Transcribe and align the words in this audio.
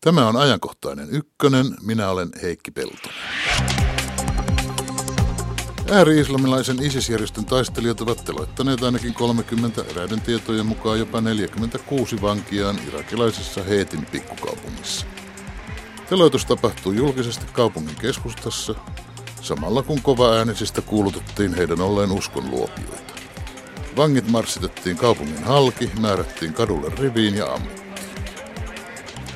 Tämä 0.00 0.28
on 0.28 0.36
ajankohtainen 0.36 1.08
ykkönen. 1.10 1.66
Minä 1.82 2.08
olen 2.08 2.28
Heikki 2.42 2.70
Peltonen. 2.70 3.18
Ääri-islamilaisen 5.90 6.82
ISIS-järjestön 6.82 7.44
taistelijat 7.44 8.00
ovat 8.00 8.24
teloittaneet 8.24 8.82
ainakin 8.82 9.14
30, 9.14 9.84
eräiden 9.90 10.20
tietojen 10.20 10.66
mukaan 10.66 10.98
jopa 10.98 11.20
46 11.20 12.22
vankiaan 12.22 12.76
irakilaisessa 12.88 13.62
Heetin 13.62 14.06
pikkukaupungissa. 14.06 15.06
Teloitus 16.08 16.44
tapahtuu 16.44 16.92
julkisesti 16.92 17.46
kaupungin 17.52 17.96
keskustassa, 18.00 18.74
samalla 19.40 19.82
kun 19.82 20.02
kova 20.02 20.32
äänisistä 20.32 20.80
kuulutettiin 20.80 21.54
heidän 21.54 21.80
olleen 21.80 22.12
uskonluopioita. 22.12 23.14
Vangit 23.96 24.30
marssitettiin 24.30 24.96
kaupungin 24.96 25.44
halki, 25.44 25.90
määrättiin 26.00 26.52
kadulle 26.52 26.92
riviin 26.98 27.34
ja 27.34 27.46
ammuttiin. 27.46 27.87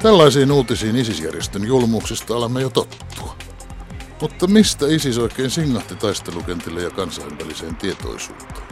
Tällaisiin 0.02 0.52
uutisiin 0.52 0.96
ISIS-järjestön 0.96 1.64
julmuuksista 1.64 2.36
alamme 2.36 2.60
jo 2.60 2.70
tottua. 2.70 3.36
Mutta 4.20 4.46
mistä 4.46 4.86
ISIS 4.86 5.18
oikein 5.18 5.50
singahti 5.50 5.94
taistelukentille 5.96 6.82
ja 6.82 6.90
kansainväliseen 6.90 7.76
tietoisuuteen? 7.76 8.62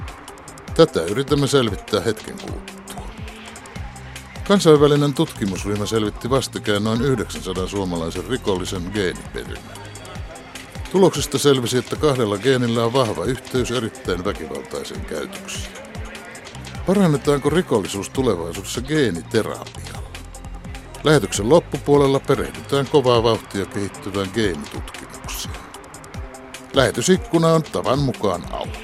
Tätä 0.77 1.03
yritämme 1.03 1.47
selvittää 1.47 2.01
hetken 2.01 2.37
kuluttua. 2.41 3.07
Kansainvälinen 4.49 5.15
tutkimusryhmä 5.15 5.87
selvitti 5.87 6.31
vastikään 6.31 6.85
noin 6.85 7.03
900 7.03 7.69
suomalaisen 7.69 8.25
rikollisen 8.25 8.91
geeniperinnön. 8.95 9.81
Tuloksesta 10.93 11.39
selvisi, 11.39 11.79
että 11.79 11.97
kahdella 11.97 12.39
geenillä 12.39 12.85
on 12.85 12.93
vahva 12.93 13.25
yhteys 13.25 13.71
erittäin 13.71 14.25
väkivaltaiseen 14.25 15.05
käytökseen. 15.05 15.73
Parannetaanko 16.87 17.51
rikollisuus 17.51 18.11
tulevaisuudessa 18.11 18.81
geeniterapialla? 18.81 20.00
Lähetyksen 21.05 21.49
loppupuolella 21.49 22.21
perehdytään 22.21 22.87
kovaa 22.87 23.23
vauhtia 23.23 23.67
kehittyvään 23.67 24.29
geenitutkimukseen. 24.35 25.55
Lähetysikkuna 26.75 27.49
on 27.49 27.63
tavan 27.63 27.99
mukaan 27.99 28.53
auki. 28.53 28.79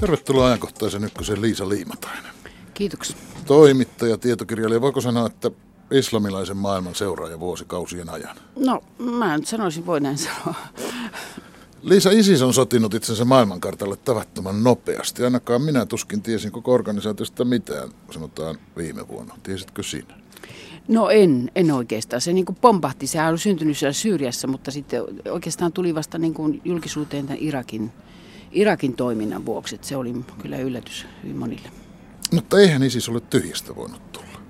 Tervetuloa 0.00 0.46
ajankohtaisen 0.46 1.04
ykkösen 1.04 1.42
Liisa 1.42 1.68
Liimatainen. 1.68 2.32
Kiitoksia. 2.74 3.16
Toimittaja, 3.46 4.18
tietokirjailija. 4.18 4.80
Voiko 4.80 5.00
sanoa, 5.00 5.26
että 5.26 5.50
islamilaisen 5.90 6.56
maailman 6.56 6.94
seuraaja 6.94 7.40
vuosikausien 7.40 8.08
ajan? 8.08 8.36
No, 8.56 8.80
mä 8.98 9.36
nyt 9.36 9.46
sanoisin, 9.46 9.86
voi 9.86 10.00
näin 10.00 10.18
sanoa. 10.18 10.54
Liisa 11.82 12.10
ISIS 12.10 12.42
on 12.42 12.54
sotinut 12.54 12.94
itsensä 12.94 13.24
maailmankartalle 13.24 13.96
tavattoman 13.96 14.64
nopeasti. 14.64 15.24
Ainakaan 15.24 15.62
minä 15.62 15.86
tuskin 15.86 16.22
tiesin 16.22 16.52
koko 16.52 16.72
organisaatiosta 16.72 17.44
mitään, 17.44 17.88
sanotaan 18.10 18.58
viime 18.76 19.08
vuonna. 19.08 19.34
Tiesitkö 19.42 19.82
sinä? 19.82 20.14
No 20.88 21.10
en, 21.10 21.50
en 21.54 21.72
oikeastaan. 21.72 22.20
Se 22.20 22.32
niin 22.32 22.44
kuin 22.44 22.56
pompahti. 22.60 23.06
Sehän 23.06 23.32
on 23.32 23.38
syntynyt 23.38 23.78
siellä 23.78 23.92
Syyriassa, 23.92 24.48
mutta 24.48 24.70
sitten 24.70 25.02
oikeastaan 25.30 25.72
tuli 25.72 25.94
vasta 25.94 26.18
niin 26.18 26.34
kuin 26.34 26.60
julkisuuteen 26.64 27.26
tämän 27.26 27.42
Irakin, 27.42 27.92
Irakin 28.52 28.94
toiminnan 28.94 29.46
vuoksi. 29.46 29.74
Että 29.74 29.86
se 29.86 29.96
oli 29.96 30.14
kyllä 30.42 30.58
yllätys 30.58 31.06
hyvin 31.22 31.36
monille. 31.36 31.68
Mutta 32.32 32.60
eihän 32.60 32.82
ISIS 32.82 33.08
ole 33.08 33.20
tyhjästä 33.20 33.76
voinut 33.76 34.12
tulla. 34.12 34.40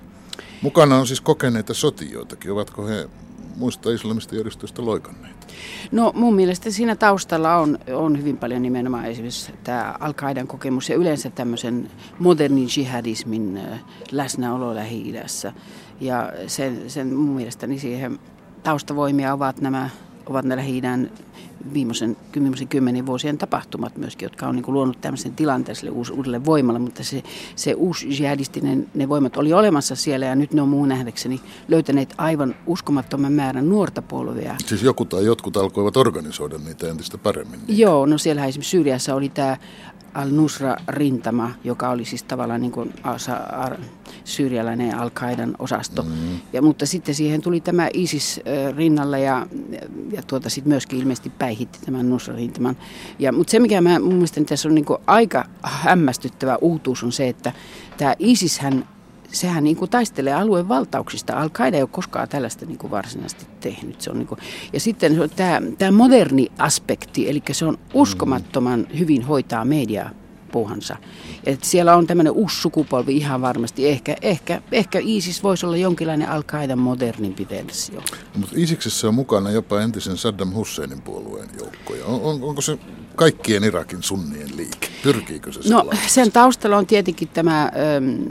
Mukana 0.62 0.96
on 0.96 1.06
siis 1.06 1.20
kokeneita 1.20 1.74
sotijoitakin. 1.74 2.52
Ovatko 2.52 2.86
he 2.86 3.08
muista 3.56 3.90
islamista 3.90 4.36
järjestöistä 4.36 4.84
loikanneet? 4.84 5.46
No 5.92 6.12
mun 6.14 6.34
mielestä 6.34 6.70
siinä 6.70 6.96
taustalla 6.96 7.56
on, 7.56 7.78
on 7.94 8.18
hyvin 8.18 8.36
paljon 8.36 8.62
nimenomaan 8.62 9.04
esimerkiksi 9.04 9.52
tämä 9.64 9.94
al 10.00 10.14
kokemus 10.46 10.88
ja 10.88 10.96
yleensä 10.96 11.30
tämmöisen 11.30 11.90
modernin 12.18 12.68
jihadismin 12.76 13.60
läsnäolo 14.12 14.74
Lähi-idässä. 14.74 15.52
Ja 16.00 16.32
sen, 16.46 16.90
sen 16.90 17.14
mun 17.14 17.36
mielestäni 17.36 17.78
siihen 17.78 18.18
taustavoimia 18.62 19.32
ovat 19.32 19.60
nämä 19.60 19.90
ovat 20.30 20.44
ne 20.44 20.56
lähi 20.56 20.82
viimeisen, 21.74 22.16
viimeisen 22.34 22.68
kymmenen 22.68 23.06
vuosien 23.06 23.38
tapahtumat 23.38 23.96
myöskin, 23.96 24.26
jotka 24.26 24.46
on 24.46 24.54
niin 24.56 24.62
kuin 24.62 24.72
luonut 24.72 25.00
tämmöisen 25.00 25.32
tilanteen 25.32 25.76
sille 25.76 25.90
uudelle 25.90 26.44
voimalle, 26.44 26.78
mutta 26.78 27.04
se, 27.04 27.22
se 27.56 27.74
uusi 27.74 28.06
jihadistinen, 28.08 28.90
ne 28.94 29.08
voimat 29.08 29.36
oli 29.36 29.52
olemassa 29.52 29.96
siellä 29.96 30.26
ja 30.26 30.34
nyt 30.34 30.52
ne 30.52 30.62
on 30.62 30.68
muun 30.68 30.88
nähdäkseni 30.88 31.40
löytäneet 31.68 32.14
aivan 32.18 32.54
uskomattoman 32.66 33.32
määrän 33.32 33.68
nuorta 33.68 34.02
polvea. 34.02 34.56
Siis 34.66 34.82
joku 34.82 35.04
tai 35.04 35.24
jotkut 35.24 35.56
alkoivat 35.56 35.96
organisoida 35.96 36.58
niitä 36.58 36.88
entistä 36.88 37.18
paremmin. 37.18 37.60
Niitä. 37.60 37.82
Joo, 37.82 38.06
no 38.06 38.18
siellä 38.18 38.46
esimerkiksi 38.46 38.70
Syyriassa 38.70 39.14
oli 39.14 39.28
tämä 39.28 39.56
Al-Nusra-rintama, 40.14 41.50
joka 41.64 41.88
oli 41.90 42.04
siis 42.04 42.22
tavallaan 42.22 42.60
niin 42.60 42.72
kuin 42.72 42.94
syyrialainen 44.24 44.98
Al-Qaidan 44.98 45.54
osasto. 45.58 46.02
Mm-hmm. 46.02 46.40
Ja, 46.52 46.62
mutta 46.62 46.86
sitten 46.86 47.14
siihen 47.14 47.42
tuli 47.42 47.60
tämä 47.60 47.88
ISIS 47.94 48.40
rinnalla 48.76 49.18
ja, 49.18 49.46
ja 50.12 50.22
tuota 50.22 50.50
sitten 50.50 50.68
myöskin 50.68 50.98
ilmeisesti 50.98 51.30
päihitti 51.30 51.78
tämän 51.84 52.10
Nusra-rintaman. 52.10 52.76
Ja, 53.18 53.32
mutta 53.32 53.50
se, 53.50 53.58
mikä 53.58 53.80
mä, 53.80 53.98
mun 53.98 54.14
mielestä 54.14 54.44
tässä 54.44 54.68
on 54.68 54.74
niin 54.74 54.84
kuin 54.84 54.98
aika 55.06 55.44
hämmästyttävä 55.62 56.58
uutuus 56.60 57.04
on 57.04 57.12
se, 57.12 57.28
että 57.28 57.52
tämä 57.96 58.14
ISIShän 58.18 58.88
sehän 59.32 59.64
niin 59.64 59.76
kuin 59.76 59.90
taistelee 59.90 60.34
alueen 60.34 60.68
valtauksista. 60.68 61.40
Al-Qaida 61.40 61.76
ei 61.76 61.82
ole 61.82 61.88
koskaan 61.92 62.28
tällaista 62.28 62.66
niin 62.66 62.78
kuin 62.78 62.90
varsinaisesti 62.90 63.46
tehnyt. 63.60 64.00
Se 64.00 64.10
on 64.10 64.18
niin 64.18 64.26
kuin, 64.26 64.38
ja 64.72 64.80
sitten 64.80 65.14
se 65.14 65.20
on 65.20 65.30
tämä, 65.30 65.60
tämä 65.78 65.90
moderni 65.90 66.52
aspekti, 66.58 67.30
eli 67.30 67.42
se 67.52 67.64
on 67.64 67.78
uskomattoman 67.94 68.86
hyvin 68.98 69.22
hoitaa 69.22 69.64
mediaa 69.64 70.10
puuhansa. 70.52 70.96
Et 71.44 71.64
siellä 71.64 71.96
on 71.96 72.06
tämmöinen 72.06 72.32
uusi 72.32 72.60
sukupolvi 72.60 73.16
ihan 73.16 73.40
varmasti. 73.40 73.88
Ehkä, 73.88 74.16
ehkä, 74.22 74.62
ehkä 74.72 74.98
ISIS 75.02 75.42
voisi 75.42 75.66
olla 75.66 75.76
jonkinlainen 75.76 76.28
al 76.28 76.42
modernimpi 76.76 77.46
versio. 77.50 78.00
No, 78.00 78.02
mutta 78.36 78.54
ISIksessä 78.58 79.08
on 79.08 79.14
mukana 79.14 79.50
jopa 79.50 79.80
entisen 79.80 80.16
Saddam 80.16 80.52
Husseinin 80.52 81.02
puolueen 81.02 81.48
joukkoja. 81.58 82.04
On, 82.06 82.20
on, 82.22 82.42
onko 82.42 82.60
se 82.60 82.78
kaikkien 83.16 83.64
Irakin 83.64 84.02
sunnien 84.02 84.56
liike? 84.56 84.88
Pyrkiikö 85.02 85.52
se 85.52 85.60
No 85.70 85.90
sen 86.06 86.32
taustalla 86.32 86.76
on 86.76 86.86
tietenkin 86.86 87.28
tämä... 87.28 87.62
Ähm, 87.62 88.22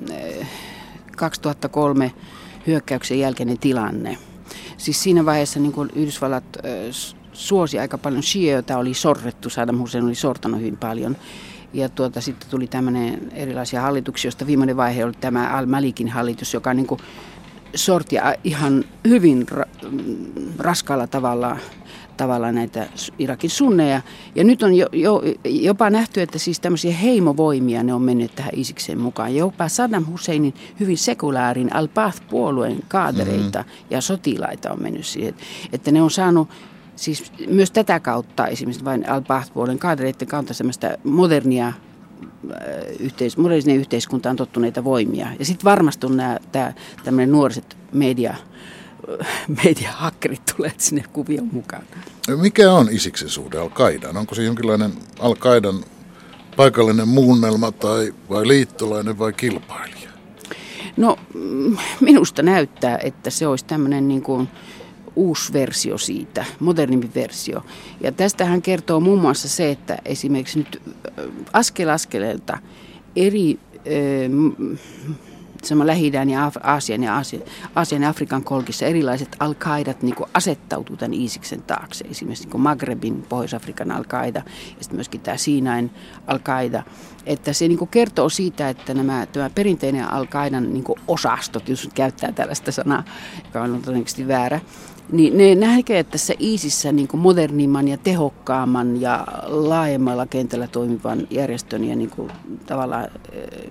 2003 1.22 2.14
hyökkäyksen 2.68 3.20
jälkeinen 3.20 3.58
tilanne. 3.60 4.18
Siis 4.78 5.04
siinä 5.04 5.26
vaiheessa 5.26 5.60
niin 5.60 5.72
kuin 5.72 5.90
Yhdysvallat 5.96 6.44
suosi 7.34 7.80
aika 7.80 7.98
paljon 7.98 8.24
shioita, 8.24 8.78
oli 8.78 8.94
sorrettu, 8.94 9.50
Saddam 9.50 9.78
Hussein 9.78 10.04
oli 10.04 10.16
sortanut 10.16 10.60
hyvin 10.60 10.78
paljon. 10.78 11.18
Ja 11.74 11.90
tuota, 11.90 12.22
sitten 12.22 12.50
tuli 12.50 12.68
tämmöinen 12.68 13.32
erilaisia 13.34 13.82
hallituksia, 13.82 14.28
joista 14.28 14.48
viimeinen 14.48 14.78
vaihe 14.78 15.06
oli 15.06 15.14
tämä 15.22 15.50
Al-Malikin 15.50 16.10
hallitus, 16.10 16.54
joka 16.54 16.74
niin 16.74 16.88
kuin 16.88 17.00
sorti 17.76 18.16
ihan 18.44 18.84
hyvin 19.08 19.46
ra- 19.52 19.88
raskaalla 20.60 21.08
tavalla 21.08 21.58
tavalla 22.22 22.52
näitä 22.52 22.88
Irakin 23.20 23.50
sunneja. 23.50 24.02
Ja 24.36 24.44
nyt 24.44 24.64
on 24.64 24.74
jo, 24.74 24.88
jo, 24.94 25.22
jopa 25.46 25.90
nähty, 25.90 26.22
että 26.22 26.40
siis 26.40 26.60
tämmöisiä 26.60 26.94
heimovoimia 26.94 27.84
ne 27.84 27.94
on 27.94 28.02
mennyt 28.02 28.36
tähän 28.36 28.52
Isikseen 28.56 29.00
mukaan. 29.00 29.36
Jopa 29.36 29.68
Saddam 29.68 30.06
Husseinin 30.06 30.54
hyvin 30.80 30.98
sekulaarin 30.98 31.76
Al-Baath-puolueen 31.76 32.80
kaadereita 32.88 33.60
mm-hmm. 33.60 33.88
ja 33.90 34.02
sotilaita 34.02 34.72
on 34.72 34.82
mennyt 34.82 35.06
siihen. 35.06 35.34
Että 35.74 35.92
ne 35.92 36.02
on 36.02 36.12
saanut 36.12 36.50
siis 36.96 37.32
myös 37.48 37.72
tätä 37.72 38.00
kautta 38.00 38.48
esimerkiksi 38.48 38.86
vain 38.86 39.10
Al-Baath-puolueen 39.10 39.80
kaadereiden 39.80 40.28
kautta 40.28 40.54
semmoista 40.54 40.88
modernia 41.04 41.68
äh, 41.68 41.74
yhteis, 43.00 43.38
moderniseen 43.38 43.78
yhteiskuntaan 43.78 44.36
tottuneita 44.36 44.84
voimia. 44.84 45.28
Ja 45.40 45.46
sitten 45.46 45.66
varmasti 45.66 46.06
on 46.06 46.18
nämä, 46.18 46.38
tämä, 46.52 46.74
tämmöinen 47.04 47.32
nuoriset 47.32 47.78
media 47.92 48.36
mediahakkerit 49.64 50.42
tulee 50.56 50.72
sinne 50.78 51.04
kuvion 51.14 51.50
mukaan. 51.52 51.84
Mikä 52.36 52.72
on 52.72 52.88
Isiksen 52.92 53.30
suhde 53.30 53.58
al 53.58 53.70
Onko 54.16 54.36
se 54.36 54.44
jonkinlainen 54.44 54.92
al 55.20 55.36
paikallinen 56.56 57.08
muunnelma 57.08 57.72
tai 57.72 58.14
vai 58.30 58.48
liittolainen 58.48 59.20
vai 59.20 59.34
kilpailija? 59.34 60.10
No 60.98 61.18
mm, 61.34 61.78
minusta 62.00 62.42
näyttää, 62.42 62.98
että 62.98 63.30
se 63.30 63.48
olisi 63.48 63.66
tämmöinen 63.66 64.08
niin 64.08 64.22
kuin 64.22 64.48
uusi 65.16 65.54
versio 65.54 65.98
siitä, 65.98 66.46
modernimpi 66.60 67.10
versio. 67.16 67.64
Ja 68.02 68.12
tästähän 68.12 68.62
kertoo 68.62 69.00
muun 69.00 69.22
muassa 69.22 69.50
se, 69.50 69.72
että 69.72 69.98
esimerkiksi 70.06 70.60
nyt 70.60 70.82
askel 71.54 71.90
askeleelta 71.90 72.58
eri 73.16 73.60
lähi 75.88 76.12
ja 76.30 76.52
Aasian 76.64 77.04
ja 77.04 77.16
Aasian, 77.16 77.44
Aasian 77.76 78.02
ja 78.02 78.10
Afrikan 78.10 78.44
kolkissa 78.44 78.86
erilaiset 78.86 79.36
al 79.40 79.56
niin 80.02 80.16
asettautuu 80.34 80.98
tämän 80.98 81.14
Iisiksen 81.14 81.62
taakse. 81.62 82.06
Esimerkiksi 82.12 82.48
niin 82.48 82.62
Magrebin, 82.62 83.26
Pohjois-Afrikan 83.30 83.92
al 83.92 84.04
ja 84.34 84.44
sitten 84.80 84.96
myöskin 84.96 85.22
tämä 85.22 85.38
Siinain 85.38 85.92
al 86.28 86.40
Että 87.26 87.54
se 87.54 87.68
niin 87.68 87.88
kertoo 87.88 88.30
siitä, 88.30 88.70
että 88.70 88.94
nämä, 88.94 89.26
tämä 89.26 89.50
perinteinen 89.50 90.12
al 90.12 90.26
niin 90.60 90.84
osastot, 91.08 91.70
jos 91.70 91.90
käyttää 91.94 92.32
tällaista 92.32 92.72
sanaa, 92.72 93.04
joka 93.46 93.62
on 93.62 93.82
todennäköisesti 93.82 94.28
väärä, 94.28 94.60
niin 95.12 95.38
ne 95.38 95.56
näkee 95.56 96.04
tässä 96.04 96.34
ISIssä 96.40 96.92
niin 96.92 97.08
kuin 97.08 97.22
modernimman 97.22 97.88
ja 97.88 97.98
tehokkaamman 97.98 99.02
ja 99.02 99.28
laajemmalla 99.46 100.26
kentällä 100.26 100.68
toimivan 100.68 101.28
järjestön 101.30 101.84
ja 101.84 101.96
niin 101.96 102.10
kuin 102.10 102.32
tavallaan 102.66 103.08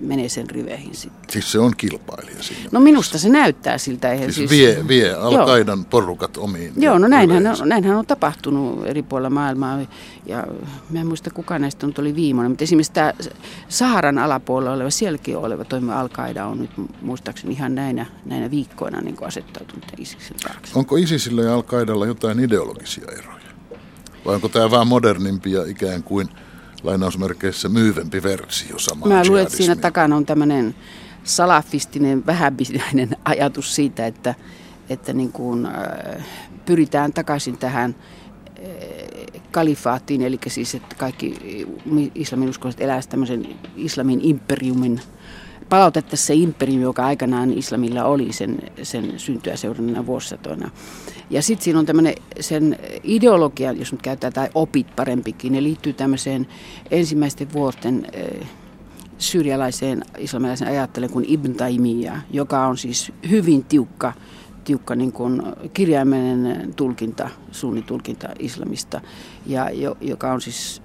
menee 0.01 0.29
sen 0.29 0.49
riveihin 0.49 0.95
sitten. 0.95 1.21
Siis 1.29 1.51
se 1.51 1.59
on 1.59 1.73
kilpailija 1.77 2.43
siinä. 2.43 2.69
No 2.71 2.79
minusta 2.79 3.17
se 3.17 3.29
näyttää 3.29 3.77
siltä. 3.77 4.11
Eihän 4.11 4.33
siis, 4.33 4.49
siis 4.49 4.61
vie, 4.61 4.87
vie 4.87 5.13
Al-Qaidan 5.13 5.85
porukat 5.85 6.37
omiin. 6.37 6.73
Joo, 6.77 6.97
no 6.97 7.07
näinhän 7.07 7.47
on, 7.47 7.69
näinhän 7.69 7.97
on 7.97 8.05
tapahtunut 8.05 8.87
eri 8.87 9.03
puolilla 9.03 9.29
maailmaa. 9.29 9.79
Ja 10.25 10.47
mä 10.89 10.99
en 10.99 11.07
muista 11.07 11.29
kuka 11.29 11.59
näistä 11.59 11.87
nyt 11.87 11.99
oli 11.99 12.15
viimeinen, 12.15 12.51
mutta 12.51 12.63
esimerkiksi 12.63 12.93
tämä 12.93 13.13
Saharan 13.69 14.17
alapuolella 14.17 14.73
oleva, 14.73 14.89
sielläkin 14.89 15.37
oleva 15.37 15.65
toimiva 15.65 15.99
al 15.99 16.09
on 16.49 16.59
nyt 16.59 16.71
muistaakseni 17.01 17.53
ihan 17.53 17.75
näinä, 17.75 18.05
näinä 18.25 18.51
viikkoina 18.51 19.01
niin 19.01 19.15
kuin 19.15 19.27
asettautunut 19.27 19.85
ISISin 19.97 20.37
taakse. 20.43 20.79
Onko 20.79 20.95
ISISillä 21.31 21.41
ja 21.41 21.93
al 21.93 22.07
jotain 22.07 22.39
ideologisia 22.39 23.05
eroja? 23.11 23.41
Vai 24.25 24.35
onko 24.35 24.49
tämä 24.49 24.71
vähän 24.71 24.87
modernimpi 24.87 25.51
ja 25.51 25.63
ikään 25.65 26.03
kuin 26.03 26.29
lainausmerkeissä 26.83 27.69
myyvempi 27.69 28.23
versio 28.23 28.79
samaa 28.79 29.07
Mä 29.07 29.25
luulen, 29.27 29.43
että 29.43 29.57
siinä 29.57 29.75
takana 29.75 30.15
on 30.15 30.25
tämmöinen 30.25 30.75
salafistinen, 31.23 32.25
vähäbisinen 32.25 33.17
ajatus 33.25 33.75
siitä, 33.75 34.05
että, 34.05 34.35
että 34.89 35.13
niin 35.13 35.31
kuin, 35.31 35.65
äh, 35.65 36.25
pyritään 36.65 37.13
takaisin 37.13 37.57
tähän 37.57 37.95
äh, 37.95 39.41
kalifaattiin, 39.51 40.21
eli 40.21 40.39
siis, 40.47 40.75
että 40.75 40.95
kaikki 40.95 41.37
islamin 42.15 42.49
uskolliset 42.49 42.81
eläisivät 42.81 43.11
tämmöisen 43.11 43.47
islamin 43.75 44.21
imperiumin 44.23 45.01
palautettaisiin 45.71 46.27
se 46.27 46.33
imperiumi, 46.33 46.83
joka 46.83 47.05
aikanaan 47.05 47.53
islamilla 47.53 48.03
oli 48.03 48.33
sen, 48.33 48.59
sen 48.83 49.13
syntyä 49.19 49.55
seurannana 49.55 50.05
vuosisatoina. 50.05 50.69
Ja 51.29 51.41
sitten 51.41 51.63
siinä 51.63 51.79
on 51.79 51.85
tämmöinen 51.85 52.15
sen 52.39 52.79
ideologia, 53.03 53.71
jos 53.71 53.91
nyt 53.91 54.01
käytetään 54.01 54.33
tai 54.33 54.49
opit 54.55 54.95
parempikin, 54.95 55.53
ne 55.53 55.63
liittyy 55.63 55.93
tämmöiseen 55.93 56.47
ensimmäisten 56.91 57.53
vuoten 57.53 58.07
äh, 58.15 58.49
syyrialaiseen 59.17 60.03
islamilaisen 60.17 60.67
ajattelen 60.67 61.09
kuin 61.09 61.25
Ibn 61.27 61.53
Taymiyyah, 61.53 62.23
joka 62.31 62.67
on 62.67 62.77
siis 62.77 63.11
hyvin 63.29 63.63
tiukka, 63.63 64.13
tiukka 64.63 64.95
niin 64.95 65.11
kuin 65.11 65.41
kirjaimellinen 65.73 66.73
tulkinta, 66.75 67.29
suunnitulkinta 67.51 68.29
islamista, 68.39 69.01
ja 69.45 69.69
jo, 69.69 69.97
joka 70.01 70.31
on 70.33 70.41
siis 70.41 70.81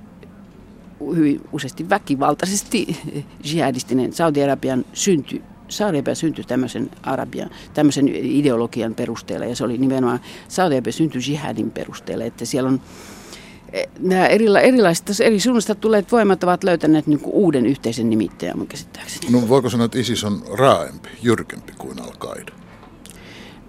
hyvin 1.17 1.41
useasti 1.53 1.91
väkivaltaisesti 1.91 2.97
jihadistinen 3.53 4.13
Saudi-Arabian 4.13 4.85
synty 4.93 5.43
Saudi-Arabia 5.69 6.15
syntyi 6.15 6.45
tämmöisen, 6.45 6.91
Arabian, 7.03 7.51
tämmöisen 7.75 8.09
ideologian 8.09 8.95
perusteella 8.95 9.47
ja 9.47 9.57
se 9.57 9.65
oli 9.65 9.79
nimenomaan 9.79 10.21
Saudi-Arabia 10.49 10.93
syntyi 10.93 11.21
jihadin 11.29 11.71
perusteella, 11.71 12.25
että 12.25 12.45
siellä 12.45 12.69
on 12.69 12.81
Eh, 13.73 13.89
nämä 14.01 14.27
erila, 14.27 14.61
erilaiset 14.61 15.21
eri 15.21 15.41
suunnasta 15.41 15.75
tulleet 15.75 16.13
voimat 16.13 16.45
ovat 16.45 16.65
löytäneet 16.65 17.07
niin 17.07 17.21
uuden 17.25 17.67
yhteisen 17.67 18.11
nimittäjän 18.11 18.59
mun 18.59 18.67
käsittääkseni. 18.67 19.31
No 19.31 19.49
voiko 19.49 19.71
sanoa, 19.71 19.85
että 19.85 19.99
ISIS 19.99 20.25
on 20.25 20.43
raaempi, 20.53 21.09
jyrkempi 21.23 21.73
kuin 21.79 21.99
Al-Qaida? 22.03 22.53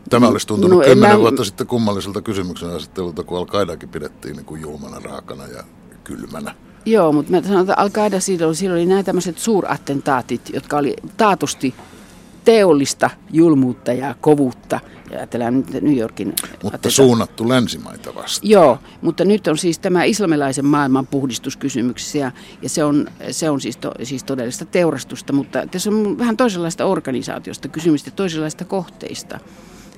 Tämä 0.10 0.28
olisi 0.28 0.48
tuntunut 0.48 0.80
no, 0.80 0.86
kymmenen 0.86 1.16
mä... 1.16 1.22
vuotta 1.22 1.44
sitten 1.44 1.68
kummalliselta 1.68 2.22
kysymyksen 2.22 2.70
asettelulta, 2.70 3.24
kun 3.24 3.38
Al-Qaidakin 3.38 3.90
pidettiin 3.90 4.36
niin 4.36 4.46
kuin 4.46 4.62
julmana, 4.62 5.00
raakana 5.00 5.48
ja 5.48 5.64
kylmänä. 6.04 6.56
Joo, 6.88 7.12
mutta 7.12 7.32
mä 7.32 7.42
sanon, 7.42 7.62
että 7.62 7.74
Al-Qaida 7.78 8.20
silloin, 8.20 8.56
silloin 8.56 8.80
oli 8.80 8.86
nämä 8.86 9.04
tämmöiset 9.04 9.38
suurattentaatit, 9.38 10.50
jotka 10.54 10.78
oli 10.78 10.96
taatusti 11.18 11.76
teollista 12.46 13.10
julmuutta 13.32 13.94
ja 13.94 14.16
kovuutta. 14.22 14.80
Ja 15.12 15.18
ajatellaan 15.18 15.58
nyt 15.58 15.82
New 15.82 15.98
Yorkin... 15.98 16.28
Mutta 16.28 16.68
ateta. 16.68 16.90
suunnattu 16.90 17.50
länsimaita 17.50 18.16
vastaan. 18.16 18.50
Joo, 18.50 18.80
mutta 19.02 19.26
nyt 19.26 19.48
on 19.48 19.58
siis 19.58 19.80
tämä 19.80 20.04
islamilaisen 20.04 20.66
maailman 20.66 21.08
puhdistuskysymyksiä 21.08 22.26
ja, 22.26 22.32
ja 22.62 22.70
se 22.70 22.84
on, 22.84 23.08
se 23.32 23.50
on 23.50 23.62
siis, 23.62 23.78
to, 23.78 23.92
siis 24.04 24.24
todellista 24.24 24.66
teurastusta, 24.66 25.34
mutta 25.34 25.68
tässä 25.72 25.90
on 25.90 26.18
vähän 26.18 26.38
toisenlaista 26.38 26.86
organisaatiosta 26.86 27.68
kysymystä, 27.68 28.12
toisenlaista 28.12 28.66
kohteista. 28.66 29.40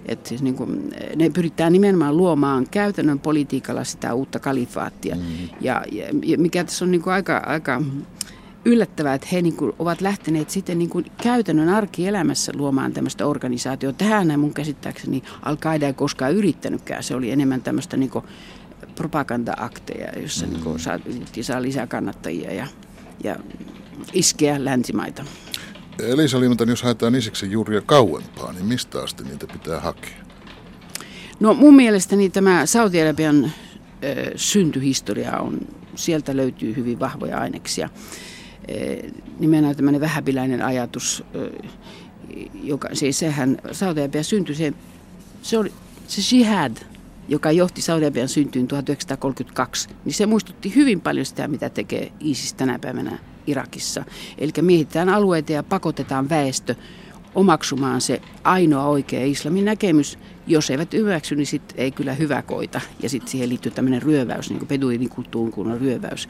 Että 0.09 0.29
siis 0.29 0.41
niin 0.41 0.55
kuin, 0.55 0.89
ne 1.15 1.29
pyritään 1.29 1.73
nimenomaan 1.73 2.17
luomaan 2.17 2.67
käytännön 2.71 3.19
politiikalla 3.19 3.83
sitä 3.83 4.13
uutta 4.13 4.39
kalifaattia. 4.39 5.15
Mm. 5.15 5.21
Ja, 5.61 5.83
ja, 5.91 6.05
ja 6.25 6.37
mikä 6.37 6.63
tässä 6.63 6.85
on 6.85 6.91
niin 6.91 7.01
kuin 7.01 7.13
aika, 7.13 7.37
aika 7.37 7.81
yllättävää, 8.65 9.13
että 9.13 9.27
he 9.31 9.41
niin 9.41 9.55
kuin 9.55 9.73
ovat 9.79 10.01
lähteneet 10.01 10.49
sitten 10.49 10.79
niin 10.79 10.89
kuin 10.89 11.05
käytännön 11.23 11.69
arkielämässä 11.69 12.51
luomaan 12.55 12.93
tämmöistä 12.93 13.25
organisaatiota. 13.25 13.97
Tähän 13.97 14.39
mun 14.39 14.53
käsittääkseni 14.53 15.23
Al-Qaida 15.41 15.85
ei 15.85 15.93
koskaan 15.93 16.33
yrittänytkään. 16.33 17.03
Se 17.03 17.15
oli 17.15 17.31
enemmän 17.31 17.61
tämmöistä 17.61 17.97
niin 17.97 18.09
kuin 18.09 18.25
propaganda-akteja, 18.95 20.19
jossa 20.19 20.45
mm. 20.45 20.53
niin 20.53 20.63
kuin 20.63 20.79
saa, 20.79 20.99
saa 21.41 21.61
lisää 21.61 21.87
kannattajia 21.87 22.53
ja, 22.53 22.67
ja 23.23 23.35
iskeä 24.13 24.65
länsimaita. 24.65 25.23
Elisa 26.03 26.39
Limantan, 26.39 26.69
jos 26.69 26.83
haetaan 26.83 27.15
Isiksen 27.15 27.51
juuria 27.51 27.81
kauempaa, 27.81 28.53
niin 28.53 28.65
mistä 28.65 29.01
asti 29.01 29.23
niitä 29.23 29.47
pitää 29.47 29.79
hakea? 29.79 30.25
No 31.39 31.53
mun 31.53 31.75
mielestäni 31.75 32.29
tämä 32.29 32.65
Saudi-Arabian 32.65 33.51
syntyhistoria 34.35 35.37
on, 35.37 35.59
sieltä 35.95 36.37
löytyy 36.37 36.75
hyvin 36.75 36.99
vahvoja 36.99 37.39
aineksia. 37.39 37.89
Eh, 38.67 39.11
nimenomaan 39.39 39.75
tämmöinen 39.75 40.01
vähäpiläinen 40.01 40.61
ajatus, 40.61 41.23
joka, 42.63 42.89
siis 42.93 43.19
sehän 43.19 43.57
Saudi-Arabia 43.71 44.23
syntyi, 44.23 44.55
se, 44.55 44.73
se 45.41 45.57
oli 45.57 45.73
se 46.07 46.35
jihad, 46.35 46.77
joka 47.27 47.51
johti 47.51 47.81
Saudi-Arabian 47.81 48.27
syntyyn 48.27 48.67
1932, 48.67 49.89
niin 50.05 50.13
se 50.13 50.25
muistutti 50.25 50.75
hyvin 50.75 51.01
paljon 51.01 51.25
sitä, 51.25 51.47
mitä 51.47 51.69
tekee 51.69 52.11
ISIS 52.19 52.53
tänä 52.53 52.79
päivänä 52.79 53.19
Irakissa. 53.49 54.05
Eli 54.37 54.51
miehitään 54.61 55.09
alueita 55.09 55.51
ja 55.51 55.63
pakotetaan 55.63 56.29
väestö 56.29 56.75
omaksumaan 57.35 58.01
se 58.01 58.21
ainoa 58.43 58.85
oikea 58.85 59.25
islamin 59.25 59.65
näkemys. 59.65 60.19
Jos 60.47 60.69
eivät 60.69 60.93
hyväksy, 60.93 61.35
niin 61.35 61.45
sitten 61.45 61.79
ei 61.79 61.91
kyllä 61.91 62.13
hyvä 62.13 62.41
koita. 62.41 62.81
Ja 63.03 63.09
sitten 63.09 63.31
siihen 63.31 63.49
liittyy 63.49 63.71
tämmöinen 63.71 64.01
ryöväys, 64.01 64.49
niin 64.49 64.59
kuin 64.59 64.67
beduinikulttuurin 64.67 65.81
ryöväys 65.81 66.27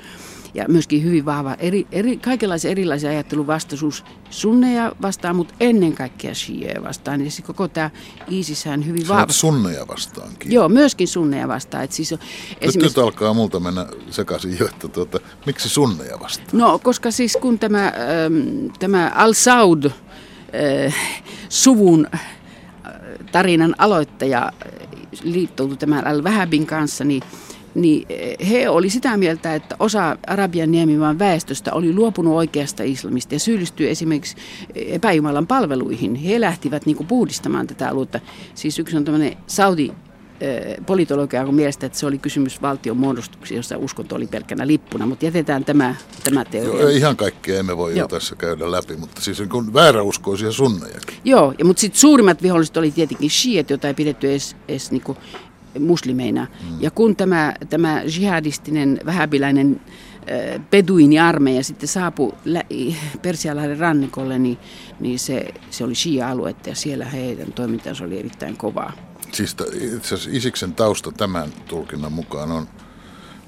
ja 0.54 0.66
myöskin 0.68 1.04
hyvin 1.04 1.26
vahva 1.26 1.54
eri, 1.54 1.88
eri, 1.92 2.18
kaikenlaisia 2.18 2.72
erilaisia 2.72 3.10
ajattelun 3.10 3.48
vastaisuus 3.48 4.04
sunneja 4.30 4.92
vastaan, 5.02 5.36
mutta 5.36 5.54
ennen 5.60 5.94
kaikkea 5.94 6.36
shiiaa 6.36 6.84
vastaan. 6.84 7.26
Ja 7.26 7.32
koko 7.48 7.68
tämä 7.68 7.90
ISIShän 8.28 8.86
hyvin 8.86 9.08
vahva. 9.08 9.34
sunneja 9.34 9.88
vastaankin. 9.88 10.52
Joo, 10.52 10.70
myöskin 10.70 11.08
sunneja 11.08 11.48
vastaan. 11.48 11.84
Et 11.84 11.92
siis 11.92 12.14
on, 12.14 12.20
nyt, 12.20 12.58
esimerkiksi... 12.62 12.80
nyt 12.80 12.98
alkaa 12.98 13.34
multa 13.34 13.60
mennä 13.60 13.88
sekaisin 14.10 14.58
jo, 14.60 14.66
että 14.66 14.88
tuota, 14.88 15.20
miksi 15.46 15.70
sunneja 15.70 16.20
vastaan? 16.20 16.50
No, 16.52 16.80
koska 16.80 17.12
siis 17.12 17.38
kun 17.42 17.60
tämä, 17.60 17.86
ähm, 17.86 18.68
tämä 18.80 19.12
Al-Saud 19.16 19.86
äh, 19.86 20.96
suvun 21.50 22.08
äh, 22.14 22.22
tarinan 23.32 23.76
aloittaja 23.78 24.46
äh, 24.46 24.90
liittoutui 25.24 25.78
tämän 25.78 26.08
Al-Vähäbin 26.08 26.66
kanssa, 26.66 27.04
niin 27.04 27.24
niin 27.82 28.06
eh, 28.10 28.50
he 28.50 28.70
oli 28.70 28.90
sitä 28.90 29.18
mieltä, 29.18 29.56
että 29.56 29.76
osa 29.80 30.18
Arabian 30.28 30.72
niemimaan 30.72 31.20
väestöstä 31.20 31.74
oli 31.74 31.94
luopunut 31.94 32.34
oikeasta 32.34 32.84
islamista 32.84 33.36
ja 33.36 33.40
syyllistyi 33.40 33.90
esimerkiksi 33.90 34.36
epäjumalan 34.76 35.48
palveluihin. 35.48 36.16
He 36.16 36.42
lähtivät 36.42 36.86
niin 36.86 36.98
kuin 36.98 37.08
puhdistamaan 37.08 37.68
tätä 37.68 37.90
aluetta. 37.90 38.20
Siis 38.56 38.80
yksi 38.80 38.98
on 38.98 39.06
tämmöinen 39.06 39.38
Saudi 39.48 39.92
eh, 40.42 40.78
politologia 40.86 41.42
on 41.42 41.56
mielestä, 41.56 41.86
että 41.86 42.00
se 42.00 42.06
oli 42.06 42.18
kysymys 42.18 42.62
valtion 42.62 42.98
muodostuksesta, 42.98 43.56
jossa 43.56 43.78
uskonto 43.78 44.16
oli 44.16 44.28
pelkkänä 44.28 44.68
lippuna, 44.68 45.06
mutta 45.06 45.26
jätetään 45.26 45.66
tämä, 45.66 45.96
tämä 46.24 46.46
teoria. 46.46 46.82
Joo, 46.82 46.90
ihan 46.90 47.18
kaikkea 47.18 47.60
emme 47.60 47.78
voi 47.78 47.92
Joo. 47.92 48.00
jo 48.00 48.08
tässä 48.08 48.36
käydä 48.36 48.72
läpi, 48.72 48.96
mutta 48.96 49.22
siis 49.22 49.42
on 49.42 49.74
vääräuskoisia 49.74 50.52
sunnejakin. 50.52 51.18
Joo, 51.24 51.54
ja, 51.60 51.66
mutta 51.66 51.82
sitten 51.82 52.00
suurimmat 52.00 52.44
viholliset 52.44 52.78
oli 52.78 52.92
tietenkin 52.92 53.30
shiit, 53.30 53.70
joita 53.70 53.88
ei 53.88 53.94
pidetty 53.94 54.30
edes, 54.30 54.56
edes 54.68 54.92
niin 54.92 55.04
muslimeina. 55.82 56.48
Mm. 56.70 56.82
Ja 56.82 56.92
kun 56.92 57.16
tämä, 57.16 57.54
tämä 57.70 58.02
jihadistinen 58.20 59.00
vähäbiläinen 59.06 59.82
beduini-armeija 60.72 61.64
sitten 61.64 61.88
saapui 61.88 62.34
Persialahden 63.22 63.80
rannikolle, 63.80 64.40
niin, 64.40 64.58
niin 65.00 65.20
se, 65.20 65.54
se 65.70 65.84
oli 65.84 65.96
Shia-aluetta 65.96 66.70
ja 66.70 66.76
siellä 66.76 67.06
heidän 67.06 67.54
toimintansa 67.54 68.04
oli 68.04 68.20
erittäin 68.20 68.58
kovaa. 68.58 68.94
Siis 69.32 69.56
itse 69.74 70.16
asiassa 70.16 70.30
Isiksen 70.34 70.74
tausta 70.74 71.12
tämän 71.12 71.50
tulkinnan 71.68 72.12
mukaan 72.12 72.52
on 72.52 72.68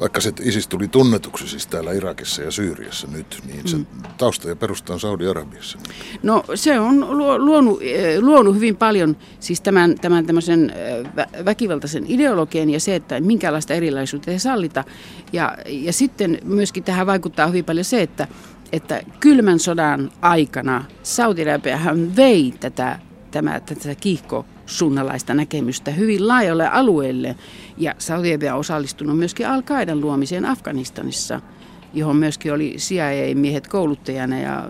vaikka 0.01 0.21
se 0.21 0.33
ISIS 0.41 0.67
tuli 0.67 0.87
tunnetuksi 0.87 1.47
siis 1.47 1.67
täällä 1.67 1.91
Irakissa 1.91 2.41
ja 2.41 2.51
Syyriassa 2.51 3.07
nyt, 3.11 3.41
niin 3.47 3.67
se 3.67 3.77
mm. 3.77 3.85
tausta 4.17 4.49
ja 4.49 4.55
perusta 4.55 4.93
on 4.93 4.99
Saudi-Arabiassa. 4.99 5.77
No 6.23 6.43
se 6.55 6.79
on 6.79 7.17
luonut, 7.45 7.79
eh, 7.81 8.19
luonut 8.19 8.55
hyvin 8.55 8.75
paljon 8.75 9.17
siis 9.39 9.61
tämän, 9.61 9.95
tämän 9.95 10.25
tämmöisen 10.25 10.69
eh, 10.69 11.45
väkivaltaisen 11.45 12.05
ideologian 12.07 12.69
ja 12.69 12.79
se, 12.79 12.95
että 12.95 13.19
minkälaista 13.19 13.73
erilaisuutta 13.73 14.31
ei 14.31 14.39
sallita. 14.39 14.83
Ja, 15.33 15.57
ja 15.65 15.93
sitten 15.93 16.39
myöskin 16.43 16.83
tähän 16.83 17.07
vaikuttaa 17.07 17.47
hyvin 17.47 17.65
paljon 17.65 17.85
se, 17.85 18.01
että, 18.01 18.27
että 18.71 19.01
kylmän 19.19 19.59
sodan 19.59 20.11
aikana 20.21 20.85
Saudi-Arabiahan 21.03 22.15
vei 22.15 22.53
tätä, 22.59 22.99
tämä, 23.31 23.59
tätä 23.59 23.95
kiihko 23.95 24.45
sunnalaista 24.71 25.33
näkemystä 25.33 25.91
hyvin 25.91 26.27
laajalle 26.27 26.67
alueelle. 26.67 27.35
Ja 27.77 27.95
Saudi-Arabia 27.97 28.53
on 28.53 28.59
osallistunut 28.59 29.17
myöskin 29.17 29.47
Al-Qaidan 29.47 30.01
luomiseen 30.01 30.45
Afganistanissa, 30.45 31.41
johon 31.93 32.15
myöskin 32.15 32.53
oli 32.53 32.75
CIA-miehet 32.77 33.67
kouluttajana 33.67 34.39
ja 34.39 34.69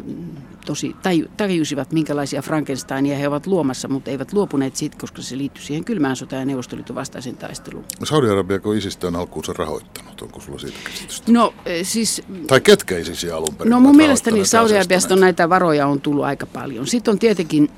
tosi 0.66 0.96
tajusivat, 1.38 1.92
minkälaisia 1.92 2.42
Frankensteinia 2.42 3.18
he 3.18 3.28
ovat 3.28 3.48
luomassa, 3.48 3.88
mutta 3.88 4.12
eivät 4.12 4.34
luopuneet 4.34 4.76
siitä, 4.76 4.98
koska 5.02 5.22
se 5.22 5.38
liittyi 5.38 5.64
siihen 5.64 5.86
kylmään 5.86 6.16
sotaan 6.16 6.40
ja 6.40 6.46
Neuvostoliiton 6.46 6.96
vastaisen 6.96 7.38
taisteluun. 7.38 7.86
Saudi-Arabia, 8.04 8.60
kun 8.60 8.78
ISISistä 8.78 9.08
on 9.08 9.16
alkuunsa 9.16 9.54
rahoittanut, 9.54 10.22
onko 10.22 10.40
sulla 10.40 10.60
siitä 10.60 10.78
käsitystä? 10.84 11.32
No 11.32 11.54
eh, 11.66 11.88
siis... 11.88 12.22
Tai 12.48 12.62
ketkä 12.62 12.98
ISISiä 12.98 13.36
alun 13.36 13.56
perin? 13.58 13.72
No 13.72 13.80
mun 13.80 13.96
mielestäni 13.96 14.46
Saudi-Arabiasta 14.46 15.16
näitä 15.16 15.50
varoja 15.50 15.88
on 15.88 16.02
tullut 16.02 16.26
aika 16.26 16.46
paljon. 16.46 16.88
Sitten 16.88 17.12
on 17.12 17.20
tietenkin 17.20 17.70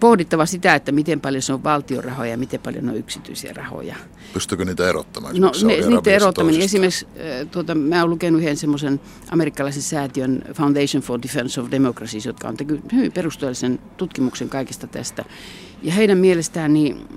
pohdittava 0.00 0.46
sitä, 0.46 0.74
että 0.74 0.92
miten 0.92 1.20
paljon 1.20 1.42
se 1.42 1.52
on 1.52 1.64
valtion 1.64 2.04
rahoja 2.04 2.30
ja 2.30 2.38
miten 2.38 2.60
paljon 2.60 2.88
on 2.88 2.96
yksityisiä 2.96 3.52
rahoja. 3.52 3.96
Pystyykö 4.32 4.64
niitä 4.64 4.88
erottamaan? 4.88 5.40
No 5.40 5.52
ne, 5.66 5.88
niitä 5.88 6.10
erottaminen. 6.10 6.60
Esimerkiksi 6.60 7.06
tuota, 7.50 7.74
mä 7.74 8.00
olen 8.00 8.10
lukenut 8.10 8.40
yhden 8.40 8.56
semmoisen 8.56 9.00
amerikkalaisen 9.30 9.82
säätiön 9.82 10.42
Foundation 10.54 11.02
for 11.02 11.22
Defense 11.22 11.60
of 11.60 11.70
Democracy, 11.70 12.18
jotka 12.24 12.48
on 12.48 12.56
tehnyt 12.56 12.92
hyvin 12.92 13.12
perusteellisen 13.12 13.78
tutkimuksen 13.96 14.48
kaikista 14.48 14.86
tästä. 14.86 15.24
Ja 15.82 15.92
heidän 15.92 16.18
mielestään 16.18 16.72
niin 16.72 17.08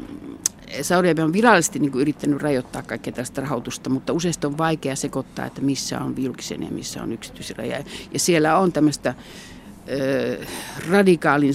Saudi-Arabia 0.82 1.26
on 1.26 1.34
virallisesti 1.34 1.80
niin 1.80 1.92
kuin 1.92 2.02
yrittänyt 2.02 2.42
rajoittaa 2.42 2.82
kaikkea 2.82 3.14
tästä 3.14 3.42
rahoitusta, 3.42 3.90
mutta 3.90 4.14
useasti 4.14 4.48
on 4.48 4.58
vaikea 4.58 4.96
sekoittaa, 4.96 5.46
että 5.46 5.62
missä 5.62 6.00
on 6.00 6.14
julkisen 6.18 6.64
ja 6.64 6.70
missä 6.72 7.04
on 7.04 7.12
yksityisen 7.12 7.56
raja. 7.56 7.84
Ja 8.14 8.20
siellä 8.20 8.58
on 8.58 8.74
tämmöistä 8.74 9.14
radikaalin 10.90 11.54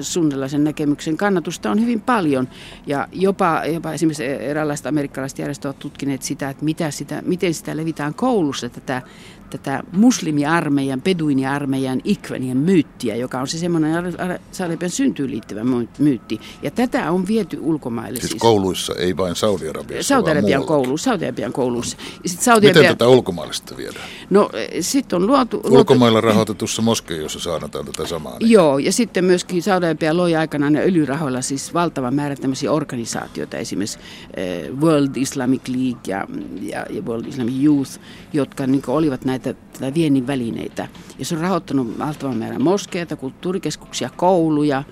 sunnalaisen 0.00 0.64
näkemyksen 0.64 1.16
kannatusta 1.16 1.70
on 1.70 1.80
hyvin 1.80 2.00
paljon. 2.00 2.48
Ja 2.86 3.08
jopa, 3.12 3.62
jopa 3.64 3.92
esimerkiksi 3.92 4.24
eräänlaiset 4.24 4.86
amerikkalaiset 4.86 5.38
järjestöt 5.38 5.64
ovat 5.64 5.78
tutkineet 5.78 6.22
sitä, 6.22 6.50
että 6.50 6.64
mitä 6.64 6.90
sitä, 6.90 7.22
miten 7.26 7.54
sitä 7.54 7.76
levitään 7.76 8.14
koulussa, 8.14 8.68
tätä 8.68 9.02
tätä 9.50 9.82
muslimiarmeijan, 9.92 11.00
peduiniarmeijan 11.00 12.00
ikvenien 12.04 12.56
myyttiä, 12.56 13.16
joka 13.16 13.40
on 13.40 13.48
se 13.48 13.58
semmoinen 13.58 14.04
Saudi-Arabian 14.52 14.90
syntyyn 14.90 15.30
liittyvä 15.30 15.60
myytti. 15.98 16.40
Ja 16.62 16.70
tätä 16.70 17.10
on 17.10 17.26
viety 17.26 17.58
ulkomaille. 17.60 18.20
Siis, 18.20 18.30
siis 18.30 18.40
kouluissa, 18.40 18.94
ei 18.94 19.16
vain 19.16 19.36
Saudi-Arabiassa, 19.36 20.08
Saudi-Arabian 20.08 20.64
koulussa. 20.64 21.04
Saudi-Arabian 21.10 21.52
koulussa. 21.52 21.96
Saudi 22.26 22.66
Miten 22.66 22.86
tätä 22.86 23.08
ulkomaillista 23.08 23.76
viedään? 23.76 24.04
No 24.30 24.50
sitten 24.80 25.16
on 25.16 25.26
luotu... 25.26 25.60
Ulkomailla 25.64 26.20
rahoitetussa 26.20 26.82
moskeijossa 26.82 27.40
saadaan 27.40 27.70
tätä 27.70 28.06
samaa. 28.06 28.38
Niin. 28.38 28.50
Joo, 28.50 28.78
ja 28.78 28.92
sitten 28.92 29.24
myöskin 29.24 29.62
Saudi-Arabia 29.62 30.16
loi 30.16 30.36
aikanaan 30.36 30.76
öljyrahoilla 30.76 31.40
siis 31.42 31.74
valtavan 31.74 32.14
määrän 32.14 32.38
tämmöisiä 32.38 32.72
organisaatioita, 32.72 33.56
esimerkiksi 33.56 33.98
eh, 34.34 34.70
World 34.80 35.16
Islamic 35.16 35.68
League 35.68 36.00
ja, 36.06 36.26
ja, 36.62 36.86
ja 36.90 37.02
World 37.02 37.26
Islamic 37.26 37.64
Youth, 37.64 38.00
jotka 38.32 38.66
niin 38.66 38.82
olivat 38.86 39.24
näitä 39.24 39.39
näitä, 39.44 39.60
näitä 39.80 39.94
viennin 39.94 40.26
välineitä. 40.26 40.88
Ja 41.18 41.24
se 41.24 41.34
on 41.34 41.40
rahoittanut 41.40 41.98
valtavan 41.98 42.36
määrän 42.36 42.62
moskeita, 42.62 43.16
kulttuurikeskuksia, 43.16 44.10
kouluja. 44.16 44.82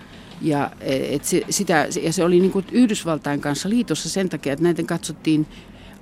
Ja, 0.40 0.70
et 0.80 1.24
se, 1.24 1.42
sitä, 1.50 1.88
ja 2.02 2.12
se 2.12 2.24
oli 2.24 2.40
niin 2.40 2.52
kuin 2.52 2.64
Yhdysvaltain 2.72 3.40
kanssa 3.40 3.68
liitossa 3.68 4.08
sen 4.08 4.28
takia, 4.28 4.52
että 4.52 4.62
näiden 4.62 4.86
katsottiin 4.86 5.46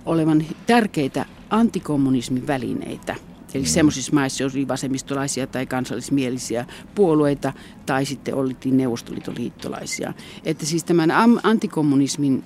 olevan 0.07 0.45
tärkeitä 0.67 1.27
antikommunismin 1.51 2.47
välineitä. 2.47 3.17
Eli 3.55 3.63
mm. 3.63 3.69
semmoisissa 3.69 4.13
maissa, 4.13 4.45
oli 4.45 4.69
vasemmistolaisia 4.69 5.47
tai 5.47 5.67
kansallismielisiä 5.67 6.67
puolueita, 6.95 7.53
tai 7.87 8.05
sitten 8.05 8.35
oltiin 8.35 8.77
Neuvostoliiton 8.77 9.35
liittolaisia. 9.39 10.13
Että 10.45 10.67
siis 10.67 10.85
tämän 10.85 11.11
antikommunismin 11.43 12.45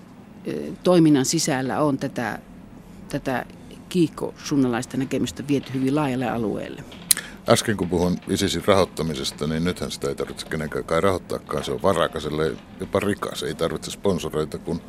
toiminnan 0.83 1.25
sisällä 1.25 1.83
on 1.83 1.99
tätä, 1.99 2.38
tätä 3.09 3.47
kiihko 3.90 4.35
sunnalaista 4.44 4.97
näkemystä 4.97 5.49
viety 5.49 5.75
hyvin 5.75 5.94
laajalle 5.94 6.28
alueelle. 6.28 6.85
Äsken 7.49 7.76
kun 7.76 7.88
puhun 7.88 8.16
ISISin 8.28 8.64
rahoittamisesta, 8.66 9.47
niin 9.47 9.64
nythän 9.64 9.90
sitä 9.90 10.09
ei 10.09 10.14
tarvitse 10.14 10.47
kenenkään 10.47 10.85
kai 10.85 11.00
rahoittaakaan. 11.00 11.64
Se 11.64 11.73
on 11.73 11.82
varakaselle 11.82 12.56
jopa 12.80 13.00
rikas. 13.00 13.42
Ei 13.42 13.54
tarvitse 13.54 13.90
sponsoreita, 13.90 14.59
kun 14.59 14.80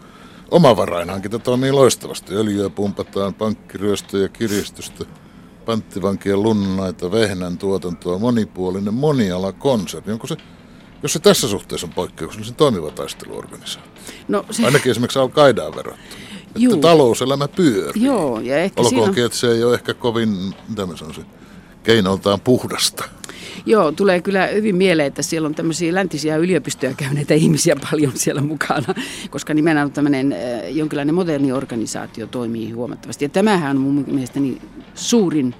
oma 0.52 0.78
varainhankinta 0.78 1.40
toimii 1.40 1.72
loistavasti. 1.72 2.36
Öljyä 2.36 2.70
pumpataan, 2.70 3.34
pankkiryöstöjä, 3.34 4.30
kiristystä, 4.30 5.06
panttivankien 5.66 6.44
lunnaita, 6.44 7.12
vehnän 7.12 7.58
tuotantoa, 7.58 8.20
monipuolinen, 8.20 8.94
moniala 8.94 9.52
konserni. 9.52 10.14
Onko 10.14 10.28
se, 10.28 10.38
jos 11.04 11.14
se 11.14 11.20
tässä 11.20 11.48
suhteessa 11.48 11.88
on 11.88 11.94
poikkeuksellisen 11.94 12.56
toimiva 12.56 12.92
taisteluorganisaatio? 12.92 13.92
No, 14.28 14.46
se... 14.52 14.66
Ainakin 14.66 14.92
esimerkiksi 14.92 15.20
Al-Qaidaan 15.20 15.76
verrattuna. 15.76 16.31
Että 16.52 16.60
Juu. 16.60 16.78
talouselämä 16.78 17.48
pyörii. 17.48 18.04
Joo, 18.04 18.40
ja 18.40 18.58
ehkä 18.58 18.82
Olkoonkin, 18.82 19.14
siinä... 19.14 19.26
että 19.26 19.38
se 19.38 19.52
ei 19.52 19.64
ole 19.64 19.74
ehkä 19.74 19.94
kovin, 19.94 20.54
mitä 20.70 20.86
mä 20.86 20.98
sanoisin, 20.98 21.26
keinoltaan 21.84 22.40
puhdasta. 22.40 23.04
Joo, 23.66 23.92
tulee 23.92 24.22
kyllä 24.22 24.48
hyvin 24.48 24.76
mieleen, 24.76 25.08
että 25.08 25.22
siellä 25.22 25.46
on 25.46 25.56
tämmöisiä 25.56 25.94
läntisiä 25.94 26.38
yliopistoja 26.38 26.94
käyneitä 26.94 27.34
ihmisiä 27.34 27.76
paljon 27.92 28.12
siellä 28.16 28.42
mukana, 28.42 28.94
koska 29.30 29.54
nimenomaan 29.54 29.92
tämmöinen 29.92 30.34
äh, 30.34 30.72
jonkinlainen 30.72 31.16
moderni 31.16 31.52
organisaatio 31.52 32.28
toimii 32.28 32.72
huomattavasti. 32.72 33.26
Ja 33.26 33.30
tämähän 33.30 33.78
on 33.78 33.84
mun 33.84 34.06
mielestäni 34.08 34.62
suurin 34.96 35.56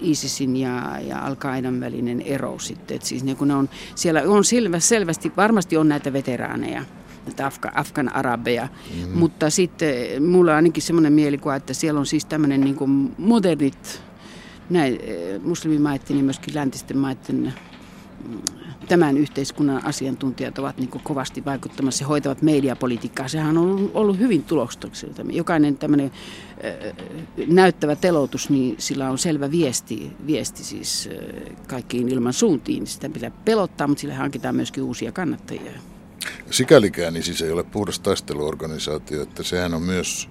ISISin 0.00 0.56
ja, 0.56 0.98
ja 1.08 1.18
Al-Qaidan 1.18 1.80
välinen 1.80 2.20
ero 2.20 2.58
sitten. 2.58 2.94
Et 2.94 3.02
siis 3.02 3.24
niin 3.24 3.36
kun 3.36 3.48
ne 3.48 3.54
on, 3.54 3.68
siellä 3.94 4.22
on 4.26 4.44
selvä, 4.44 4.80
selvästi, 4.80 5.32
varmasti 5.36 5.76
on 5.76 5.88
näitä 5.88 6.12
veteraaneja, 6.12 6.84
näitä 7.26 7.46
Afga, 7.46 7.72
Afgan 7.74 8.16
arabeja. 8.16 8.68
Mm. 8.94 9.18
Mutta 9.18 9.50
sitten 9.50 10.22
mulla 10.22 10.50
on 10.50 10.56
ainakin 10.56 10.82
semmoinen 10.82 11.12
mielikuva, 11.12 11.56
että 11.56 11.74
siellä 11.74 12.00
on 12.00 12.06
siis 12.06 12.24
tämmöinen 12.24 12.60
niin 12.60 13.14
modernit 13.18 14.02
näin, 14.70 14.98
eh, 15.02 15.40
muslimimaiden 15.42 16.16
ja 16.16 16.24
myöskin 16.24 16.54
läntisten 16.54 16.98
maiden 16.98 17.52
mm, 18.28 18.38
tämän 18.88 19.16
yhteiskunnan 19.16 19.84
asiantuntijat 19.84 20.58
ovat 20.58 20.78
niin 20.78 20.90
kovasti 21.02 21.44
vaikuttamassa 21.44 22.04
ja 22.04 22.08
hoitavat 22.08 22.42
mediapolitiikkaa. 22.42 23.28
Sehän 23.28 23.58
on 23.58 23.90
ollut, 23.94 24.18
hyvin 24.18 24.42
tulokstokselta. 24.42 25.22
Jokainen 25.30 25.76
tämmöinen 25.76 26.10
äh, 26.64 26.96
näyttävä 27.46 27.96
telotus, 27.96 28.50
niin 28.50 28.74
sillä 28.78 29.10
on 29.10 29.18
selvä 29.18 29.50
viesti, 29.50 30.12
viesti 30.26 30.64
siis 30.64 31.08
kaikkiin 31.68 32.08
ilman 32.08 32.32
suuntiin. 32.32 32.86
Sitä 32.86 33.08
pitää 33.08 33.30
pelottaa, 33.44 33.86
mutta 33.86 34.00
sillä 34.00 34.14
hankitaan 34.14 34.56
myöskin 34.56 34.82
uusia 34.82 35.12
kannattajia. 35.12 35.72
Sikälikään 36.50 37.14
niin 37.14 37.24
siis 37.24 37.42
ei 37.42 37.50
ole 37.50 37.62
puhdas 37.62 38.00
taisteluorganisaatio, 38.00 39.22
että 39.22 39.42
sehän 39.42 39.74
on 39.74 39.82
myös 39.82 40.28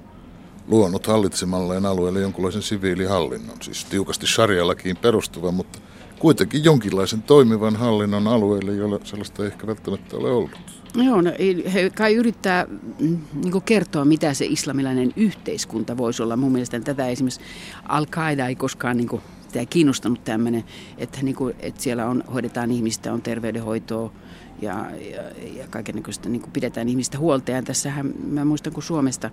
luonut 0.67 1.07
hallitsemalleen 1.07 1.85
alueelle 1.85 2.21
jonkunlaisen 2.21 2.61
siviilihallinnon, 2.61 3.57
siis 3.61 3.85
tiukasti 3.85 4.27
sarjalakiin 4.27 4.97
perustuva, 4.97 5.51
mutta 5.51 5.79
kuitenkin 6.19 6.63
jonkinlaisen 6.63 7.21
toimivan 7.21 7.75
hallinnon 7.75 8.27
alueelle, 8.27 8.71
jolla 8.71 8.99
sellaista 9.03 9.43
ei 9.43 9.47
ehkä 9.47 9.67
välttämättä 9.67 10.17
ole 10.17 10.31
ollut. 10.31 10.51
Joo, 10.95 11.21
no, 11.21 11.31
he 11.73 11.89
kai 11.89 12.15
yrittää 12.15 12.65
mm, 12.99 13.17
niin 13.43 13.61
kertoa, 13.61 14.05
mitä 14.05 14.33
se 14.33 14.45
islamilainen 14.45 15.13
yhteiskunta 15.15 15.97
voisi 15.97 16.23
olla. 16.23 16.37
Mun 16.37 16.51
mielestä 16.51 16.79
tätä 16.79 17.07
esimerkiksi 17.07 17.41
Al-Qaida 17.83 18.47
ei 18.47 18.55
koskaan 18.55 18.97
niin 18.97 19.07
kuin, 19.07 19.21
tämä 19.51 19.65
kiinnostanut 19.65 20.23
tämmöinen, 20.23 20.63
että, 20.97 21.19
niin 21.21 21.35
kuin, 21.35 21.55
että 21.59 21.83
siellä 21.83 22.05
on, 22.05 22.23
hoidetaan 22.33 22.71
ihmistä, 22.71 23.13
on 23.13 23.21
terveydenhoitoa, 23.21 24.11
ja, 24.61 24.91
ja, 25.11 25.21
ja 25.57 25.67
kaikenlaista 25.69 26.29
niin 26.29 26.51
pidetään 26.53 26.89
ihmistä 26.89 27.17
huolta. 27.17 27.51
Ja 27.51 27.63
tässähän 27.63 28.13
mä 28.27 28.45
muistan, 28.45 28.73
kun 28.73 28.83
Suomesta 28.83 29.29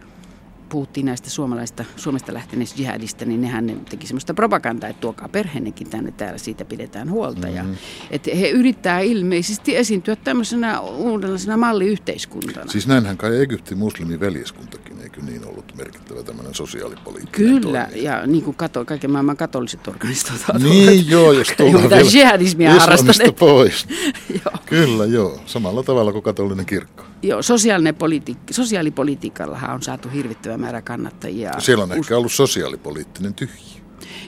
puhuttiin 0.69 1.07
näistä 1.07 1.31
suomalaista, 1.31 1.85
Suomesta 1.97 2.35
lähteneistä 2.35 2.83
jihadista, 2.83 3.25
niin 3.25 3.41
nehän 3.41 3.67
ne 3.67 3.77
teki 3.91 4.07
semmoista 4.07 4.35
propagandaa, 4.35 4.91
että 4.91 5.01
tuokaa 5.01 5.29
perheennekin 5.29 5.91
tänne, 5.91 6.11
täällä 6.11 6.39
siitä 6.39 6.65
pidetään 6.65 7.11
huolta. 7.11 7.47
Mm-hmm. 7.47 7.57
Ja, 7.57 7.65
että 8.11 8.31
he 8.37 8.49
yrittää 8.51 9.01
ilmeisesti 9.01 9.77
esiintyä 9.77 10.17
tämmöisenä 10.17 10.81
uudenlaisena 10.81 11.57
malliyhteiskuntana. 11.57 12.71
Siis 12.71 12.87
näinhän 12.87 13.17
kai 13.17 13.41
Egyptin 13.43 13.79
muslimiveljeskuntakin, 13.79 15.01
eikö 15.01 15.23
niin 15.23 15.45
ollut 15.47 15.73
merkittävä 15.77 16.23
tämmöinen 16.23 16.55
sosiaalipoliittinen 16.55 17.63
Kyllä, 17.63 17.85
toimija. 17.85 18.13
ja 18.21 18.27
niin 18.27 18.45
kuin 18.45 18.57
kato, 18.57 18.85
kaiken 18.85 19.11
maailman 19.11 19.37
katoliset 19.37 19.89
organisaatiot 19.89 20.63
Niin 20.63 21.11
joo, 21.11 21.33
jos 21.33 21.49
tullaan 21.57 21.91
vielä 21.91 22.11
jihadismia 22.13 22.75
harrastaneet. 22.75 23.37
pois. 23.37 23.87
joo. 24.45 24.55
Kyllä 24.67 25.05
joo, 25.05 25.41
samalla 25.47 25.83
tavalla 25.83 26.13
kuin 26.13 26.23
katolinen 26.23 26.67
kirkko. 26.67 27.05
Joo, 27.23 27.43
sosiaalinen 27.43 27.95
politiik- 27.95 28.53
sosiaalipolitiikallahan 28.53 29.75
on 29.75 29.83
saatu 29.83 30.09
hirvittävä 30.09 30.56
määrä 30.57 30.83
kannattajia. 30.83 31.61
Siellä 31.61 31.85
on 31.85 31.93
ehkä 31.93 32.17
ollut 32.17 32.33
sosiaalipoliittinen 32.33 33.35
tyhjiö. 33.35 33.77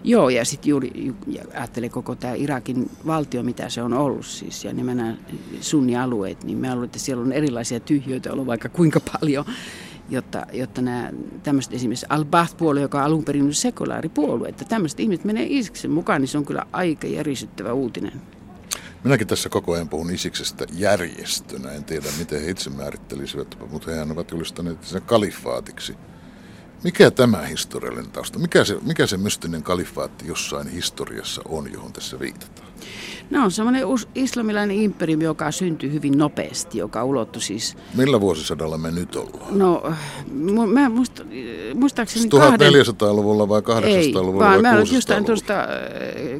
Joo, 0.05 0.29
ja 0.29 0.45
sitten 0.45 0.71
juuri 0.71 1.15
ajattelin 1.55 1.91
koko 1.91 2.15
tämä 2.15 2.35
Irakin 2.35 2.91
valtio, 3.07 3.43
mitä 3.43 3.69
se 3.69 3.83
on 3.83 3.93
ollut 3.93 4.27
siis, 4.27 4.65
ja 4.65 4.73
nimenomaan 4.73 5.19
sunnialueet, 5.61 6.45
niin 6.45 6.59
mä 6.59 6.73
luulen, 6.75 6.85
että 6.85 6.99
siellä 6.99 7.23
on 7.23 7.33
erilaisia 7.33 7.81
tyhjöitä 7.81 8.33
ollut 8.33 8.47
vaikka 8.47 8.69
kuinka 8.69 9.01
paljon, 9.01 9.45
jotta, 10.11 10.47
jotta 10.53 10.83
nämä 10.83 11.11
tämmöiset 11.43 11.75
esimerkiksi 11.75 12.07
Al-Baath-puolue, 12.09 12.81
joka 12.81 12.99
on 12.99 13.05
alun 13.05 13.25
perin 13.25 13.55
sekulaaripuolue, 13.55 14.49
että 14.49 14.65
tämmöiset 14.65 15.01
ihmiset 15.01 15.25
menee 15.25 15.47
Isiksen 15.49 15.91
mukaan, 15.91 16.21
niin 16.21 16.29
se 16.29 16.39
on 16.39 16.45
kyllä 16.45 16.67
aika 16.73 17.07
järisyttävä 17.07 17.73
uutinen. 17.73 18.21
Minäkin 19.05 19.27
tässä 19.27 19.49
koko 19.49 19.73
ajan 19.73 19.89
puhun 19.89 20.11
Isiksestä 20.11 20.67
järjestönä. 20.73 21.71
En 21.71 21.85
tiedä, 21.85 22.07
miten 22.19 22.43
he 22.43 22.51
itse 22.51 22.71
määrittelisivät, 22.71 23.59
mutta 23.71 23.91
hehän 23.91 24.13
ovat 24.13 24.31
julistaneet 24.31 24.85
sen 24.85 25.03
kalifaatiksi. 25.03 25.95
Mikä 26.85 27.11
tämä 27.11 27.39
historiallinen 27.39 28.11
tausta? 28.11 28.39
Mikä 28.39 28.65
se, 28.65 28.77
mikä 28.83 29.07
se 29.07 29.17
mystinen 29.17 29.63
kalifaatti 29.63 30.27
jossain 30.27 30.69
historiassa 30.69 31.43
on, 31.45 31.73
johon 31.73 31.93
tässä 31.93 32.21
viitataan? 32.21 32.68
No 33.31 33.45
on 33.45 33.51
semmoinen 33.51 33.83
islamilainen 34.15 34.77
imperiumi, 34.77 35.25
joka 35.25 35.51
syntyi 35.51 35.93
hyvin 35.93 36.19
nopeasti, 36.19 36.79
joka 36.79 37.05
ulottui 37.05 37.43
siis... 37.43 37.77
Millä 37.95 38.21
vuosisadalla 38.21 38.79
me 38.79 38.91
nyt 38.91 39.17
ollaan? 39.17 39.59
No, 39.59 39.83
mä 40.67 40.89
muista, 40.89 41.25
muistaakseni... 41.75 42.25
1400-luvulla 42.25 43.43
siis 43.43 43.67
vai 43.67 43.81
800-luvulla 43.81 44.45
vai 44.45 44.63
mä 44.63 44.83
jostain 44.93 45.25
tuosta 45.25 45.55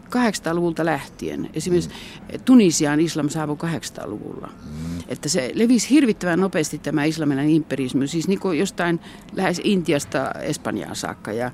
800-luvulta 0.09 0.85
lähtien. 0.85 1.51
Esimerkiksi 1.55 1.91
mm. 1.91 2.41
Tunisiaan 2.45 3.01
islam 3.01 3.29
saapui 3.29 3.57
800-luvulla. 3.57 4.49
Mm. 4.65 4.99
Että 5.09 5.29
se 5.29 5.51
levisi 5.55 5.91
hirvittävän 5.91 6.41
nopeasti 6.41 6.79
tämä 6.79 7.05
islamilainen 7.05 7.55
imperiismi, 7.55 8.09
siis 8.09 8.29
niin 8.29 8.41
kuin 8.41 8.59
jostain 8.59 9.01
lähes 9.37 9.61
Intiasta 9.65 10.31
Espanjaan 10.33 10.97
saakka. 10.97 11.33
Ja, 11.33 11.51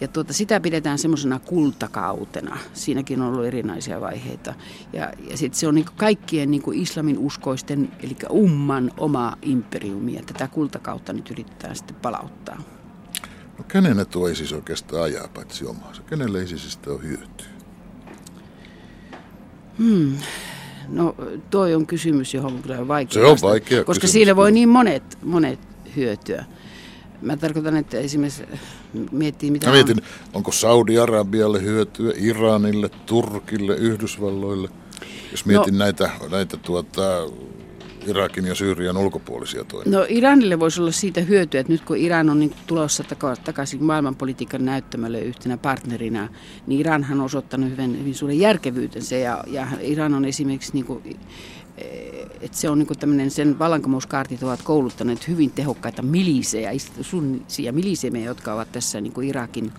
ja 0.00 0.08
tuota, 0.08 0.32
sitä 0.32 0.60
pidetään 0.60 0.98
semmoisena 0.98 1.38
kultakautena. 1.38 2.58
Siinäkin 2.72 3.22
on 3.22 3.28
ollut 3.28 3.46
erinäisiä 3.46 4.00
vaiheita. 4.00 4.54
Ja, 4.92 5.12
ja 5.30 5.36
sitten 5.36 5.60
se 5.60 5.68
on 5.68 5.74
niin 5.74 5.86
kaikkien 5.96 6.50
niin 6.50 6.62
islamin 6.72 7.18
uskoisten, 7.18 7.92
eli 8.02 8.16
umman 8.30 8.90
oma 8.96 9.36
imperiumi. 9.42 10.14
Ja 10.14 10.22
tätä 10.26 10.48
kultakautta 10.48 11.12
nyt 11.12 11.30
yritetään 11.30 11.76
sitten 11.76 11.96
palauttaa. 11.96 12.62
No 13.58 13.64
kenen 13.68 14.06
tuo 14.10 14.28
ISIS 14.28 14.52
oikeastaan 14.52 15.02
ajaa 15.02 15.28
paitsi 15.34 15.66
omaansa? 15.66 16.02
Kenelle 16.02 16.42
ISISistä 16.42 16.90
on 16.90 17.02
hyötyä? 17.02 17.46
Hmm. 19.78 20.16
No 20.88 21.14
toi 21.50 21.74
on 21.74 21.86
kysymys, 21.86 22.34
johon 22.34 22.52
on 22.52 22.62
kyllä 22.62 22.88
vaikea 22.88 23.22
Se 23.22 23.24
on 23.24 23.38
vaikea 23.42 23.84
Koska 23.84 24.00
kysymys. 24.00 24.12
siinä 24.12 24.36
voi 24.36 24.52
niin 24.52 24.68
monet, 24.68 25.18
monet 25.22 25.58
hyötyä. 25.96 26.44
Mä 27.22 27.36
tarkoitan, 27.36 27.76
että 27.76 27.98
esimerkiksi 27.98 28.44
miettii 29.12 29.50
mitä 29.50 29.66
Mä 29.66 29.72
mietin, 29.72 29.96
on. 30.00 30.06
onko 30.34 30.52
Saudi-Arabialle 30.52 31.62
hyötyä, 31.62 32.12
Iranille, 32.16 32.88
Turkille, 32.88 33.76
Yhdysvalloille? 33.76 34.68
Jos 35.30 35.46
mietin 35.46 35.74
no, 35.74 35.78
näitä, 35.78 36.10
näitä 36.30 36.56
tuota, 36.56 37.02
Irakin 38.06 38.46
ja 38.46 38.54
Syyrian 38.54 38.96
ulkopuolisia 38.96 39.64
toimia? 39.64 39.98
No 39.98 40.06
Iranille 40.08 40.60
voisi 40.60 40.80
olla 40.80 40.92
siitä 40.92 41.20
hyötyä, 41.20 41.60
että 41.60 41.72
nyt 41.72 41.84
kun 41.84 41.96
Iran 41.96 42.30
on 42.30 42.40
niin 42.40 42.54
tulossa 42.66 43.04
takaisin 43.44 43.84
maailmanpolitiikan 43.84 44.64
näyttämälle 44.64 45.20
yhtenä 45.20 45.56
partnerina, 45.56 46.28
niin 46.66 46.80
Iranhan 46.80 47.20
on 47.20 47.24
osoittanut 47.24 47.70
hyvin, 47.70 47.98
hyvin 47.98 48.14
suuren 48.14 48.38
järkevyytensä 48.38 49.16
ja, 49.16 49.44
ja 49.46 49.66
Iran 49.80 50.14
on 50.14 50.24
esimerkiksi 50.24 50.72
niin 50.72 50.86
kuin, 50.86 51.16
että 52.40 52.56
se 52.56 52.70
on 52.70 52.78
niin 52.78 52.98
tämmöinen, 53.00 53.30
sen 53.30 53.58
vallankumouskaartit 53.58 54.42
ovat 54.42 54.62
kouluttaneet 54.62 55.28
hyvin 55.28 55.50
tehokkaita 55.50 56.02
milisejä, 56.02 56.70
sunnisia 57.00 57.72
milisemejä, 57.72 58.24
jotka 58.24 58.54
ovat 58.54 58.72
tässä 58.72 59.00
niin 59.00 59.12
kuin 59.12 59.28
Irakin 59.28 59.72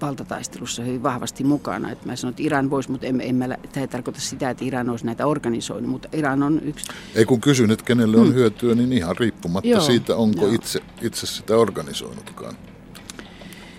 valtataistelussa 0.00 0.82
hyvin 0.82 1.02
vahvasti 1.02 1.44
mukana. 1.44 1.90
Et 1.90 2.04
mä 2.04 2.16
sanon, 2.16 2.30
että 2.30 2.42
Iran 2.42 2.70
voisi, 2.70 2.90
mutta 2.90 3.06
en, 3.06 3.20
en 3.20 3.34
mä, 3.34 3.48
tämä 3.48 3.84
ei 3.84 3.88
tarkoita 3.88 4.20
sitä, 4.20 4.50
että 4.50 4.64
Iran 4.64 4.90
olisi 4.90 5.06
näitä 5.06 5.26
organisoinut, 5.26 5.90
mutta 5.90 6.08
Iran 6.12 6.42
on 6.42 6.60
yksi. 6.64 6.86
Ei 7.14 7.24
kun 7.24 7.40
kysyn, 7.40 7.70
että 7.70 7.84
kenelle 7.84 8.16
on 8.16 8.26
hmm. 8.26 8.34
hyötyä, 8.34 8.74
niin 8.74 8.92
ihan 8.92 9.16
riippumatta 9.16 9.68
Joo, 9.68 9.80
siitä, 9.80 10.16
onko 10.16 10.48
itse, 10.52 10.80
itse 11.02 11.26
sitä 11.26 11.56
organisoinutkaan. 11.56 12.54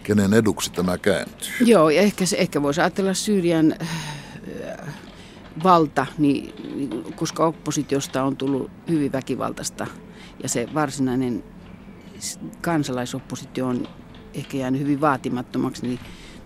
Kenen 0.03 0.33
eduksi 0.33 0.71
tämä 0.71 0.97
kääntyy? 0.97 1.51
Joo, 1.65 1.89
ja 1.89 2.01
ehkä, 2.01 2.25
se, 2.25 2.37
ehkä 2.37 2.61
voisi 2.61 2.81
ajatella 2.81 3.13
Syyrian 3.13 3.75
valta, 5.63 6.05
niin, 6.17 6.53
niin, 6.75 7.13
koska 7.15 7.45
oppositiosta 7.45 8.23
on 8.23 8.37
tullut 8.37 8.71
hyvin 8.89 9.11
väkivaltaista 9.11 9.87
ja 10.43 10.49
se 10.49 10.67
varsinainen 10.73 11.43
kansalaisoppositio 12.61 13.67
on 13.67 13.87
ehkä 14.33 14.57
jäänyt 14.57 14.81
hyvin 14.81 15.01
vaatimattomaksi, 15.01 15.87
niin, 15.87 15.99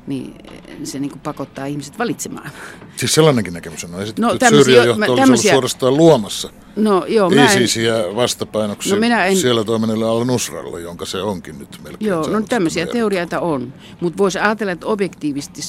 niin 0.08 0.36
se 0.84 1.00
niin 1.00 1.20
pakottaa 1.24 1.66
ihmiset 1.66 2.00
valitsemaan. 2.00 2.52
Siis 2.96 3.14
sellainenkin 3.14 3.54
näkemys 3.54 3.84
on 3.84 3.94
esitetty, 3.94 4.22
no, 4.22 4.34
että 4.34 4.50
Syyrian 4.50 4.88
johto 4.88 5.14
olisi 5.14 5.22
ollut 5.22 5.42
suorastaan 5.42 5.98
luomassa 5.98 6.50
no, 6.76 7.06
joo, 7.06 7.32
ISISiä 7.46 7.94
vastapainoksi 8.16 8.90
no, 8.90 9.00
minä 9.00 9.26
en... 9.26 9.38
siellä 9.38 9.64
toimineelle 9.64 10.06
al-Nusralle, 10.06 10.82
jonka 10.82 11.06
se 11.06 11.22
onkin 11.22 11.60
nyt 11.60 11.80
melkein 11.84 12.10
Joo, 12.10 12.30
no 12.30 12.42
tämmöisiä 12.42 12.88
teorioita 12.88 13.40
on, 13.40 13.74
mutta 14.02 14.18
voisi 14.18 14.40
ajatella, 14.40 14.72
että 14.72 14.88
objektiivisesti 14.88 15.62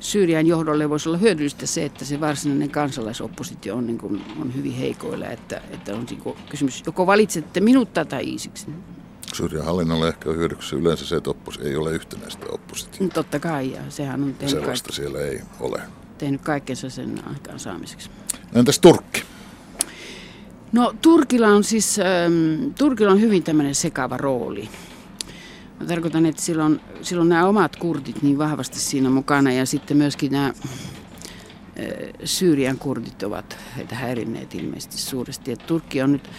Syyrian 0.00 0.46
johdolle 0.46 0.90
voisi 0.90 1.08
olla 1.08 1.18
hyödyllistä 1.18 1.66
se, 1.66 1.84
että 1.84 2.04
se 2.04 2.20
varsinainen 2.20 2.70
kansalaisoppositio 2.70 3.76
on, 3.76 3.86
niin 3.86 3.98
kuin, 3.98 4.24
on 4.40 4.54
hyvin 4.54 4.72
heikoilla, 4.72 5.26
että, 5.26 5.60
että 5.70 5.94
on 5.94 6.06
niin 6.10 6.20
kuin 6.20 6.36
kysymys, 6.48 6.82
joko 6.86 7.06
valitsette 7.06 7.60
minutta 7.60 8.04
tai 8.04 8.34
ISISiksi. 8.34 8.66
Syyrian 9.34 9.64
hallinnolle 9.64 10.08
ehkä 10.08 10.30
on 10.30 10.36
hyödyksi 10.36 10.76
yleensä 10.76 11.06
se, 11.06 11.16
että 11.16 11.30
oppos, 11.30 11.58
ei 11.62 11.76
ole 11.76 11.92
yhtenäistä 11.92 12.46
oppositiota. 12.48 13.04
No, 13.04 13.10
totta 13.10 13.40
kai, 13.40 13.72
ja 13.72 13.80
sehän 13.88 14.22
on 14.22 14.34
tehnyt 14.34 14.50
Sellaista 14.50 14.88
kaik- 14.88 14.96
siellä 14.96 15.18
ei 15.18 15.40
ole. 15.60 15.80
Tehnyt 16.18 16.40
kaikkensa 16.40 16.90
sen 16.90 17.20
aikaan 17.26 17.58
saamiseksi. 17.58 18.10
No, 18.52 18.58
entäs 18.58 18.78
Turkki? 18.78 19.22
No 20.72 20.94
Turkilla 21.02 21.48
on 21.48 21.64
siis, 21.64 21.98
ähm, 21.98 22.70
Turkilla 22.78 23.12
on 23.12 23.20
hyvin 23.20 23.42
tämmöinen 23.42 23.74
sekava 23.74 24.16
rooli. 24.16 24.68
Mä 25.80 25.86
tarkoitan, 25.86 26.26
että 26.26 26.42
silloin, 26.42 26.80
silloin 27.02 27.28
nämä 27.28 27.46
omat 27.46 27.76
kurdit 27.76 28.22
niin 28.22 28.38
vahvasti 28.38 28.78
siinä 28.78 29.10
mukana 29.10 29.52
ja 29.52 29.66
sitten 29.66 29.96
myöskin 29.96 30.32
nämä 30.32 30.46
äh, 30.46 30.54
Syyrian 32.24 32.78
kurdit 32.78 33.22
ovat 33.22 33.58
heitä 33.76 33.94
häirinneet 33.94 34.54
ilmeisesti 34.54 34.98
suuresti. 34.98 35.52
Et 35.52 35.66
Turkki 35.66 36.02
on 36.02 36.12
nyt 36.12 36.30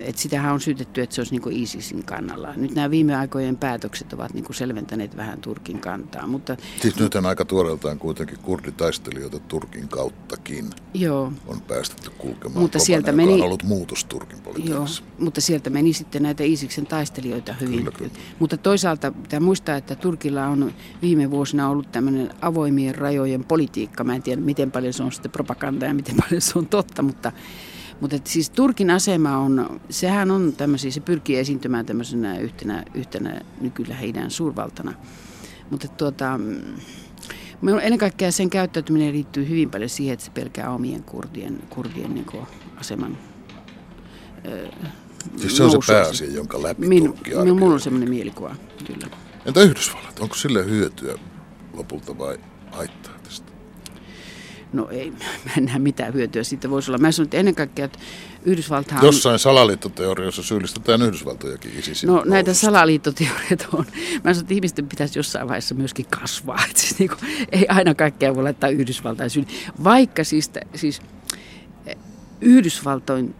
et 0.00 0.18
sitähän 0.18 0.52
on 0.52 0.60
syytetty, 0.60 1.02
että 1.02 1.14
se 1.14 1.20
olisi 1.20 1.36
niin 1.36 1.62
ISISin 1.62 2.04
kannalla. 2.04 2.52
Nyt 2.56 2.74
nämä 2.74 2.90
viime 2.90 3.16
aikojen 3.16 3.56
päätökset 3.56 4.12
ovat 4.12 4.34
niin 4.34 4.44
selventäneet 4.50 5.16
vähän 5.16 5.40
Turkin 5.40 5.78
kantaa. 5.78 6.26
Mutta, 6.26 6.56
siis 6.80 6.96
nyt 6.96 7.14
on 7.14 7.26
aika 7.26 7.44
tuoreeltaan 7.44 7.98
kuitenkin 7.98 8.38
kurditaistelijoita 8.38 9.38
Turkin 9.38 9.88
kauttakin 9.88 10.70
joo. 10.94 11.32
on 11.46 11.60
päästetty 11.60 12.10
kulkemaan 12.10 12.60
mutta 12.60 12.78
kovana, 12.78 12.86
sieltä 12.86 13.12
meni, 13.12 13.32
on 13.32 13.42
ollut 13.42 13.62
muutos 13.62 14.04
Turkin 14.04 14.40
politiikassa. 14.40 15.02
Joo, 15.02 15.24
mutta 15.24 15.40
sieltä 15.40 15.70
meni 15.70 15.92
sitten 15.92 16.22
näitä 16.22 16.44
ISISin 16.44 16.86
taistelijoita 16.86 17.52
hyvin. 17.52 17.78
Kyllä, 17.78 17.90
kyllä. 17.98 18.12
Mutta 18.38 18.56
toisaalta 18.56 19.12
pitää 19.12 19.40
muistaa, 19.40 19.76
että 19.76 19.94
Turkilla 19.94 20.46
on 20.46 20.72
viime 21.02 21.30
vuosina 21.30 21.68
ollut 21.68 21.92
tämmöinen 21.92 22.30
avoimien 22.40 22.94
rajojen 22.94 23.44
politiikka. 23.44 24.04
Mä 24.04 24.14
en 24.14 24.22
tiedä, 24.22 24.40
miten 24.40 24.70
paljon 24.70 24.92
se 24.92 25.02
on 25.02 25.12
sitten 25.12 25.30
propagandaa 25.30 25.88
ja 25.88 25.94
miten 25.94 26.16
paljon 26.16 26.40
se 26.40 26.58
on 26.58 26.66
totta, 26.66 27.02
mutta 27.02 27.32
mutta 28.02 28.16
siis 28.24 28.50
Turkin 28.50 28.90
asema 28.90 29.38
on, 29.38 29.80
sehän 29.90 30.30
on 30.30 30.52
tämmöisiä, 30.52 30.90
se 30.90 31.00
pyrkii 31.00 31.38
esiintymään 31.38 31.86
tämmöisenä 31.86 32.38
yhtenä, 32.38 32.84
yhtenä 32.94 33.40
nykyllä 33.60 33.94
heidän 33.94 34.30
suurvaltana. 34.30 34.94
Mutta 35.70 35.88
tuota, 35.88 36.40
ennen 37.82 37.98
kaikkea 37.98 38.32
sen 38.32 38.50
käyttäytyminen 38.50 39.12
liittyy 39.12 39.48
hyvin 39.48 39.70
paljon 39.70 39.90
siihen, 39.90 40.12
että 40.12 40.24
se 40.24 40.30
pelkää 40.30 40.70
omien 40.70 41.02
kurdien, 41.02 41.62
kurdien 41.70 42.14
niin 42.14 42.26
aseman 42.76 43.18
Siis 45.36 45.56
se 45.56 45.62
on 45.62 45.70
se 45.70 45.78
pääasia, 45.86 46.30
jonka 46.30 46.62
läpi 46.62 46.86
Min, 46.86 47.04
Turkki 47.04 47.30
Minulla 47.30 47.74
on 47.74 47.80
semmoinen 47.80 48.10
mielikuva, 48.10 48.56
kyllä. 48.86 49.06
Entä 49.46 49.60
Yhdysvallat? 49.60 50.20
Onko 50.20 50.34
sille 50.34 50.64
hyötyä 50.64 51.18
lopulta 51.72 52.18
vai 52.18 52.38
haittaa? 52.70 53.21
No 54.72 54.88
ei, 54.90 55.10
mä 55.44 55.52
en 55.58 55.64
näe 55.64 55.78
mitään 55.78 56.14
hyötyä 56.14 56.42
siitä 56.42 56.70
voisi 56.70 56.90
olla. 56.90 56.98
Mä 56.98 57.12
sanon, 57.12 57.26
että 57.26 57.36
ennen 57.36 57.54
kaikkea, 57.54 57.84
että 57.84 57.98
Yhdysvaltahan... 58.44 59.04
Jossain 59.04 59.38
salaliittoteorioissa 59.38 60.42
syyllistetään 60.42 61.02
Yhdysvaltojakin 61.02 61.72
ISISin 61.78 62.06
No 62.06 62.22
näitä 62.26 62.54
salaliittoteorioita 62.54 63.66
on. 63.72 63.84
Mä 64.24 64.34
sanon, 64.34 64.40
että 64.40 64.54
ihmisten 64.54 64.88
pitäisi 64.88 65.18
jossain 65.18 65.48
vaiheessa 65.48 65.74
myöskin 65.74 66.06
kasvaa. 66.06 66.64
Että 66.70 66.80
siis 66.80 66.98
niin 66.98 67.10
kuin, 67.10 67.18
ei 67.52 67.66
aina 67.68 67.94
kaikkea 67.94 68.34
voi 68.34 68.42
laittaa 68.42 68.70
Yhdysvaltain 68.70 69.30
syyn. 69.30 69.46
Vaikka 69.84 70.24
siis, 70.24 70.50
siis 70.74 71.02
eh, 71.86 71.96
Yhdysvaltoin 72.40 73.34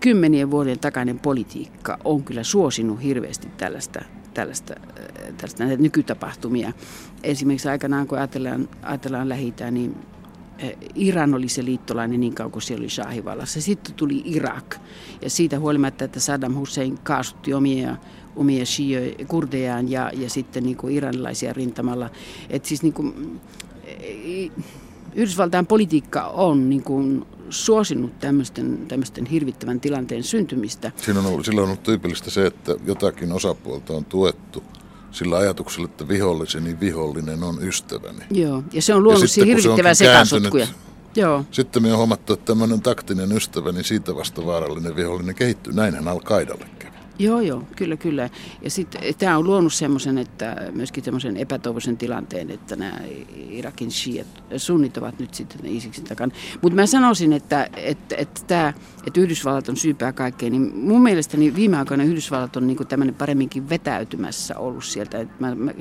kymmenien 0.00 0.50
vuoden 0.50 0.78
takainen 0.78 1.18
politiikka 1.18 1.98
on 2.04 2.24
kyllä 2.24 2.42
suosinut 2.42 3.02
hirveästi 3.02 3.48
tällaista 3.56 4.00
tällaista, 4.34 4.74
äh, 4.78 5.34
tällaista 5.36 5.64
näitä 5.64 5.82
nykytapahtumia. 5.82 6.72
Esimerkiksi 7.24 7.68
aikanaan, 7.68 8.06
kun 8.06 8.18
ajatellaan, 8.18 8.68
ajatellaan 8.82 9.28
lähi 9.28 9.54
niin 9.70 9.96
äh, 10.62 10.70
Iran 10.94 11.34
oli 11.34 11.48
se 11.48 11.64
liittolainen 11.64 12.20
niin 12.20 12.34
kauan 12.34 12.52
kuin 12.52 12.62
siellä 12.62 12.82
oli 12.82 12.90
Shahivallassa. 12.90 13.60
Sitten 13.60 13.94
tuli 13.94 14.22
Irak. 14.24 14.76
Ja 15.22 15.30
siitä 15.30 15.58
huolimatta, 15.58 16.04
että 16.04 16.20
Saddam 16.20 16.54
Hussein 16.54 16.98
kaasutti 16.98 17.54
omia, 17.54 17.96
omia 18.36 18.66
shio, 18.66 19.00
kurdejaan 19.28 19.90
ja, 19.90 20.10
ja 20.14 20.30
sitten 20.30 20.62
niin 20.62 20.76
kuin 20.76 20.94
iranilaisia 20.94 21.52
rintamalla. 21.52 22.10
Et 22.50 22.64
siis 22.64 22.82
niin 22.82 22.92
kuin, 22.92 23.40
Yhdysvaltain 25.14 25.66
politiikka 25.66 26.26
on 26.26 26.70
niin 26.70 26.82
kuin 26.82 27.26
suosinut 27.50 28.18
tämmöisten, 28.18 28.78
tämmöisten 28.88 29.26
hirvittävän 29.26 29.80
tilanteen 29.80 30.22
syntymistä. 30.22 30.92
Siinä 30.96 31.20
on 31.20 31.26
ollut, 31.26 31.44
silloin 31.44 31.62
on 31.62 31.68
ollut 31.68 31.82
tyypillistä 31.82 32.30
se, 32.30 32.46
että 32.46 32.74
jotakin 32.86 33.32
osapuolta 33.32 33.92
on 33.92 34.04
tuettu 34.04 34.62
sillä 35.14 35.36
ajatuksella, 35.36 35.84
että 35.84 36.08
viholliseni 36.08 36.80
vihollinen 36.80 37.42
on 37.42 37.62
ystäväni. 37.62 38.24
Joo, 38.30 38.62
ja 38.72 38.82
se 38.82 38.94
on 38.94 39.02
luonut 39.02 39.30
siihen 39.30 39.56
hirvittävää 39.56 39.94
sekasotkuja. 39.94 40.66
Joo. 41.16 41.44
Sitten 41.50 41.82
me 41.82 41.92
on 41.92 41.98
huomattu, 41.98 42.32
että 42.32 42.44
tämmöinen 42.44 42.82
taktinen 42.82 43.32
ystävä, 43.32 43.72
niin 43.72 43.84
siitä 43.84 44.14
vasta 44.14 44.46
vaarallinen 44.46 44.96
vihollinen 44.96 45.34
kehittyy. 45.34 45.72
Näinhän 45.72 46.08
Al-Qaidalle 46.08 46.66
Joo, 47.18 47.40
joo, 47.40 47.62
kyllä, 47.76 47.96
kyllä. 47.96 48.30
Ja 48.62 48.70
sitten 48.70 49.02
eh, 49.04 49.16
tämä 49.16 49.38
on 49.38 49.44
luonut 49.44 49.72
semmoisen, 49.72 50.18
että 50.18 50.56
myöskin 50.72 51.04
semmoisen 51.04 51.36
epätoivoisen 51.36 51.96
tilanteen, 51.96 52.50
että 52.50 52.76
nämä 52.76 52.98
Irakin 53.50 53.90
shiat, 53.90 54.26
sunnit 54.56 54.96
ovat 54.96 55.18
nyt 55.18 55.34
sitten 55.34 55.66
Isiksin 55.66 56.04
takana. 56.04 56.34
Mutta 56.62 56.76
mä 56.76 56.86
sanoisin, 56.86 57.32
että, 57.32 57.68
että, 57.76 58.16
että, 58.16 58.40
tämä, 58.46 58.72
että 59.06 59.20
Yhdysvallat 59.20 59.68
on 59.68 59.76
syypää 59.76 60.12
kaikkeen, 60.12 60.52
niin 60.52 60.76
mun 60.76 61.02
mielestäni 61.02 61.54
viime 61.54 61.78
aikoina 61.78 62.04
Yhdysvallat 62.04 62.56
on 62.56 62.66
niin 62.66 62.86
tämmöinen 62.88 63.14
paremminkin 63.14 63.68
vetäytymässä 63.68 64.58
ollut 64.58 64.84
sieltä. 64.84 65.26
mä, 65.38 65.54
mä, 65.54 65.72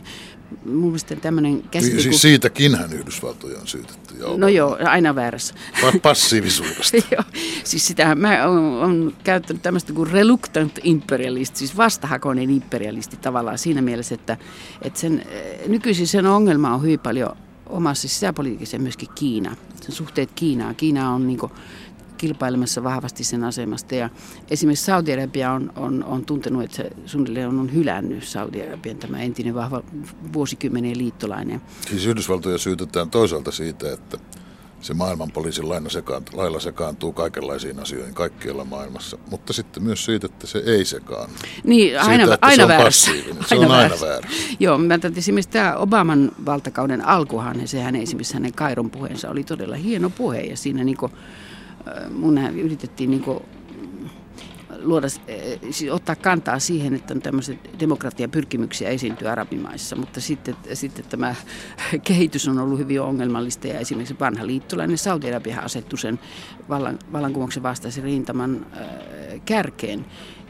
mun 0.65 0.83
mielestä 0.83 1.15
tämmöinen 1.15 1.63
käsite... 1.71 2.01
Siis 2.01 2.21
siitäkinhän 2.21 2.93
Yhdysvaltoja 2.93 3.59
on 3.59 3.67
syytetty. 3.67 4.17
Joo. 4.17 4.37
No 4.37 4.47
joo, 4.47 4.77
aina 4.85 5.15
väärässä. 5.15 5.53
Pa- 5.81 5.99
passiivisuudesta. 6.01 6.97
joo, 7.11 7.23
siis 7.63 7.87
sitähän 7.87 8.17
mä 8.17 8.47
oon 8.47 9.13
käyttänyt 9.23 9.61
tämmöistä 9.61 9.93
kuin 9.93 10.11
reluctant 10.11 10.79
imperialist, 11.23 11.55
siis 11.55 11.77
vastahakoinen 11.77 12.49
imperialisti 12.49 13.17
tavallaan 13.17 13.57
siinä 13.57 13.81
mielessä, 13.81 14.15
että, 14.15 14.37
että 14.81 14.99
sen, 14.99 15.23
eh, 15.29 15.67
nykyisin 15.67 16.07
sen 16.07 16.25
ongelma 16.25 16.73
on 16.73 16.81
hyvin 16.81 16.99
paljon 16.99 17.37
omassa 17.69 18.07
sisäpolitiikassa 18.07 18.79
myöskin 18.79 19.09
Kiina. 19.15 19.55
Sen 19.81 19.95
suhteet 19.95 20.31
Kiinaan. 20.35 20.75
Kiina 20.75 21.13
on 21.13 21.27
niin 21.27 21.39
kilpailemassa 22.17 22.83
vahvasti 22.83 23.23
sen 23.23 23.43
asemasta. 23.43 23.95
Ja 23.95 24.09
esimerkiksi 24.49 24.85
Saudi-Arabia 24.85 25.51
on, 25.51 25.73
on, 25.75 26.03
on 26.03 26.25
tuntenut, 26.25 26.63
että 26.63 26.77
se 26.77 26.89
suunnilleen 27.05 27.47
on, 27.47 27.59
on 27.59 27.73
hylännyt 27.73 28.23
Saudi-Arabian 28.23 28.97
tämä 28.97 29.21
entinen 29.21 29.55
vahva 29.55 29.83
vuosikymmenien 30.33 30.97
liittolainen. 30.97 31.61
Siis 31.89 32.05
Yhdysvaltoja 32.05 32.57
syytetään 32.57 33.09
toisaalta 33.09 33.51
siitä, 33.51 33.93
että 33.93 34.17
se 34.83 34.93
maailmanpoliisin 34.93 35.69
lailla 35.69 35.89
sekaantuu, 35.89 36.39
lailla 36.39 36.59
sekaantuu 36.59 37.13
kaikenlaisiin 37.13 37.79
asioihin 37.79 38.13
kaikkialla 38.13 38.65
maailmassa, 38.65 39.17
mutta 39.31 39.53
sitten 39.53 39.83
myös 39.83 40.05
siitä, 40.05 40.25
että 40.25 40.47
se 40.47 40.63
ei 40.65 40.85
sekaannu. 40.85 41.35
Niin, 41.63 41.99
aina, 41.99 42.25
siitä, 42.25 42.37
aina 42.41 42.55
se 42.55 42.63
on 42.63 42.67
väärässä. 42.67 43.11
passiivinen. 43.11 43.43
Se 43.47 43.55
aina 43.55 43.67
on 43.67 43.71
aina 43.71 43.95
väärä. 44.01 44.29
Joo, 44.59 44.77
mä 44.77 44.99
esimerkiksi 45.15 45.49
tämä 45.49 45.75
Obaman 45.75 46.31
valtakauden 46.45 47.05
alkuhan, 47.05 47.57
niin 47.57 47.67
sehän 47.67 47.95
esimerkiksi 47.95 48.33
hänen 48.33 48.53
Kairon 48.53 48.89
puheensa 48.89 49.29
oli 49.29 49.43
todella 49.43 49.75
hieno 49.75 50.09
puhe 50.09 50.41
ja 50.41 50.57
siinä 50.57 50.83
niinku 50.83 51.11
mun 52.09 52.37
yritettiin 52.59 53.09
niin 53.09 53.23
kuin 53.23 53.39
luoda, 54.83 55.07
siis 55.71 55.91
ottaa 55.91 56.15
kantaa 56.15 56.59
siihen, 56.59 56.93
että 56.93 57.13
on 57.13 57.21
tämmöisiä 57.21 57.57
demokratiapyrkimyksiä 57.79 58.89
esiintyy 58.89 59.27
arabimaissa, 59.27 59.95
mutta 59.95 60.21
sitten, 60.21 60.55
sitten 60.73 61.05
tämä 61.09 61.35
kehitys 62.07 62.47
on 62.47 62.59
ollut 62.59 62.79
hyvin 62.79 63.01
ongelmallista 63.01 63.67
ja 63.67 63.79
esimerkiksi 63.79 64.19
vanha 64.19 64.47
liittolainen 64.47 64.97
Saudi-Arabia 64.97 65.59
asettui 65.59 65.99
sen 65.99 66.19
vallan, 66.69 66.99
vallankumouksen 67.11 67.63
vastaisen 67.63 68.03
rintaman 68.03 68.65
äh, 68.77 69.41
kärkeen. 69.45 70.05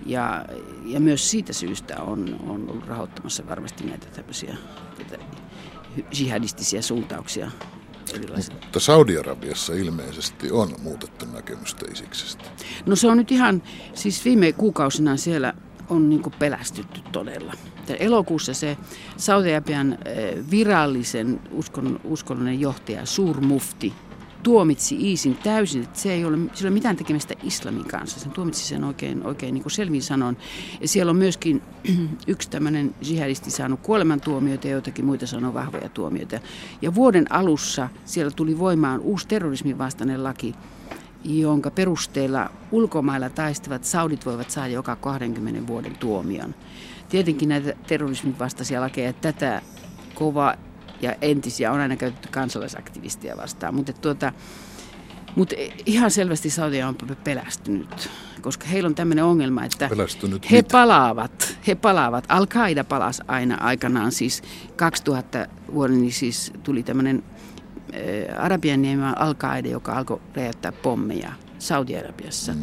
Ja, 0.06 0.46
ja 0.86 1.00
myös 1.00 1.32
siitä 1.32 1.54
syystä 1.54 2.02
on, 2.02 2.39
on 2.48 2.69
ollut 2.69 2.88
rahoittamassa 2.88 3.48
varmasti 3.48 3.84
näitä 3.84 4.08
tämmöisiä 4.08 4.56
jihadistisia 6.19 6.82
suuntauksia 6.82 7.52
erilaiset. 8.10 8.54
Mutta 8.54 8.80
Saudi-Arabiassa 8.80 9.74
ilmeisesti 9.74 10.52
on 10.52 10.76
muutettu 10.82 11.26
näkemystä 11.26 11.86
Isiksestä. 11.92 12.44
No 12.86 12.96
se 12.96 13.08
on 13.08 13.18
nyt 13.18 13.32
ihan, 13.32 13.63
siis 13.94 14.26
viime 14.26 14.52
kuukausina 14.52 15.18
siellä 15.18 15.54
on 15.89 16.10
niin 16.10 16.22
pelästytty 16.39 17.02
todella. 17.12 17.54
Elokuussa 18.00 18.54
se 18.54 18.78
Saudi-Arabian 19.18 19.98
eh, 20.06 20.36
virallisen 20.52 21.39
uskon, 21.52 22.00
uskonnollinen 22.04 22.60
johtaja, 22.60 23.06
suurmufti, 23.06 23.94
tuomitsi 24.44 24.96
Iisin 24.96 25.38
täysin, 25.44 25.84
että 25.84 26.00
se 26.00 26.14
ei 26.14 26.26
ole, 26.26 26.38
sillä 26.54 26.68
ole 26.68 26.74
mitään 26.74 26.96
tekemistä 26.96 27.34
islamin 27.44 27.86
kanssa. 27.86 28.20
Sen 28.20 28.32
tuomitsi 28.32 28.68
sen 28.68 28.84
oikein, 28.84 29.26
oikein 29.26 29.54
niin 29.54 29.62
kuin 29.64 29.72
selvin 29.72 30.02
sanon. 30.02 30.38
Ja 30.82 30.88
siellä 30.88 31.10
on 31.10 31.16
myöskin 31.16 31.62
yksi 32.28 32.50
tämmöinen 32.50 32.96
jihadisti 33.02 33.52
saanut 33.52 33.80
kuolemantuomioita 33.84 34.68
ja 34.68 34.74
joitakin 34.74 35.06
muita 35.06 35.28
sanoo 35.28 35.54
vahvoja 35.54 35.90
tuomioita. 35.90 36.40
Ja 36.82 36.96
vuoden 36.96 37.32
alussa 37.32 37.90
siellä 38.06 38.32
tuli 38.32 38.60
voimaan 38.60 39.00
uusi 39.00 39.28
terrorismin 39.28 39.78
vastainen 39.78 40.24
laki, 40.24 40.56
jonka 41.24 41.72
perusteella 41.72 42.50
ulkomailla 42.72 43.30
taistavat 43.30 43.84
saudit 43.84 44.26
voivat 44.26 44.50
saada 44.50 44.74
joka 44.74 44.96
20 44.96 45.68
vuoden 45.68 45.96
tuomion. 45.98 46.56
Tietenkin 47.10 47.50
näitä 47.50 47.74
terrorismin 47.88 48.40
vastaisia 48.40 48.82
lakeja 48.82 49.14
tätä 49.14 49.62
kova 50.16 50.56
ja 51.04 51.16
entisiä 51.22 51.72
on 51.72 51.80
aina 51.80 51.96
käytetty 51.96 52.30
kansalaisaktivistia 52.32 53.38
vastaan. 53.38 53.76
Mutta 53.76 53.94
tuota, 53.94 54.34
mutta 55.36 55.56
ihan 55.86 56.12
selvästi 56.12 56.50
Saudia 56.50 56.88
on 56.88 56.96
pelästynyt, 57.24 58.10
koska 58.42 58.68
heillä 58.68 58.88
on 58.88 58.96
tämmöinen 58.96 59.26
ongelma, 59.26 59.63
että 59.63 59.89
Pelästynyt 59.89 60.52
he 60.52 60.58
mitä? 60.58 60.72
palaavat, 60.72 61.58
he 61.68 61.76
palaavat. 61.76 62.26
Al-Qaida 62.30 62.84
palasi 62.84 63.22
aina 63.28 63.58
aikanaan, 63.62 64.12
siis 64.12 64.42
2000 64.76 65.48
vuoden, 65.74 66.02
niin 66.02 66.13
siis 66.13 66.54
tuli 66.63 66.84
tämmöinen 66.84 67.24
äh, 67.94 68.46
Arabian 68.46 68.82
niemä 68.82 69.13
Al-Qaida, 69.13 69.68
joka 69.68 69.94
alkoi 69.94 70.22
räjäyttää 70.36 70.72
pommeja 70.72 71.32
Saudi-Arabiassa. 71.60 72.54
Mm. 72.54 72.62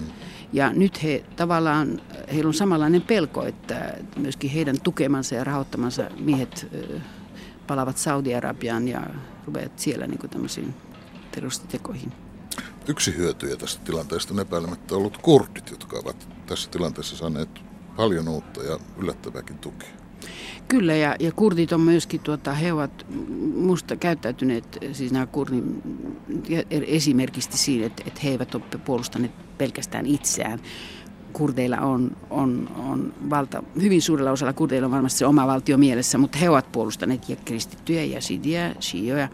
Ja 0.53 0.73
nyt 0.73 1.03
he 1.03 1.25
tavallaan, 1.37 2.01
heillä 2.33 2.49
on 2.49 2.55
samanlainen 2.55 3.03
pelko, 3.03 3.47
että 3.47 3.95
myöskin 4.17 4.51
heidän 4.51 4.81
tukemansa 4.81 5.35
ja 5.35 5.45
rahoittamansa 5.45 6.03
miehet 6.19 6.67
äh, 6.75 7.03
palaavat 7.71 7.99
Saudi-Arabiaan 7.99 8.89
ja 8.89 9.01
rupeavat 9.47 9.79
siellä 9.79 10.07
niin 10.07 10.19
kuin 10.19 10.31
tämmöisiin 10.31 10.75
terroristitekoihin. 11.33 12.13
Yksi 12.89 13.17
hyötyjä 13.17 13.57
tästä 13.57 13.85
tilanteesta 13.85 14.35
on 14.35 14.41
epäilemättä 14.41 14.95
ollut 14.95 15.19
kurdit, 15.19 15.71
jotka 15.71 15.99
ovat 15.99 16.29
tässä 16.47 16.71
tilanteessa 16.71 17.17
saaneet 17.17 17.49
paljon 17.97 18.29
uutta 18.29 18.63
ja 18.63 18.79
yllättävääkin 18.99 19.59
tukea. 19.59 19.89
Kyllä, 20.69 20.95
ja, 20.95 21.17
ja 21.21 21.33
kurdit 21.33 21.73
on 21.73 21.81
myöskin, 21.81 22.21
tuota, 22.21 22.55
he 22.55 22.73
ovat 22.73 23.07
musta 23.55 23.97
käyttäytyneet, 23.97 24.79
siis 24.93 25.13
nämä 25.13 25.27
kurdin 25.27 25.83
esimerkiksi 26.71 27.59
siinä, 27.59 27.87
että, 27.87 28.03
että 28.07 28.21
he 28.25 28.31
eivät 28.31 28.55
ole 28.55 28.63
puolustaneet 28.85 29.59
pelkästään 29.59 30.07
itseään, 30.07 30.61
kurdeilla 31.33 31.77
on, 31.77 32.17
on, 32.31 32.71
on 32.77 33.13
valta, 33.31 33.63
hyvin 33.83 34.03
suurella 34.03 34.31
osalla 34.31 34.53
kurdeilla 34.53 34.87
on 34.87 34.93
varmasti 34.93 35.19
se 35.19 35.27
oma 35.27 35.47
valtio 35.47 35.79
mielessä, 35.79 36.19
mutta 36.19 36.39
he 36.39 36.51
ovat 36.51 36.73
puolustaneet 36.73 37.29
ja 37.29 37.37
kristittyjä 37.45 38.05
ja 38.05 38.21
sidiä, 38.21 38.75
shioja. 38.81 39.29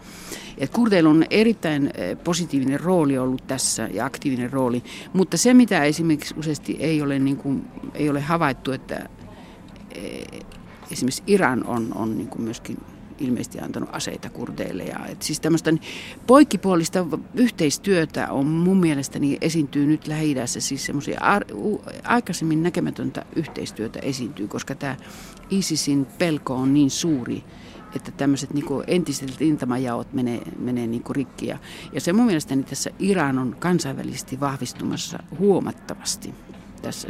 Et 0.59 0.71
kurdeilla 0.71 1.11
on 1.11 1.25
erittäin 1.31 1.91
eh, 1.95 2.19
positiivinen 2.25 2.81
rooli 2.81 3.19
ollut 3.19 3.47
tässä 3.47 3.89
ja 3.93 4.05
aktiivinen 4.05 4.53
rooli, 4.53 4.83
mutta 5.13 5.37
se 5.37 5.55
mitä 5.55 5.85
esimerkiksi 5.85 6.35
useasti 6.39 6.77
ei 6.81 7.03
ole, 7.03 7.19
niin 7.19 7.37
kuin, 7.37 7.65
ei 7.95 8.11
ole 8.11 8.21
havaittu, 8.21 8.73
että 8.73 9.09
eh, 9.95 10.27
esimerkiksi 10.93 11.23
Iran 11.27 11.67
on, 11.67 11.93
on 11.95 12.19
niin 12.19 12.29
kuin 12.29 12.43
myöskin 12.43 12.77
ilmeisesti 13.19 13.61
antanut 13.61 13.89
aseita 13.93 14.31
kurdeille. 14.31 14.85
Ja, 14.85 15.07
et 15.07 15.23
siis 15.23 15.41
tämmöistä 15.41 15.73
poikkipuolista 16.27 17.07
yhteistyötä 17.35 18.33
on 18.33 18.47
mun 18.47 18.77
mielestäni 18.77 19.39
esiintyy 19.41 19.87
nyt 19.87 20.07
lähi 20.07 20.37
siis 20.47 20.87
semmoisia 20.87 21.21
aikaisemmin 22.05 22.63
näkemätöntä 22.63 23.25
yhteistyötä 23.37 23.99
esiintyy, 23.99 24.49
koska 24.49 24.75
tämä 24.75 24.97
ISISin 25.51 26.07
pelko 26.19 26.55
on 26.55 26.75
niin 26.75 26.91
suuri, 26.91 27.45
että 27.97 28.13
tämmöiset 28.13 28.55
niin 28.55 28.65
entiset 28.87 29.41
rintamajaot 29.41 30.13
menee, 30.13 30.43
menee 30.59 30.87
niin 30.87 31.03
rikki. 31.11 31.47
Ja, 31.47 31.59
ja 31.93 32.01
se 32.01 32.13
mun 32.13 32.27
mielestäni 32.27 32.63
tässä 32.63 32.91
Iran 32.99 33.39
on 33.39 33.57
kansainvälisesti 33.59 34.41
vahvistumassa 34.41 35.19
huomattavasti 35.39 36.35
tässä 36.83 37.09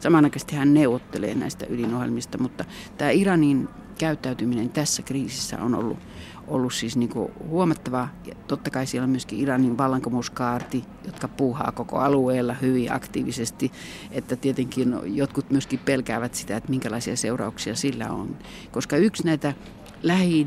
Samanaikaisesti 0.00 0.56
hän 0.56 0.74
neuvottelee 0.74 1.34
näistä 1.34 1.66
ydinohjelmista, 1.68 2.38
mutta 2.38 2.64
tämä 2.98 3.10
Iranin 3.10 3.68
käyttäytyminen 3.98 4.70
tässä 4.70 5.02
kriisissä 5.02 5.62
on 5.62 5.74
ollut, 5.74 5.98
ollut 6.46 6.74
siis 6.74 6.96
niin 6.96 7.08
kuin 7.08 7.32
huomattava. 7.48 8.08
Ja 8.26 8.34
totta 8.48 8.70
kai 8.70 8.86
siellä 8.86 9.04
on 9.04 9.10
myöskin 9.10 9.38
Iranin 9.38 9.78
vallankumouskaarti, 9.78 10.84
jotka 11.06 11.28
puuhaa 11.28 11.72
koko 11.72 11.98
alueella 11.98 12.54
hyvin 12.54 12.92
aktiivisesti. 12.92 13.72
Että 14.10 14.36
tietenkin 14.36 14.94
jotkut 15.04 15.50
myöskin 15.50 15.78
pelkäävät 15.78 16.34
sitä, 16.34 16.56
että 16.56 16.70
minkälaisia 16.70 17.16
seurauksia 17.16 17.74
sillä 17.74 18.10
on. 18.10 18.38
Koska 18.70 18.96
yksi 18.96 19.24
näitä 19.24 19.54
lähi 20.02 20.46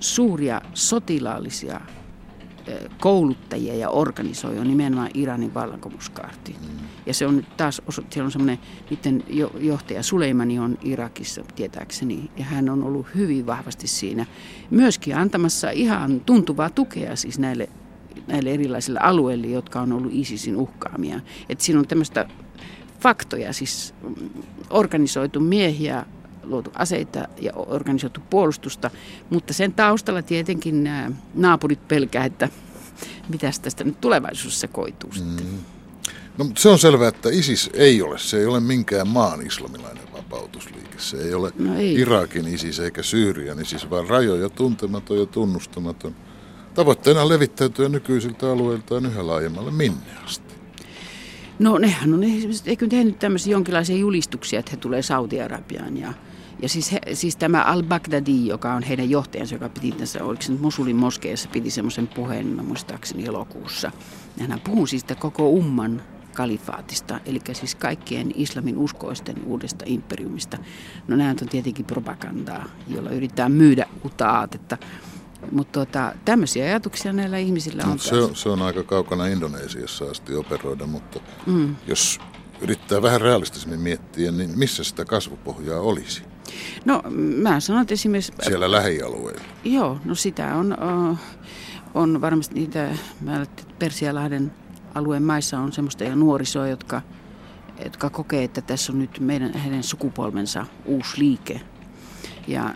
suuria 0.00 0.60
sotilaallisia 0.74 1.80
kouluttajia 3.00 3.74
ja 3.74 3.90
organisoi 3.90 4.58
on 4.58 4.68
nimenomaan 4.68 5.10
Iranin 5.14 5.54
vallankumouskaarti. 5.54 6.56
Mm. 6.60 6.88
Ja 7.06 7.14
se 7.14 7.26
on 7.26 7.36
nyt 7.36 7.56
taas, 7.56 7.82
siellä 8.10 8.26
on 8.26 8.32
semmoinen, 8.32 8.58
niiden 8.90 9.24
johtaja 9.58 10.02
Suleimani 10.02 10.58
on 10.58 10.78
Irakissa 10.82 11.42
tietääkseni, 11.54 12.30
ja 12.36 12.44
hän 12.44 12.68
on 12.68 12.82
ollut 12.82 13.06
hyvin 13.14 13.46
vahvasti 13.46 13.86
siinä. 13.86 14.26
Myöskin 14.70 15.16
antamassa 15.16 15.70
ihan 15.70 16.20
tuntuvaa 16.20 16.70
tukea 16.70 17.16
siis 17.16 17.38
näille, 17.38 17.68
näille 18.26 18.50
erilaisille 18.50 18.98
alueille, 19.02 19.46
jotka 19.46 19.80
on 19.80 19.92
ollut 19.92 20.12
ISISin 20.14 20.56
uhkaamia. 20.56 21.20
Että 21.48 21.64
siinä 21.64 21.80
on 21.80 21.88
tämmöistä 21.88 22.28
faktoja, 23.00 23.52
siis 23.52 23.94
organisoitu 24.70 25.40
miehiä, 25.40 26.06
luotu 26.48 26.72
aseita 26.74 27.28
ja 27.40 27.52
organisoitu 27.56 28.20
puolustusta, 28.30 28.90
mutta 29.30 29.52
sen 29.52 29.72
taustalla 29.72 30.22
tietenkin 30.22 30.84
nämä 30.84 31.10
naapurit 31.34 31.88
pelkää, 31.88 32.24
että 32.24 32.48
mitä 33.32 33.50
tästä 33.62 33.84
nyt 33.84 34.00
tulevaisuudessa 34.00 34.68
koituu 34.68 35.12
sitten. 35.12 35.46
Mm. 35.46 35.58
No, 36.38 36.44
mutta 36.44 36.60
se 36.60 36.68
on 36.68 36.78
selvää, 36.78 37.08
että 37.08 37.28
ISIS 37.28 37.70
ei 37.72 38.02
ole, 38.02 38.18
se 38.18 38.38
ei 38.38 38.46
ole 38.46 38.60
minkään 38.60 39.08
maan 39.08 39.46
islamilainen 39.46 40.12
vapautusliike. 40.12 40.98
Se 40.98 41.16
ei 41.16 41.34
ole 41.34 41.52
no 41.58 41.78
ei. 41.78 41.94
Irakin 41.94 42.48
ISIS 42.48 42.80
eikä 42.80 43.02
Syyrian 43.02 43.60
ISIS, 43.60 43.90
vaan 43.90 44.08
rajoja 44.08 44.48
tuntematon 44.48 45.18
ja 45.18 45.26
tunnustamaton. 45.26 46.14
Tavoitteena 46.74 47.22
on 47.22 47.28
levittäytyä 47.28 47.88
nykyisiltä 47.88 48.52
alueiltaan 48.52 49.06
yhä 49.06 49.26
laajemmalle 49.26 49.70
minne 49.70 50.10
asti. 50.24 50.54
No 51.58 51.78
nehän 51.78 52.14
on 52.14 52.20
eikö 52.66 52.86
tehnyt 52.88 53.18
tämmöisiä 53.18 53.52
jonkinlaisia 53.52 53.96
julistuksia, 53.96 54.58
että 54.58 54.70
he 54.70 54.76
tulee 54.76 55.02
Saudi-Arabiaan 55.02 55.96
ja 55.96 56.12
ja 56.62 56.68
siis, 56.68 56.92
he, 56.92 57.00
siis 57.12 57.36
tämä 57.36 57.62
al-Baghdadi, 57.62 58.46
joka 58.46 58.74
on 58.74 58.82
heidän 58.82 59.10
johtajansa, 59.10 59.54
joka 59.54 59.68
piti 59.68 59.92
tässä, 59.92 60.24
oliko 60.24 60.42
se 60.42 60.52
nyt 60.52 60.60
Mosulin 60.60 60.96
moskeessa, 60.96 61.48
piti 61.52 61.70
semmoisen 61.70 62.08
puheen, 62.08 62.64
muistaakseni 62.64 63.26
elokuussa. 63.26 63.92
Ja 64.36 64.46
hän 64.48 64.60
puhuu 64.60 64.86
siis 64.86 65.04
koko 65.18 65.48
umman 65.48 66.02
kalifaatista, 66.34 67.20
eli 67.26 67.40
siis 67.52 67.74
kaikkien 67.74 68.32
islamin 68.34 68.78
uskoisten 68.78 69.36
uudesta 69.44 69.84
imperiumista. 69.88 70.58
No 71.08 71.16
nämä 71.16 71.30
on 71.30 71.48
tietenkin 71.48 71.84
propagandaa, 71.84 72.64
jolla 72.88 73.10
yritetään 73.10 73.52
myydä 73.52 73.86
uutta 74.04 74.30
aatetta. 74.30 74.78
Mutta 75.52 75.72
tuota, 75.72 76.12
tämmöisiä 76.24 76.64
ajatuksia 76.64 77.12
näillä 77.12 77.38
ihmisillä 77.38 77.82
on. 77.84 77.90
No, 77.90 77.98
se, 77.98 78.16
on 78.16 78.36
se 78.36 78.48
on 78.48 78.62
aika 78.62 78.82
kaukana 78.82 79.26
Indonesiassa 79.26 80.04
asti 80.04 80.34
operoida, 80.34 80.86
mutta 80.86 81.20
mm. 81.46 81.76
jos 81.86 82.18
yrittää 82.60 83.02
vähän 83.02 83.20
realistisemmin 83.20 83.80
miettiä, 83.80 84.32
niin 84.32 84.58
missä 84.58 84.84
sitä 84.84 85.04
kasvupohjaa 85.04 85.80
olisi? 85.80 86.22
No 86.84 87.02
mä 87.42 87.60
sanon, 87.60 87.82
että 87.82 87.94
esimerkiksi... 87.94 88.32
Siellä 88.42 88.70
lähialueilla. 88.70 89.42
Joo, 89.64 89.98
no 90.04 90.14
sitä 90.14 90.54
on, 90.54 90.76
on 91.94 92.20
varmasti 92.20 92.54
niitä, 92.54 92.88
mä 93.20 93.46
Persialahden 93.78 94.52
alueen 94.94 95.22
maissa 95.22 95.58
on 95.58 95.72
semmoista 95.72 96.04
nuorisoa, 96.16 96.68
jotka, 96.68 97.02
jotka 97.84 98.10
kokee, 98.10 98.44
että 98.44 98.60
tässä 98.60 98.92
on 98.92 98.98
nyt 98.98 99.20
meidän, 99.20 99.52
heidän 99.54 99.82
sukupolvensa 99.82 100.66
uusi 100.84 101.18
liike. 101.18 101.60
Ja 102.46 102.74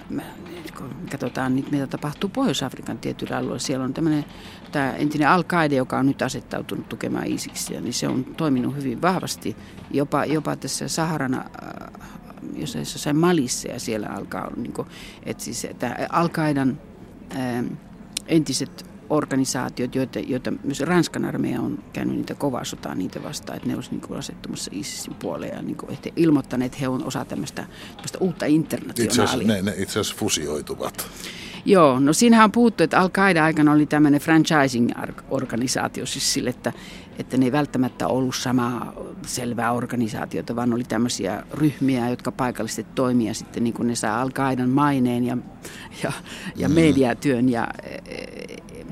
kun 0.78 0.90
katsotaan, 1.10 1.52
mitä 1.52 1.86
tapahtuu 1.86 2.30
Pohjois-Afrikan 2.30 2.98
tietyillä 2.98 3.36
alueilla, 3.36 3.58
siellä 3.58 3.84
on 3.84 3.94
tämmöinen 3.94 4.24
tämä 4.72 4.92
entinen 4.92 5.28
al 5.28 5.44
joka 5.70 5.98
on 5.98 6.06
nyt 6.06 6.22
asettautunut 6.22 6.88
tukemaan 6.88 7.26
ISISiä, 7.26 7.80
niin 7.80 7.92
se 7.92 8.08
on 8.08 8.24
toiminut 8.24 8.76
hyvin 8.76 9.02
vahvasti. 9.02 9.56
Jopa, 9.90 10.24
jopa 10.24 10.56
tässä 10.56 10.88
Saharana 10.88 11.44
äh, 12.42 12.80
jossain 12.80 13.16
Malissa 13.16 13.68
ja 13.68 13.80
siellä 13.80 14.06
alkaa, 14.06 14.50
niin 14.56 14.72
kuin, 14.72 14.88
että 15.22 15.44
siis 15.44 15.64
että 15.64 16.08
Al-Qaidan 16.10 16.78
ähm, 17.36 17.66
entiset 18.26 18.92
organisaatiot, 19.10 19.94
joita, 19.94 20.18
joita 20.18 20.52
myös 20.64 20.80
Ranskan 20.80 21.24
armeija 21.24 21.60
on 21.60 21.84
käynyt 21.92 22.16
niitä 22.16 22.34
kovaa 22.34 22.64
sotaa 22.64 22.94
niitä 22.94 23.22
vastaan, 23.22 23.56
että 23.56 23.68
ne 23.68 23.74
olisivat 23.74 24.08
niin 24.08 24.18
asettumassa 24.18 24.70
ISISin 24.74 25.14
puoleen 25.14 25.56
ja 25.56 25.62
niin 25.62 25.76
kuin, 25.76 25.92
että 25.92 26.10
ilmoittaneet, 26.16 26.72
että 26.72 26.80
he 26.80 26.88
on 26.88 27.04
osa 27.04 27.24
tämmöistä, 27.24 27.66
tämmöistä 27.96 28.18
uutta 28.18 28.46
internationaalia. 28.46 29.04
Itse 29.04 29.22
asiassa, 29.22 29.46
ne, 29.46 29.62
ne 29.62 29.74
itse 29.82 30.00
asiassa 30.00 30.16
fusioituvat. 30.18 31.06
Joo, 31.64 32.00
no 32.00 32.12
siinähän 32.12 32.44
on 32.44 32.52
puhuttu, 32.52 32.82
että 32.82 33.00
Al-Qaida 33.00 33.44
aikana 33.44 33.72
oli 33.72 33.86
tämmöinen 33.86 34.20
franchising-organisaatio, 34.20 36.06
siis 36.06 36.32
sille, 36.32 36.50
että, 36.50 36.72
että 37.18 37.36
ne 37.36 37.44
ei 37.44 37.52
välttämättä 37.52 38.08
ollut 38.08 38.36
samaa 38.36 38.92
selvää 39.26 39.72
organisaatiota, 39.72 40.56
vaan 40.56 40.72
oli 40.72 40.84
tämmöisiä 40.84 41.42
ryhmiä, 41.52 42.08
jotka 42.08 42.32
paikallisesti 42.32 42.86
toimia 42.94 43.34
sitten 43.34 43.64
niin 43.64 43.74
kuin 43.74 43.88
ne 43.88 43.94
saa 43.94 44.22
Al-Qaidan 44.22 44.70
maineen 44.70 45.24
ja, 45.24 45.38
ja, 46.02 46.12
ja 46.56 46.68
mm. 46.68 46.74
mediatyön. 46.74 47.48
Ja, 47.48 47.68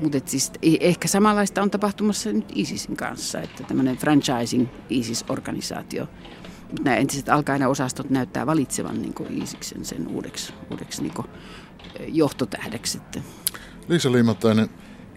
mutta 0.01 0.19
siis 0.25 0.51
ehkä 0.79 1.07
samanlaista 1.07 1.61
on 1.61 1.71
tapahtumassa 1.71 2.33
nyt 2.33 2.51
ISISin 2.55 2.97
kanssa, 2.97 3.41
että 3.41 3.63
tämmöinen 3.63 3.97
franchising 3.97 4.67
ISIS-organisaatio 4.89 6.07
mutta 6.71 6.83
nämä 6.83 6.97
entiset 6.97 7.29
al 7.29 7.43
osastot 7.69 8.09
näyttää 8.09 8.45
valitsevan 8.45 9.01
niin 9.01 9.43
ISISin 9.43 9.85
sen 9.85 10.07
uudeksi, 10.07 10.53
uudeksi 10.71 11.01
niin 11.01 11.13
johtotähdeksi 12.07 12.91
sitten. 12.91 13.23
Liisa 13.87 14.11
Liimatainen, 14.11 14.69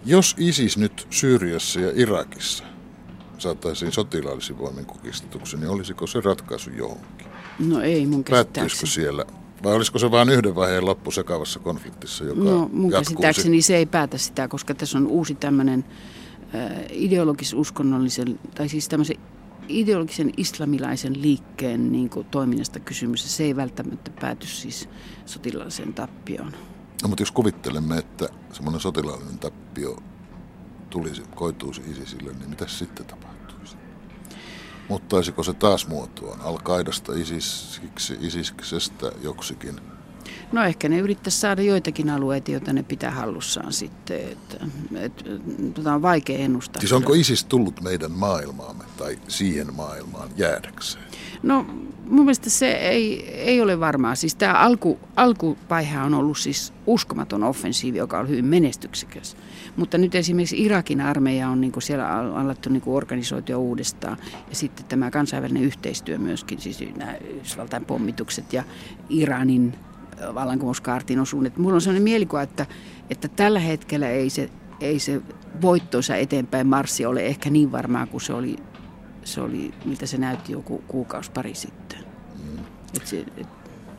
jos 0.05 0.35
ISIS 0.39 0.79
nyt 0.79 1.07
Syyriassa 1.11 1.81
ja 1.81 1.93
Irakissa 1.95 2.74
saataisiin 3.39 3.93
sotilaallisin 3.93 4.59
voimin 4.59 4.87
kukistetuksi, 4.87 5.57
niin 5.57 5.69
olisiko 5.69 6.07
se 6.07 6.21
ratkaisu 6.21 6.71
johonkin? 6.71 7.27
No 7.59 7.81
ei 7.81 8.07
mun 8.07 8.25
käsittääkseni. 8.25 8.91
siellä 8.91 9.25
vai 9.65 9.75
olisiko 9.75 9.99
se 9.99 10.11
vain 10.11 10.29
yhden 10.29 10.55
vaiheen 10.55 10.87
loppu 10.87 11.11
sekavassa 11.11 11.59
konfliktissa, 11.59 12.25
joka 12.25 12.41
No 12.41 12.71
mun 12.73 12.91
käsittääkseni 12.91 13.63
se 13.63 13.77
ei 13.77 13.87
päätä 13.87 14.19
sitä, 14.19 14.49
koska 14.49 14.75
tässä 14.75 14.99
on 14.99 15.07
uusi 15.07 15.35
tämmöinen 15.35 15.85
äh, 16.55 16.71
ideologis-uskonnollisen, 16.91 18.41
tai 18.55 18.69
siis 18.69 18.89
tämmöisen 18.89 19.17
ideologisen 19.69 20.31
islamilaisen 20.37 21.23
liikkeen 21.23 21.93
niin 21.93 22.11
kuin, 22.11 22.27
toiminnasta 22.31 22.81
kysymys. 22.81 23.37
Se 23.37 23.45
ei 23.45 23.57
välttämättä 23.57 24.11
pääty 24.21 24.47
siis 24.47 24.89
sotilaalliseen 25.27 25.95
tappioon. 25.95 26.53
No, 27.03 27.09
mutta 27.09 27.23
jos 27.23 27.33
kuvittelemme, 27.33 27.99
että 27.99 28.29
semmoinen 28.53 28.81
sotilaallinen 28.81 29.39
tappio 29.39 30.03
tulisi, 30.95 31.23
koituisi 31.35 31.83
ISISille, 31.91 32.33
niin 32.33 32.51
mitä 32.51 32.67
sitten 32.67 33.07
tapahtuisi? 33.07 33.77
Muuttaisiko 34.89 35.43
se 35.43 35.55
taas 35.55 35.87
muotoaan? 35.87 36.41
Al-Qaidasta 36.41 37.13
isisiksi, 37.21 38.17
isisksestä 38.21 39.13
joksikin– 39.23 39.81
No 40.53 40.65
ehkä 40.65 40.89
ne 40.89 40.99
yrittäisi 40.99 41.41
saada 41.41 41.63
joitakin 41.63 42.11
alueita, 42.11 42.51
joita 42.51 42.73
ne 42.73 42.83
pitää 42.83 43.11
hallussaan 43.11 43.73
sitten. 43.73 44.21
Että, 44.21 44.67
et, 45.01 45.25
tota 45.75 45.95
on 45.95 46.03
vaikea 46.03 46.39
ennustaa. 46.39 46.81
Siis 46.81 46.93
onko 46.93 47.15
ISIS 47.15 47.45
tullut 47.45 47.81
meidän 47.81 48.13
maailmaamme 48.13 48.85
tai 48.97 49.19
siihen 49.29 49.75
maailmaan 49.75 50.29
jäädäkseen? 50.37 51.05
No 51.43 51.67
mun 52.09 52.25
mielestä 52.25 52.51
se 52.51 52.73
ei, 52.73 53.31
ei 53.31 53.61
ole 53.61 53.81
varmaa. 53.81 54.15
Siis 54.15 54.35
tämä 54.35 54.53
alku, 54.53 54.99
alkuvaihe 55.17 55.99
on 55.99 56.15
ollut 56.15 56.39
siis 56.39 56.73
uskomaton 56.87 57.45
offensiivi, 57.45 57.99
joka 57.99 58.19
on 58.19 58.29
hyvin 58.29 58.45
menestyksekäs. 58.45 59.37
Mutta 59.77 59.99
nyt 59.99 60.15
esimerkiksi 60.15 60.63
Irakin 60.63 61.01
armeija 61.01 61.49
on 61.49 61.61
niinku 61.61 61.81
siellä 61.81 62.15
alettu 62.17 62.71
niinku 62.71 62.97
organisoitua 62.97 63.57
uudestaan. 63.57 64.17
Ja 64.51 64.57
sitten 64.57 64.87
tämä 64.87 65.11
kansainvälinen 65.11 65.63
yhteistyö 65.63 66.19
myöskin, 66.19 66.61
siis 66.61 66.85
nämä 66.97 67.15
Yhdysvaltain 67.15 67.85
pommitukset 67.85 68.53
ja 68.53 68.65
Iranin 69.09 69.75
vallankumouskaartin 70.35 71.21
osuun. 71.21 71.51
mulla 71.57 71.75
on 71.75 71.81
sellainen 71.81 72.03
mielikuva, 72.03 72.43
että, 72.43 72.67
että 73.11 73.29
tällä 73.29 73.59
hetkellä 73.59 74.09
ei 74.09 74.31
se, 74.31 74.51
ei 74.81 74.99
se 74.99 75.23
voittoisa 75.63 76.17
eteenpäin 76.17 76.67
marssi 76.67 77.07
ole 77.07 77.27
ehkä 77.27 77.51
niin 77.51 77.73
varmaa 77.73 78.07
kuin 78.07 78.21
se 78.21 78.33
oli, 78.33 78.57
se 79.25 79.41
oli 79.41 79.75
miltä 79.85 80.07
se 80.07 80.19
näytti 80.19 80.53
joku 80.53 80.85
kuukausi 80.89 81.31
pari 81.31 81.55
sitten. 81.55 81.99
Mm. 82.43 82.65
Et 82.97 83.07
se, 83.07 83.25
et, 83.37 83.47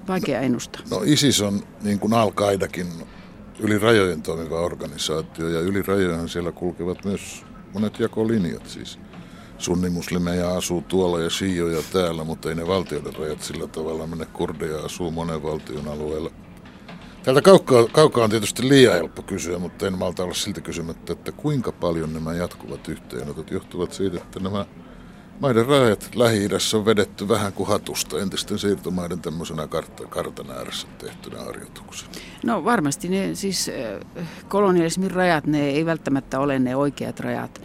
vaikea 0.07 0.39
no, 0.39 0.45
ennustaa. 0.45 0.81
No 0.91 1.01
ISIS 1.05 1.41
on 1.41 1.61
niin 1.83 1.99
kuin 1.99 2.13
al 2.13 2.31
yli 3.59 3.79
rajojen 3.79 4.21
toimiva 4.21 4.59
organisaatio 4.59 5.49
ja 5.49 5.59
yli 5.59 5.81
rajojen 5.81 6.29
siellä 6.29 6.51
kulkevat 6.51 7.05
myös 7.05 7.45
monet 7.73 7.99
jakolinjat 7.99 8.69
siis 8.69 8.99
sunnimuslimeja 9.57 10.57
asuu 10.57 10.81
tuolla 10.81 11.19
ja 11.19 11.29
shioja 11.29 11.83
täällä, 11.93 12.23
mutta 12.23 12.49
ei 12.49 12.55
ne 12.55 12.67
valtioiden 12.67 13.15
rajat 13.15 13.41
sillä 13.41 13.67
tavalla 13.67 14.07
mene. 14.07 14.25
Kurdeja 14.25 14.77
asuu 14.85 15.11
monen 15.11 15.43
valtion 15.43 15.87
alueella. 15.87 16.31
Täältä 17.23 17.41
kaukaa, 17.41 17.87
kaukaa 17.91 18.23
on 18.23 18.29
tietysti 18.29 18.69
liian 18.69 18.93
helppo 18.93 19.21
kysyä, 19.21 19.59
mutta 19.59 19.87
en 19.87 19.97
malta 19.97 20.23
olla 20.23 20.33
silti 20.33 20.61
kysymättä, 20.61 21.13
että 21.13 21.31
kuinka 21.31 21.71
paljon 21.71 22.13
nämä 22.13 22.33
jatkuvat 22.33 22.87
yhteenotot 22.87 23.51
johtuvat 23.51 23.93
siitä, 23.93 24.17
että 24.17 24.39
nämä 24.39 24.65
maiden 25.39 25.65
rajat 25.65 26.09
Lähi-idässä 26.15 26.77
on 26.77 26.85
vedetty 26.85 27.27
vähän 27.29 27.53
kuin 27.53 27.69
hatusta 27.69 28.19
entisten 28.19 28.59
siirtomaiden 28.59 29.19
tämmöisenä 29.19 29.67
kartta, 29.67 30.07
kartan 30.07 30.51
ääressä 30.51 30.87
tehtynä 30.97 31.39
harjoituksena. 31.43 32.11
No 32.43 32.65
varmasti 32.65 33.09
ne 33.09 33.35
siis 33.35 33.71
kolonialismin 34.47 35.11
rajat, 35.11 35.47
ne 35.47 35.69
ei 35.69 35.85
välttämättä 35.85 36.39
ole 36.39 36.59
ne 36.59 36.75
oikeat 36.75 37.19
rajat. 37.19 37.61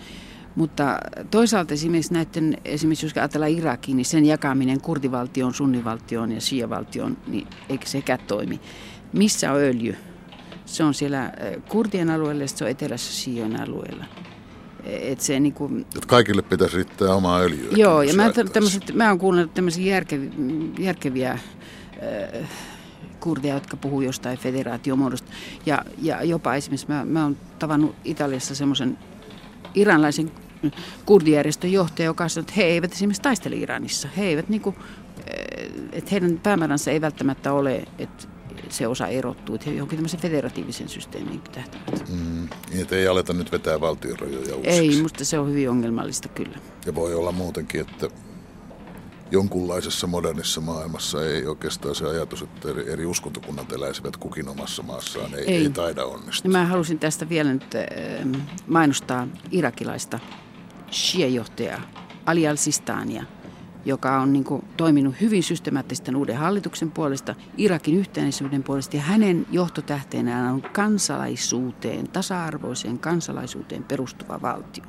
Mutta 0.56 0.98
toisaalta 1.30 1.74
esimerkiksi 1.74 2.14
näiden, 2.14 2.56
esimerkiksi 2.64 3.06
jos 3.06 3.16
ajatellaan 3.16 3.52
Irakin, 3.52 3.96
niin 3.96 4.04
sen 4.04 4.26
jakaminen 4.26 4.80
kurdivaltioon, 4.80 5.54
sunnivaltioon 5.54 6.32
ja 6.32 6.40
shiavaltioon, 6.40 7.16
niin 7.26 7.46
eikö 7.68 7.86
sekään 7.86 8.18
toimi. 8.26 8.60
Missä 9.12 9.52
on 9.52 9.58
öljy? 9.58 9.96
Se 10.64 10.84
on 10.84 10.94
siellä 10.94 11.24
äh, 11.24 11.32
kurdien 11.68 12.10
alueella 12.10 12.42
ja 12.42 12.48
se 12.48 12.64
on 12.64 12.70
etelässä 12.70 13.12
shioin 13.12 13.60
alueella. 13.60 14.04
Et 14.84 15.20
se 15.20 15.40
niin 15.40 15.52
kuin... 15.52 15.86
Et 15.96 16.06
kaikille 16.06 16.42
pitäisi 16.42 16.76
riittää 16.76 17.14
omaa 17.14 17.40
öljyä. 17.40 17.70
Joo, 17.76 18.02
ja 18.02 18.14
mä, 18.14 18.32
mä 18.94 19.08
oon 19.08 19.18
kuunnellut 19.18 19.54
tämmöisiä 19.54 19.94
järkeviä, 19.94 20.30
järkeviä 20.78 21.30
äh, 21.32 21.40
kurdeja, 23.20 23.54
jotka 23.54 23.76
puhuu 23.76 24.00
jostain 24.00 24.38
federaatiomuodosta. 24.38 25.32
Ja, 25.66 25.84
ja 26.02 26.24
jopa 26.24 26.54
esimerkiksi 26.54 26.88
mä, 26.88 27.04
mä 27.04 27.22
oon 27.22 27.36
tavannut 27.58 27.94
Italiassa 28.04 28.54
semmoisen 28.54 28.98
iranlaisen 29.74 30.30
kurdijärjestön 31.06 31.72
johtaja, 31.72 32.06
joka 32.06 32.28
sanoi, 32.28 32.42
että 32.42 32.52
he 32.56 32.62
eivät 32.62 32.92
esimerkiksi 32.92 33.22
taistele 33.22 33.56
Iranissa. 33.56 34.08
He 34.16 34.24
eivät 34.24 34.48
niin 34.48 34.62
kuin, 34.62 34.76
eh, 35.26 35.70
että 35.92 36.10
heidän 36.10 36.40
päämääränsä 36.42 36.90
ei 36.90 37.00
välttämättä 37.00 37.52
ole, 37.52 37.84
että 37.98 38.26
se 38.68 38.86
osa 38.86 39.06
erottuu, 39.06 39.54
että 39.54 39.70
he 39.70 39.76
johonkin 39.76 39.96
tämmöisen 39.96 40.20
federatiivisen 40.20 40.88
systeemiin 40.88 41.40
tähtävät. 41.40 42.08
Mm, 42.08 42.48
niin, 42.70 42.82
että 42.82 42.96
ei 42.96 43.08
aleta 43.08 43.32
nyt 43.32 43.52
vetää 43.52 43.80
valtionrajoja 43.80 44.56
uusiksi. 44.56 44.78
Ei, 44.78 45.02
musta 45.02 45.24
se 45.24 45.38
on 45.38 45.50
hyvin 45.50 45.70
ongelmallista 45.70 46.28
kyllä. 46.28 46.58
Ja 46.86 46.94
voi 46.94 47.14
olla 47.14 47.32
muutenkin, 47.32 47.80
että 47.80 48.08
jonkunlaisessa 49.30 50.06
modernissa 50.06 50.60
maailmassa 50.60 51.24
ei 51.26 51.46
oikeastaan 51.46 51.94
se 51.94 52.06
ajatus, 52.06 52.42
että 52.42 52.70
eri, 52.70 52.92
eri 52.92 53.06
uskontokunnat 53.06 53.72
eläisivät 53.72 54.16
kukin 54.16 54.48
omassa 54.48 54.82
maassaan, 54.82 55.34
ei, 55.34 55.44
ei. 55.46 55.56
ei 55.56 55.70
taida 55.70 56.04
onnistua. 56.04 56.52
Mä 56.52 56.66
halusin 56.66 56.98
tästä 56.98 57.28
vielä 57.28 57.52
nyt 57.52 57.74
äh, 57.74 58.40
mainostaa 58.66 59.28
irakilaista 59.50 60.18
shia-johtajaa 60.90 61.80
Ali 62.26 62.48
al-Sistania, 62.48 63.24
joka 63.84 64.20
on 64.20 64.32
niin 64.32 64.44
kuin, 64.44 64.64
toiminut 64.76 65.20
hyvin 65.20 65.42
systemaattisten 65.42 66.16
uuden 66.16 66.36
hallituksen 66.36 66.90
puolesta, 66.90 67.34
Irakin 67.56 67.96
yhtenäisyyden 67.96 68.62
puolesta 68.62 68.96
ja 68.96 69.02
hänen 69.02 69.46
johtotähteenään 69.50 70.52
on 70.54 70.62
kansalaisuuteen, 70.62 72.08
tasa-arvoiseen 72.08 72.98
kansalaisuuteen 72.98 73.84
perustuva 73.84 74.42
valtio. 74.42 74.84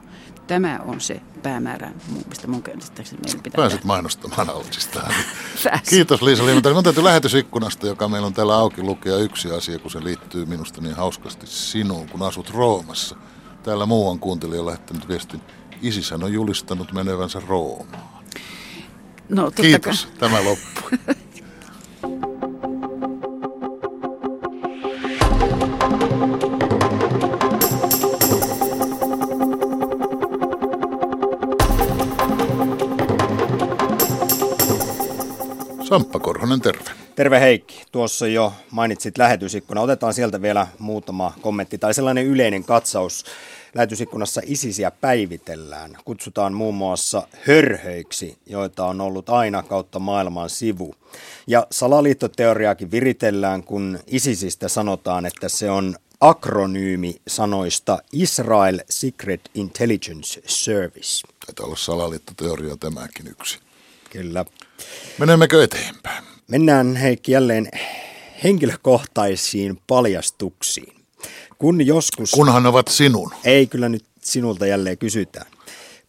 Tämä 0.51 0.79
on 0.85 1.01
se 1.01 1.21
päämäärä, 1.43 1.91
mistä 2.29 2.47
mun 2.47 2.63
käsittääkseni 2.63 3.21
meidän 3.25 3.43
pitää 3.43 3.57
Pääsit 3.57 3.83
mainostamaan 3.83 4.49
Altsistaan. 4.49 5.13
Kiitos 5.89 6.21
Liisa 6.21 6.45
Liimantä. 6.45 6.69
Minun 6.69 6.83
täytyy 6.83 7.03
lähetysikkunasta, 7.03 7.87
joka 7.87 8.07
meillä 8.07 8.25
on 8.25 8.33
täällä 8.33 8.55
auki, 8.55 8.83
lukea 8.83 9.17
yksi 9.17 9.51
asia, 9.51 9.79
kun 9.79 9.91
se 9.91 10.03
liittyy 10.03 10.45
minusta 10.45 10.81
niin 10.81 10.95
hauskasti 10.95 11.47
sinuun, 11.47 12.09
kun 12.09 12.23
asut 12.23 12.49
Roomassa. 12.49 13.15
Täällä 13.63 13.85
muu 13.85 14.09
on 14.09 14.19
kuuntelija 14.19 14.65
lähettänyt 14.65 15.07
viestin. 15.07 15.41
Isishän 15.81 16.23
on 16.23 16.33
julistanut 16.33 16.91
menevänsä 16.91 17.41
Roomaan. 17.47 18.03
No, 19.29 19.51
Kiitos, 19.51 20.05
kai. 20.05 20.15
tämä 20.19 20.43
loppui. 20.43 21.15
Samppa 35.91 36.19
Korhonen, 36.19 36.61
terve. 36.61 36.91
Terve 37.15 37.39
Heikki. 37.39 37.81
Tuossa 37.91 38.27
jo 38.27 38.53
mainitsit 38.71 39.17
lähetysikkuna. 39.17 39.81
Otetaan 39.81 40.13
sieltä 40.13 40.41
vielä 40.41 40.67
muutama 40.79 41.33
kommentti 41.41 41.77
tai 41.77 41.93
sellainen 41.93 42.25
yleinen 42.25 42.63
katsaus. 42.63 43.25
Lähetysikkunassa 43.75 44.41
isisiä 44.45 44.91
päivitellään. 44.91 45.97
Kutsutaan 46.05 46.53
muun 46.53 46.75
muassa 46.75 47.27
hörhöiksi, 47.47 48.37
joita 48.45 48.85
on 48.85 49.01
ollut 49.01 49.29
aina 49.29 49.63
kautta 49.63 49.99
maailman 49.99 50.49
sivu. 50.49 50.95
Ja 51.47 51.67
salaliittoteoriaakin 51.71 52.91
viritellään, 52.91 53.63
kun 53.63 53.99
isisistä 54.07 54.67
sanotaan, 54.67 55.25
että 55.25 55.49
se 55.49 55.71
on 55.71 55.95
akronyymi 56.21 57.15
sanoista 57.27 57.99
Israel 58.13 58.79
Secret 58.89 59.41
Intelligence 59.53 60.41
Service. 60.45 61.27
Taitaa 61.45 61.65
olla 61.65 61.75
salaliittoteoria 61.75 62.77
tämäkin 62.77 63.27
yksi. 63.27 63.59
Kyllä. 64.09 64.45
Menemmekö 65.17 65.63
eteenpäin? 65.63 66.23
Mennään 66.47 66.95
Heikki 66.95 67.31
jälleen 67.31 67.69
henkilökohtaisiin 68.43 69.81
paljastuksiin. 69.87 70.95
Kun 71.57 71.85
joskus... 71.85 72.31
Kunhan 72.31 72.65
ovat 72.65 72.87
sinun. 72.87 73.31
Ei, 73.43 73.67
kyllä 73.67 73.89
nyt 73.89 74.05
sinulta 74.21 74.65
jälleen 74.65 74.97
kysytään. 74.97 75.51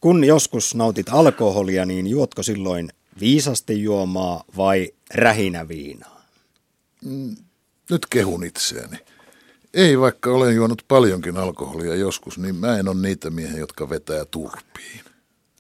Kun 0.01 0.25
joskus 0.25 0.75
nautit 0.75 1.07
alkoholia, 1.11 1.87
niin 1.87 2.07
juotko 2.07 2.43
silloin 2.43 2.89
viisasten 3.21 3.83
juomaa 3.83 4.45
vai 4.57 4.93
rähinäviinaa? 5.15 6.25
Mm, 7.05 7.37
nyt 7.91 8.07
kehun 8.07 8.45
itseäni. 8.45 8.99
Ei, 9.75 10.01
vaikka 10.01 10.31
olen 10.31 10.55
juonut 10.55 10.83
paljonkin 10.89 11.37
alkoholia 11.37 11.95
joskus, 11.95 12.39
niin 12.39 12.55
mä 12.55 12.79
en 12.79 12.89
ole 12.89 12.97
niitä 12.97 13.31
miehiä, 13.31 13.59
jotka 13.59 13.91
vetää 13.91 14.25
turpiin. 14.25 15.01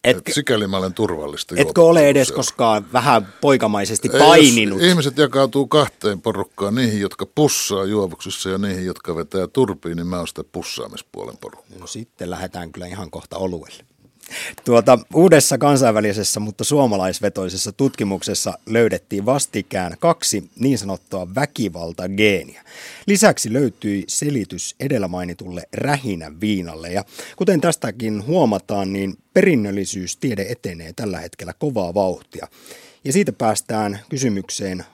Etkö, 0.05 0.33
sikäli 0.33 0.67
mä 0.67 0.77
olen 0.77 0.95
turvallista. 0.95 1.55
Etkö 1.59 1.83
ole 1.83 2.09
edes 2.09 2.33
koskaan 2.33 2.93
vähän 2.93 3.35
poikamaisesti 3.41 4.09
paininut? 4.09 4.81
Jos 4.81 4.88
ihmiset 4.88 5.19
jakautuu 5.19 5.67
kahteen 5.67 6.21
porukkaan, 6.21 6.75
niihin, 6.75 7.01
jotka 7.01 7.27
pussaa 7.27 7.85
juovuksissa 7.85 8.51
ja 8.51 8.59
niihin, 8.59 8.87
jotka 8.87 9.17
vetää 9.17 9.47
turpiin, 9.47 9.97
niin 9.97 10.07
mä 10.07 10.17
oon 10.19 10.29
sitä 10.29 10.45
pussaamispuolen 10.45 11.37
porukkaa. 11.41 11.79
No 11.79 11.87
sitten 11.87 12.31
lähdetään 12.31 12.73
kyllä 12.73 12.87
ihan 12.87 13.11
kohta 13.11 13.37
oluelle. 13.37 13.85
Tuota, 14.64 14.99
uudessa 15.14 15.59
kansainvälisessä, 15.59 16.40
mutta 16.40 16.64
suomalaisvetoisessa 16.64 17.73
tutkimuksessa 17.73 18.59
löydettiin 18.66 19.27
vastikään 19.27 19.97
kaksi 20.01 20.51
niin 20.59 20.79
sanottua 20.79 21.35
väkivaltageeniä. 21.35 22.64
Lisäksi 23.07 23.53
löytyi 23.53 24.05
selitys 24.09 24.75
edellä 24.81 25.09
mainitulle 25.09 25.62
rähinä 25.73 26.33
viinalle. 26.40 26.92
Ja 26.92 27.05
kuten 27.37 27.61
tästäkin 27.61 28.27
huomataan, 28.27 28.92
niin 28.92 29.14
perinnöllisyystiede 29.35 30.47
etenee 30.49 30.92
tällä 30.97 31.21
hetkellä 31.21 31.53
kovaa 31.53 31.95
vauhtia. 31.95 32.49
Ja 33.05 33.12
siitä 33.12 33.33
päästään 33.33 34.01
kysymykseen, 34.09 34.85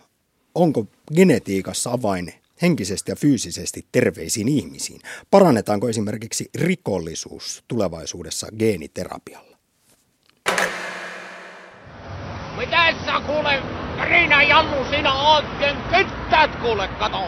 onko 0.54 0.86
genetiikassa 1.14 1.90
avain 1.90 2.34
henkisesti 2.62 3.12
ja 3.12 3.16
fyysisesti 3.16 3.86
terveisiin 3.92 4.48
ihmisiin? 4.48 5.00
Parannetaanko 5.30 5.88
esimerkiksi 5.88 6.50
rikollisuus 6.54 7.64
tulevaisuudessa 7.68 8.46
geeniterapialla? 8.58 9.58
Mitä 12.56 12.94
sä 13.06 13.20
kuule, 13.26 13.62
Riina 14.04 14.42
Jannu, 14.42 14.84
sinä 14.90 15.12
oikein 15.12 15.76
kyttäät 15.96 16.56
kuule, 16.56 16.88
kato. 16.88 17.22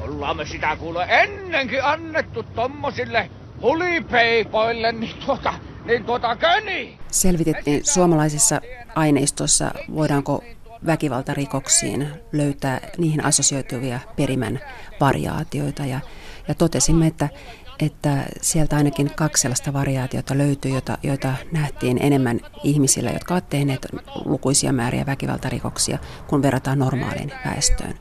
Ollaan 0.00 0.36
me 0.36 0.46
sitä 0.46 0.76
kuule 0.76 1.06
ennenkin 1.08 1.84
annettu 1.84 2.42
tommosille 2.42 3.30
hulipeipoille, 3.62 4.92
niin 4.92 5.16
tuota, 5.26 5.54
niin 5.84 6.04
tuota 6.04 6.36
köni. 6.36 6.98
Selvitettiin 7.10 7.84
suomalaisessa 7.84 8.60
aineistossa, 8.94 9.70
voidaanko 9.94 10.44
väkivaltarikoksiin 10.86 12.08
löytää 12.32 12.80
niihin 12.98 13.24
assosioituvia 13.24 14.00
perimän 14.16 14.60
variaatioita 15.00 15.86
ja, 15.86 16.00
ja 16.48 16.54
totesimme, 16.54 17.06
että, 17.06 17.28
että 17.78 18.24
sieltä 18.40 18.76
ainakin 18.76 19.10
kaksi 19.16 19.40
sellaista 19.40 19.72
variaatiota 19.72 20.38
löytyy, 20.38 20.70
joita, 20.70 20.98
joita 21.02 21.34
nähtiin 21.52 21.98
enemmän 22.02 22.40
ihmisillä, 22.64 23.10
jotka 23.10 23.34
ovat 23.34 23.48
tehneet 23.48 23.86
lukuisia 24.24 24.72
määriä 24.72 25.06
väkivaltarikoksia, 25.06 25.98
kun 26.26 26.42
verrataan 26.42 26.78
normaaliin 26.78 27.32
väestöön. 27.46 27.94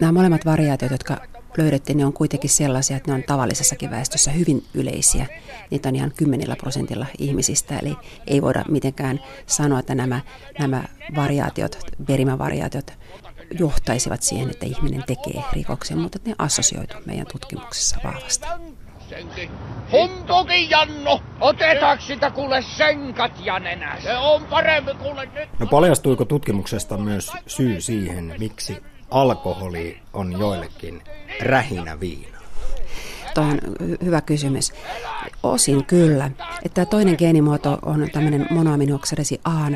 Nämä 0.00 0.12
molemmat 0.12 0.44
variaatiot, 0.44 0.92
jotka 0.92 1.33
löydettiin, 1.58 1.98
ne 1.98 2.06
on 2.06 2.12
kuitenkin 2.12 2.50
sellaisia, 2.50 2.96
että 2.96 3.10
ne 3.10 3.14
on 3.14 3.22
tavallisessakin 3.22 3.90
väestössä 3.90 4.30
hyvin 4.30 4.64
yleisiä. 4.74 5.26
Niitä 5.70 5.88
on 5.88 5.96
ihan 5.96 6.12
kymmenillä 6.16 6.56
prosentilla 6.56 7.06
ihmisistä, 7.18 7.78
eli 7.78 7.96
ei 8.26 8.42
voida 8.42 8.64
mitenkään 8.68 9.20
sanoa, 9.46 9.78
että 9.78 9.94
nämä, 9.94 10.20
nämä 10.58 10.84
variaatiot, 11.14 11.78
perimävariaatiot 12.06 12.92
johtaisivat 13.58 14.22
siihen, 14.22 14.50
että 14.50 14.66
ihminen 14.66 15.04
tekee 15.06 15.42
rikoksen, 15.52 15.98
mutta 15.98 16.18
ne 16.26 16.34
assosioitu 16.38 16.94
meidän 17.06 17.26
tutkimuksessa 17.32 18.00
vahvasti. 18.04 18.46
Humpukin 19.92 20.70
Janno! 20.70 21.22
Otetaanko 21.40 22.04
sitä 22.04 22.30
kuule 22.30 22.62
senkat 22.62 23.32
ja 23.44 23.58
nenä? 23.58 23.96
Se 24.02 24.16
on 24.16 24.44
parempi 24.44 24.94
kuule 24.94 25.26
nyt. 25.26 25.48
No 25.58 25.66
paljastuiko 25.66 26.24
tutkimuksesta 26.24 26.96
myös 26.96 27.32
syy 27.46 27.80
siihen, 27.80 28.34
miksi 28.38 28.82
alkoholi 29.14 29.98
on 30.12 30.32
joillekin 30.32 31.02
rähinä 31.42 32.00
viina? 32.00 32.38
Tuo 33.34 33.44
on 33.44 33.58
hyvä 34.04 34.20
kysymys. 34.20 34.72
Osin 35.42 35.84
kyllä. 35.84 36.30
Että 36.64 36.86
toinen 36.86 37.14
geenimuoto 37.18 37.78
on 37.82 38.08
tämmöinen 38.12 38.46
monoaminoksidesi 38.50 39.40
A 39.44 39.70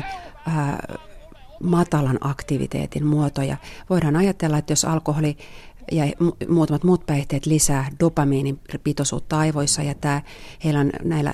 matalan 1.63 2.17
aktiviteetin 2.21 3.05
muoto. 3.05 3.41
Ja 3.41 3.57
voidaan 3.89 4.15
ajatella, 4.15 4.57
että 4.57 4.71
jos 4.71 4.85
alkoholi 4.85 5.37
ja 5.91 6.03
muutamat 6.47 6.83
muut 6.83 7.05
päihteet 7.05 7.45
lisää 7.45 7.89
dopamiinin 7.99 8.59
pitoisuutta 8.83 9.39
aivoissa 9.39 9.83
ja 9.83 9.93
tämä, 9.93 10.21
heillä 10.63 10.79
on, 10.79 10.91
näillä 11.03 11.33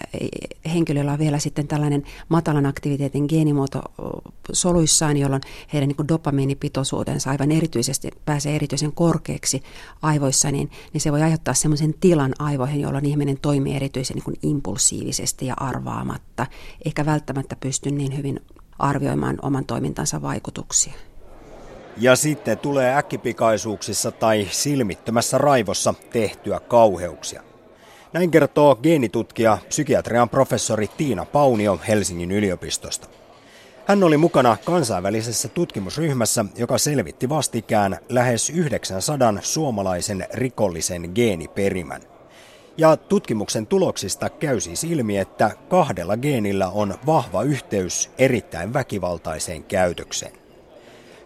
henkilöillä 0.74 1.12
on 1.12 1.20
vielä 1.20 1.39
sitten 1.39 1.68
tällainen 1.68 2.04
matalan 2.30 2.65
aktiviteetin 2.65 3.26
geenimuoto 3.30 3.82
soluissaan, 4.52 5.18
jolloin 5.18 5.41
heidän 5.74 5.89
niin 5.89 6.08
dopamiinipitoisuutensa 6.08 7.30
aivan 7.30 7.52
erityisesti 7.52 8.12
pääsee 8.26 8.56
erityisen 8.56 8.91
korkeaksi 8.91 9.63
aivoissa, 10.02 10.52
niin, 10.52 10.72
niin 10.94 11.02
se 11.02 11.12
voi 11.12 11.21
aiheuttaa 11.21 11.54
sellaisen 11.54 11.94
tilan 12.00 12.34
aivoihin, 12.40 12.82
jolloin 12.82 13.06
ihminen 13.06 13.38
toimii 13.42 13.75
erityisen 13.75 14.17
niin 14.17 14.40
impulsiivisesti 14.42 15.46
ja 15.46 15.54
arvaamatta, 15.58 16.48
eikä 16.86 17.06
välttämättä 17.06 17.56
pysty 17.56 17.92
niin 17.92 18.17
hyvin 18.17 18.40
arvioimaan 18.79 19.38
oman 19.42 19.65
toimintansa 19.65 20.21
vaikutuksia. 20.21 20.94
Ja 21.98 22.15
sitten 22.15 22.58
tulee 22.58 22.96
äkkipikaisuuksissa 22.96 24.12
tai 24.12 24.48
silmittömässä 24.52 25.37
raivossa 25.37 25.93
tehtyä 26.12 26.60
kauheuksia. 26.60 27.41
Näin 28.13 28.31
kertoo 28.31 28.75
geenitutkija 28.75 29.58
psykiatrian 29.67 30.29
professori 30.29 30.87
Tiina 30.98 31.25
Paunio 31.25 31.79
Helsingin 31.87 32.31
yliopistosta. 32.31 33.08
Hän 33.85 34.04
oli 34.04 34.17
mukana 34.17 34.58
kansainvälisessä 34.65 35.48
tutkimusryhmässä, 35.48 36.46
joka 36.58 36.77
selvitti 36.77 37.29
vastikään 37.29 37.98
lähes 38.10 38.50
900 38.50 39.33
suomalaisen 39.41 40.27
rikollisen 40.33 41.12
geeniperimän. 41.15 42.02
Ja 42.77 42.98
tutkimuksen 42.98 43.67
tuloksista 43.67 44.29
käy 44.29 44.60
siis 44.60 44.83
ilmi, 44.83 45.17
että 45.17 45.52
kahdella 45.69 46.17
geenillä 46.17 46.67
on 46.67 46.96
vahva 47.06 47.43
yhteys 47.43 48.10
erittäin 48.17 48.73
väkivaltaiseen 48.73 49.63
käytökseen. 49.63 50.44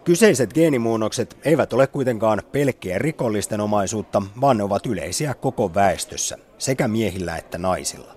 Kyseiset 0.03 0.53
geenimuunnokset 0.53 1.37
eivät 1.45 1.73
ole 1.73 1.87
kuitenkaan 1.87 2.41
pelkkiä 2.51 2.97
rikollisten 2.97 3.61
omaisuutta, 3.61 4.21
vaan 4.41 4.57
ne 4.57 4.63
ovat 4.63 4.85
yleisiä 4.85 5.33
koko 5.33 5.73
väestössä, 5.73 6.37
sekä 6.57 6.87
miehillä 6.87 7.37
että 7.37 7.57
naisilla. 7.57 8.15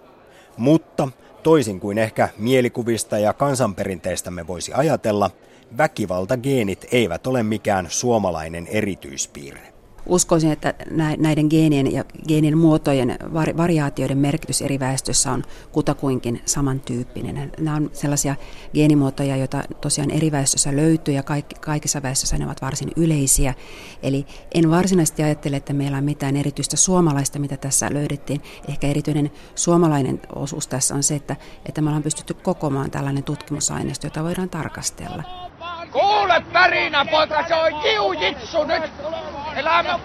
Mutta 0.57 1.09
toisin 1.43 1.81
kuin 1.81 1.99
ehkä 1.99 2.29
mielikuvista 2.39 3.19
ja 3.19 3.33
kansanperinteistämme 3.33 4.47
voisi 4.47 4.73
ajatella, 4.75 5.31
väkivaltageenit 5.79 6.87
eivät 6.93 7.27
ole 7.27 7.43
mikään 7.43 7.87
suomalainen 7.91 8.67
erityispiirre 8.67 9.72
uskoisin, 10.07 10.53
että 10.53 10.75
näiden 11.19 11.47
geenien 11.51 11.93
ja 11.93 12.05
geenien 12.29 12.59
muotojen 12.59 13.17
variaatioiden 13.57 14.19
merkitys 14.19 14.63
eri 14.63 14.81
väestössä 14.81 15.33
on 15.33 15.43
kutakuinkin 15.73 16.43
samantyyppinen. 16.45 17.53
Nämä 17.61 17.77
on 17.77 17.91
sellaisia 17.93 18.37
geenimuotoja, 18.75 19.37
joita 19.37 19.63
tosiaan 19.81 20.11
eri 20.11 20.33
väestössä 20.33 20.77
löytyy 20.77 21.15
ja 21.15 21.23
kaikissa 21.61 22.03
väestöissä 22.03 22.39
ne 22.39 22.47
ovat 22.47 22.63
varsin 22.63 22.91
yleisiä. 22.97 23.55
Eli 24.03 24.27
en 24.55 24.71
varsinaisesti 24.71 25.23
ajattele, 25.23 25.57
että 25.57 25.73
meillä 25.73 25.99
on 25.99 26.05
mitään 26.05 26.37
erityistä 26.37 26.77
suomalaista, 26.77 27.39
mitä 27.39 27.57
tässä 27.57 27.89
löydettiin. 27.93 28.41
Ehkä 28.69 28.87
erityinen 28.87 29.31
suomalainen 29.55 30.21
osuus 30.35 30.69
tässä 30.69 30.95
on 30.95 31.03
se, 31.03 31.15
että, 31.15 31.37
että 31.67 31.81
me 31.81 31.89
ollaan 31.89 32.03
pystytty 32.03 32.35
kokoamaan 32.35 32.91
tällainen 32.91 33.25
tutkimusaineisto, 33.25 34.07
jota 34.07 34.25
voidaan 34.25 34.51
tarkastella. 34.51 35.52
Kuule 35.93 36.45
pärinä, 36.53 37.05
poika, 37.05 37.49
se 37.49 37.55
on 37.55 37.85
jiujitsu 37.85 38.65
nyt! 38.65 38.83
Elämä, 39.57 39.99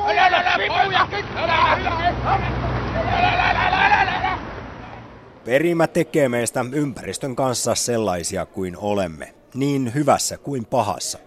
Perimä 5.45 5.87
tekee 5.87 6.29
meistä 6.29 6.65
ympäristön 6.71 7.35
kanssa 7.35 7.75
sellaisia 7.75 8.45
kuin 8.45 8.77
olemme, 8.77 9.33
niin 9.53 9.93
hyvässä 9.93 10.37
kuin 10.37 10.65
pahassa. 10.65 11.19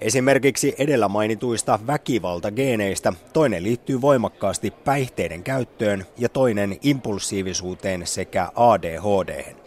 Esimerkiksi 0.00 0.74
edellä 0.78 1.08
mainituista 1.08 1.78
väkivaltageeneistä 1.86 3.12
toinen 3.32 3.62
liittyy 3.62 4.00
voimakkaasti 4.00 4.70
päihteiden 4.70 5.42
käyttöön 5.42 6.06
ja 6.18 6.28
toinen 6.28 6.78
impulsiivisuuteen 6.82 8.06
sekä 8.06 8.48
ADHD. 8.56 9.63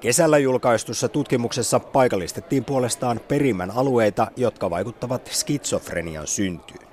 Kesällä 0.00 0.38
julkaistussa 0.38 1.08
tutkimuksessa 1.08 1.80
paikallistettiin 1.80 2.64
puolestaan 2.64 3.20
perimän 3.28 3.70
alueita, 3.70 4.26
jotka 4.36 4.70
vaikuttavat 4.70 5.30
skitsofrenian 5.32 6.26
syntyyn. 6.26 6.86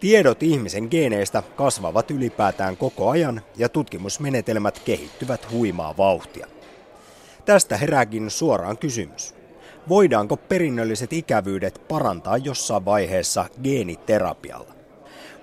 Tiedot 0.00 0.42
ihmisen 0.42 0.88
geeneistä 0.90 1.42
kasvavat 1.56 2.10
ylipäätään 2.10 2.76
koko 2.76 3.10
ajan 3.10 3.42
ja 3.56 3.68
tutkimusmenetelmät 3.68 4.82
kehittyvät 4.84 5.50
huimaa 5.50 5.96
vauhtia. 5.96 6.46
Tästä 7.44 7.76
herääkin 7.76 8.30
suoraan 8.30 8.78
kysymys. 8.78 9.34
Voidaanko 9.88 10.36
perinnölliset 10.36 11.12
ikävyydet 11.12 11.82
parantaa 11.88 12.36
jossain 12.36 12.84
vaiheessa 12.84 13.44
geeniterapialla? 13.62 14.79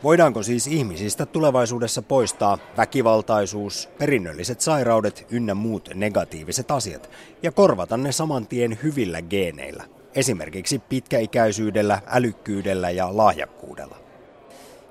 Voidaanko 0.04 0.44
siis 0.44 0.68
ihmisistä 0.68 1.26
tulevaisuudessa 1.26 2.02
poistaa 2.02 2.58
väkivaltaisuus, 2.78 3.90
perinnölliset 3.98 4.62
sairaudet 4.62 5.26
ynnä 5.30 5.56
muut 5.56 5.90
negatiiviset 5.94 6.72
asiat 6.72 7.10
ja 7.44 7.52
korvata 7.52 7.98
ne 7.98 8.12
saman 8.12 8.48
tien 8.48 8.80
hyvillä 8.84 9.22
geeneillä, 9.22 9.84
esimerkiksi 10.16 10.80
pitkäikäisyydellä, 10.80 12.02
älykkyydellä 12.08 12.90
ja 12.90 13.18
lahjakkuudella? 13.18 13.98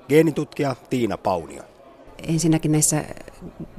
Geenitutkija 0.09 0.75
Tiina 0.89 1.17
Paunio. 1.17 1.63
Ensinnäkin 2.27 2.71
näissä 2.71 3.03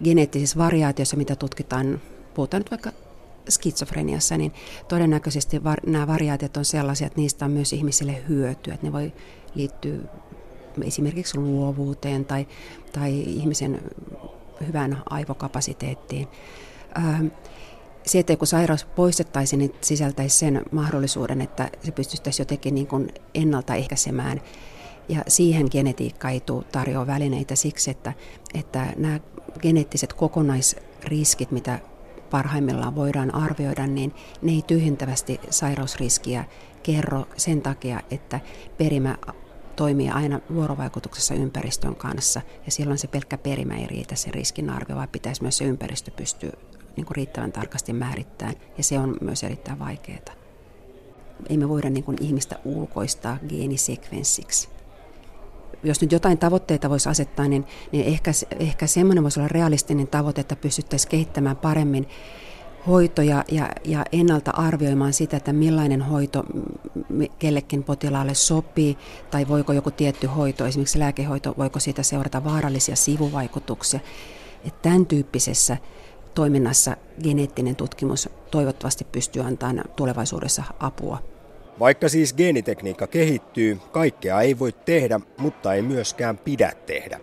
geneettisissä 0.04 0.58
variaatioissa, 0.58 1.16
mitä 1.16 1.36
tutkitaan, 1.36 2.00
puhutaan 2.34 2.60
nyt 2.60 2.70
vaikka 2.70 2.90
skitsofreniassa, 3.48 4.36
niin 4.36 4.52
todennäköisesti 4.88 5.64
var, 5.64 5.78
nämä 5.86 6.06
variaatiot 6.06 6.56
on 6.56 6.64
sellaisia, 6.64 7.06
että 7.06 7.20
niistä 7.20 7.44
on 7.44 7.50
myös 7.50 7.72
ihmisille 7.72 8.24
hyötyä. 8.28 8.74
Että 8.74 8.86
ne 8.86 8.92
voi 8.92 9.12
liittyä 9.54 9.98
esimerkiksi 10.82 11.38
luovuuteen 11.38 12.24
tai, 12.24 12.46
tai 12.92 13.20
ihmisen 13.20 13.80
hyvään 14.66 15.02
aivokapasiteettiin. 15.10 16.28
Ähm, 16.98 17.26
se, 18.06 18.18
että 18.18 18.36
kun 18.36 18.46
sairaus 18.46 18.84
poistettaisiin, 18.84 19.58
niin 19.58 19.74
sisältäisi 19.80 20.38
sen 20.38 20.62
mahdollisuuden, 20.72 21.40
että 21.40 21.70
se 21.84 21.92
pystyttäisiin 21.92 22.44
jotenkin 22.44 22.74
niin 22.74 22.86
kuin 22.86 23.08
ennaltaehkäisemään 23.34 24.40
ja 25.08 25.22
siihen 25.28 25.68
genetiikka 25.70 26.30
ei 26.30 26.40
tule 26.40 26.64
tarjoa 26.64 27.06
välineitä 27.06 27.54
siksi, 27.54 27.90
että, 27.90 28.12
että 28.54 28.86
nämä 28.96 29.20
geneettiset 29.60 30.12
kokonaisriskit, 30.12 31.50
mitä 31.50 31.78
parhaimmillaan 32.30 32.94
voidaan 32.94 33.34
arvioida, 33.34 33.86
niin 33.86 34.14
ne 34.42 34.52
ei 34.52 34.62
tyhjentävästi 34.66 35.40
sairausriskiä 35.50 36.44
kerro 36.82 37.26
sen 37.36 37.62
takia, 37.62 38.00
että 38.10 38.40
perimä 38.78 39.16
toimii 39.78 40.10
aina 40.10 40.40
vuorovaikutuksessa 40.54 41.34
ympäristön 41.34 41.96
kanssa 41.96 42.40
ja 42.66 42.72
silloin 42.72 42.98
se 42.98 43.08
pelkkä 43.08 43.38
perimä 43.38 43.76
ei 43.76 43.86
riitä 43.86 44.14
se 44.14 44.30
riskinarvio, 44.30 44.96
vaan 44.96 45.08
pitäisi 45.08 45.42
myös 45.42 45.58
se 45.58 45.64
ympäristö 45.64 46.10
pystyä 46.10 46.52
niin 46.96 47.06
kuin 47.06 47.16
riittävän 47.16 47.52
tarkasti 47.52 47.92
määrittämään 47.92 48.56
ja 48.78 48.84
se 48.84 48.98
on 48.98 49.16
myös 49.20 49.42
erittäin 49.42 49.78
vaikeaa. 49.78 50.34
Ei 51.48 51.56
me 51.56 51.68
voida 51.68 51.90
niin 51.90 52.04
kuin 52.04 52.16
ihmistä 52.22 52.58
ulkoistaa 52.64 53.38
geenisekvenssiksi 53.48 54.68
jos 55.82 56.00
nyt 56.00 56.12
jotain 56.12 56.38
tavoitteita 56.38 56.90
voisi 56.90 57.08
asettaa, 57.08 57.48
niin, 57.48 57.66
niin 57.92 58.06
ehkä, 58.06 58.30
ehkä 58.58 58.86
semmoinen 58.86 59.22
voisi 59.22 59.40
olla 59.40 59.48
realistinen 59.48 60.08
tavoite, 60.08 60.40
että 60.40 60.56
pystyttäisiin 60.56 61.10
kehittämään 61.10 61.56
paremmin 61.56 62.08
hoitoja 62.86 63.44
ja, 63.50 63.68
ja 63.84 64.04
ennalta 64.12 64.50
arvioimaan 64.50 65.12
sitä, 65.12 65.36
että 65.36 65.52
millainen 65.52 66.02
hoito 66.02 66.44
kellekin 67.38 67.84
potilaalle 67.84 68.34
sopii, 68.34 68.98
tai 69.30 69.48
voiko 69.48 69.72
joku 69.72 69.90
tietty 69.90 70.26
hoito, 70.26 70.66
esimerkiksi 70.66 70.98
lääkehoito, 70.98 71.54
voiko 71.58 71.80
siitä 71.80 72.02
seurata 72.02 72.44
vaarallisia 72.44 72.96
sivuvaikutuksia. 72.96 74.00
Että 74.64 74.82
tämän 74.82 75.06
tyyppisessä 75.06 75.76
toiminnassa 76.34 76.96
geneettinen 77.22 77.76
tutkimus 77.76 78.28
toivottavasti 78.50 79.06
pystyy 79.12 79.42
antamaan 79.42 79.84
tulevaisuudessa 79.96 80.62
apua. 80.80 81.22
Vaikka 81.78 82.08
siis 82.08 82.34
geenitekniikka 82.34 83.06
kehittyy, 83.06 83.78
kaikkea 83.92 84.40
ei 84.40 84.58
voi 84.58 84.72
tehdä, 84.72 85.20
mutta 85.38 85.74
ei 85.74 85.82
myöskään 85.82 86.38
pidä 86.38 86.72
tehdä. 86.86 87.20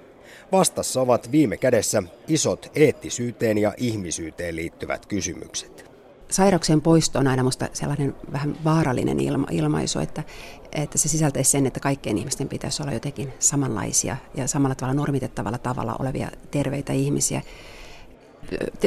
Vastassa 0.52 1.02
ovat 1.02 1.32
viime 1.32 1.58
kädessä 1.58 2.04
isot 2.28 2.72
eettisyyteen 2.76 3.58
ja 3.58 3.74
ihmisyyteen 3.78 4.56
liittyvät 4.56 5.06
kysymykset. 5.06 5.86
Sairauksien 6.32 6.82
poisto 6.82 7.20
on 7.20 7.28
aina 7.28 7.44
minusta 7.44 7.70
sellainen 7.74 8.16
vähän 8.32 8.58
vaarallinen 8.64 9.20
ilma, 9.20 9.48
ilmaisu, 9.52 10.00
että, 10.00 10.24
että 10.72 10.98
se 10.98 11.10
sisältäisi 11.10 11.52
sen, 11.52 11.66
että 11.66 11.80
kaikkien 11.80 12.18
ihmisten 12.18 12.50
pitäisi 12.50 12.84
olla 12.84 12.94
jotenkin 12.94 13.34
samanlaisia 13.40 14.18
ja 14.36 14.48
samalla 14.48 14.76
tavalla 14.76 14.94
normitettavalla 14.94 15.58
tavalla 15.58 15.96
olevia 16.00 16.32
terveitä 16.52 16.94
ihmisiä 16.94 17.42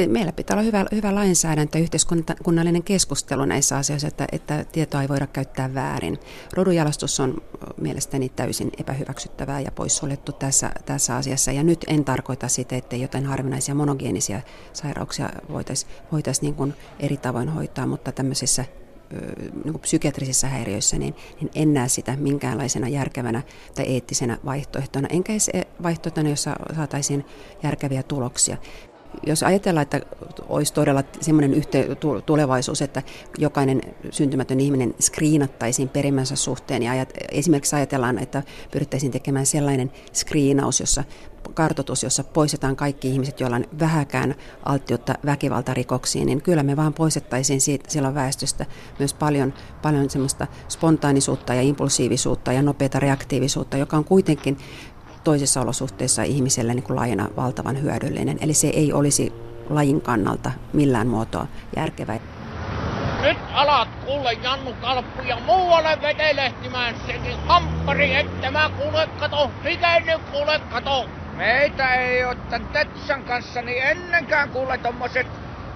meillä 0.07 0.33
pitää 0.33 0.55
olla 0.55 0.63
hyvä, 0.65 0.85
hyvä 0.93 1.15
lainsäädäntö, 1.15 1.79
yhteiskunnallinen 1.79 2.83
keskustelu 2.83 3.45
näissä 3.45 3.77
asioissa, 3.77 4.09
että, 4.09 4.27
että 4.33 4.65
tietoa 4.73 5.03
ei 5.03 5.09
voida 5.09 5.27
käyttää 5.27 5.75
väärin. 5.75 6.19
Rodunjalastus 6.53 7.21
on 7.21 7.43
mielestäni 7.81 8.29
täysin 8.29 8.71
epähyväksyttävää 8.81 9.61
ja 9.61 9.71
poissuljettu 9.71 10.33
tässä, 10.33 10.71
tässä 10.87 11.17
asiassa. 11.17 11.53
Ja 11.53 11.63
nyt 11.63 11.85
en 11.89 12.05
tarkoita 12.05 12.49
sitä, 12.49 12.77
että 12.77 12.97
jotain 12.97 13.27
harvinaisia 13.27 13.75
monogeenisia 13.75 14.41
sairauksia 14.73 15.31
voitaisiin 15.49 15.93
voitais 16.13 16.43
niin 16.43 16.75
eri 17.01 17.17
tavoin 17.17 17.49
hoitaa, 17.49 17.87
mutta 17.87 18.13
tämmöisissä 18.13 18.65
niin 19.65 19.73
kuin 19.73 20.49
häiriöissä, 20.49 20.99
niin, 20.99 21.15
niin 21.41 21.51
en 21.55 21.75
näe 21.75 21.89
sitä 21.89 22.17
minkäänlaisena 22.17 22.89
järkevänä 22.89 23.43
tai 23.75 23.85
eettisenä 23.85 24.39
vaihtoehtona, 24.45 25.09
enkä 25.11 25.33
edes 25.33 25.51
vaihtoehtona, 25.83 26.29
jossa 26.29 26.57
saataisiin 26.77 27.25
järkeviä 27.63 28.03
tuloksia 28.03 28.57
jos 29.27 29.43
ajatellaan, 29.43 29.83
että 29.83 30.01
olisi 30.49 30.75
todella 30.75 31.05
semmoinen 31.21 31.55
yhte- 31.55 32.23
tulevaisuus, 32.27 32.83
että 32.83 33.03
jokainen 33.39 33.81
syntymätön 34.11 34.61
ihminen 34.61 34.95
skriinattaisiin 35.01 35.89
perimänsä 35.89 36.37
suhteen 36.37 36.83
ja 36.83 36.93
ajat, 36.93 37.13
esimerkiksi 37.33 37.77
ajatellaan, 37.77 38.19
että 38.19 38.43
pyrittäisiin 38.71 39.13
tekemään 39.13 39.47
sellainen 39.47 39.93
skriinaus, 40.13 40.81
jossa 40.81 41.05
kartoitus, 41.55 42.03
jossa 42.03 42.25
poistetaan 42.25 42.77
kaikki 42.77 43.09
ihmiset, 43.09 43.41
joilla 43.41 43.57
on 43.57 43.65
vähäkään 43.81 44.35
alttiutta 44.63 45.15
väkivaltarikoksiin, 45.25 46.27
niin 46.27 46.43
kyllä 46.43 46.63
me 46.63 46.77
vaan 46.77 46.95
poistettaisiin 46.95 47.61
siitä, 47.61 47.91
silloin 47.91 48.15
väestöstä 48.15 48.67
myös 48.99 49.15
paljon, 49.15 49.55
paljon 49.83 50.11
semmoista 50.11 50.47
spontaanisuutta 50.69 51.55
ja 51.55 51.63
impulsiivisuutta 51.63 52.53
ja 52.53 52.63
nopeata 52.63 53.01
reaktiivisuutta, 53.01 53.77
joka 53.77 53.97
on 53.97 54.05
kuitenkin 54.05 54.59
toisissa 55.25 55.61
olosuhteissa 55.61 56.23
ihmiselle 56.23 56.75
niin 56.75 56.83
kuin 56.83 56.97
lajina 56.97 57.29
valtavan 57.37 57.83
hyödyllinen. 57.83 58.39
Eli 58.41 58.55
se 58.55 58.69
ei 58.69 58.93
olisi 58.93 59.33
lajin 59.71 60.01
kannalta 60.01 60.51
millään 60.73 61.07
muotoa 61.07 61.47
järkevä. 61.77 62.21
Nyt 63.23 63.39
alat 63.53 63.89
kuule 64.07 64.33
Jannu 64.33 64.73
Kalppu 64.81 65.23
ja 65.23 65.39
muualle 65.47 65.99
vetelehtimään 66.03 66.95
sekin 67.07 67.37
hamppari, 67.47 68.15
että 68.15 68.51
mä 68.51 68.71
kuule 68.79 69.09
kato, 69.19 69.51
miten 69.65 70.07
nyt 70.07 70.21
kuule 70.33 70.61
kato. 70.71 71.05
Meitä 71.37 71.95
ei 71.95 72.25
oo 72.25 72.35
tän 72.35 72.67
Tetsan 72.67 73.25
kanssa 73.25 73.63
niin 73.63 73.83
ennenkään 73.83 74.49
kuule 74.49 74.79
tommoset 74.79 75.27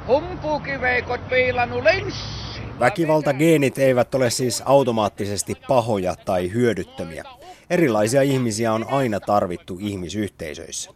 humpuukiveikot 0.07 1.28
piilannut 1.28 1.84
linssi. 1.84 2.62
Väkivaltageenit 2.80 3.78
eivät 3.78 4.14
ole 4.14 4.30
siis 4.30 4.62
automaattisesti 4.66 5.55
pahoja 5.68 6.14
tai 6.16 6.53
hyödyttömiä. 6.53 7.24
Erilaisia 7.73 8.23
ihmisiä 8.23 8.73
on 8.73 8.87
aina 8.91 9.20
tarvittu 9.20 9.79
ihmisyhteisöissä. 9.81 10.91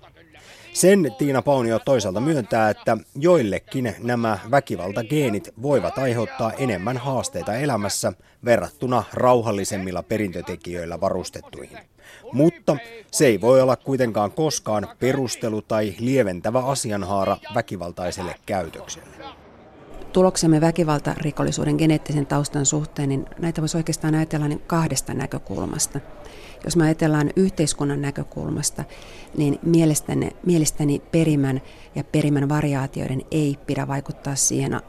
Sen 0.72 1.12
Tiina 1.18 1.42
Paunio 1.42 1.78
toisaalta 1.78 2.20
myöntää, 2.20 2.70
että 2.70 2.98
joillekin 3.14 3.94
nämä 3.98 4.38
väkivaltageenit 4.50 5.50
voivat 5.62 5.98
aiheuttaa 5.98 6.52
enemmän 6.52 6.96
haasteita 6.96 7.54
elämässä 7.54 8.12
verrattuna 8.44 9.04
rauhallisemmilla 9.12 10.02
perintötekijöillä 10.02 11.00
varustettuihin. 11.00 11.78
Mutta 12.32 12.76
se 13.10 13.26
ei 13.26 13.40
voi 13.40 13.60
olla 13.62 13.76
kuitenkaan 13.76 14.32
koskaan 14.32 14.88
perustelu 14.98 15.62
tai 15.62 15.94
lieventävä 15.98 16.58
asianhaara 16.58 17.36
väkivaltaiselle 17.54 18.34
käytökselle. 18.46 19.08
Tuloksemme 20.12 20.60
väkivaltarikollisuuden 20.60 21.76
geneettisen 21.76 22.26
taustan 22.26 22.66
suhteen, 22.66 23.08
niin 23.08 23.26
näitä 23.38 23.60
voisi 23.60 23.76
oikeastaan 23.76 24.14
ajatella 24.14 24.48
niin 24.48 24.62
kahdesta 24.66 25.14
näkökulmasta. 25.14 26.00
Jos 26.66 26.76
me 26.76 26.84
ajatellaan 26.84 27.30
yhteiskunnan 27.36 28.02
näkökulmasta, 28.02 28.84
niin 29.36 29.58
mielestäni, 29.62 30.30
mielestäni 30.46 31.02
perimän 31.12 31.62
ja 31.94 32.04
perimän 32.04 32.48
variaatioiden 32.48 33.22
ei 33.30 33.58
pidä 33.66 33.88
vaikuttaa 33.88 34.34
siihen, 34.34 34.80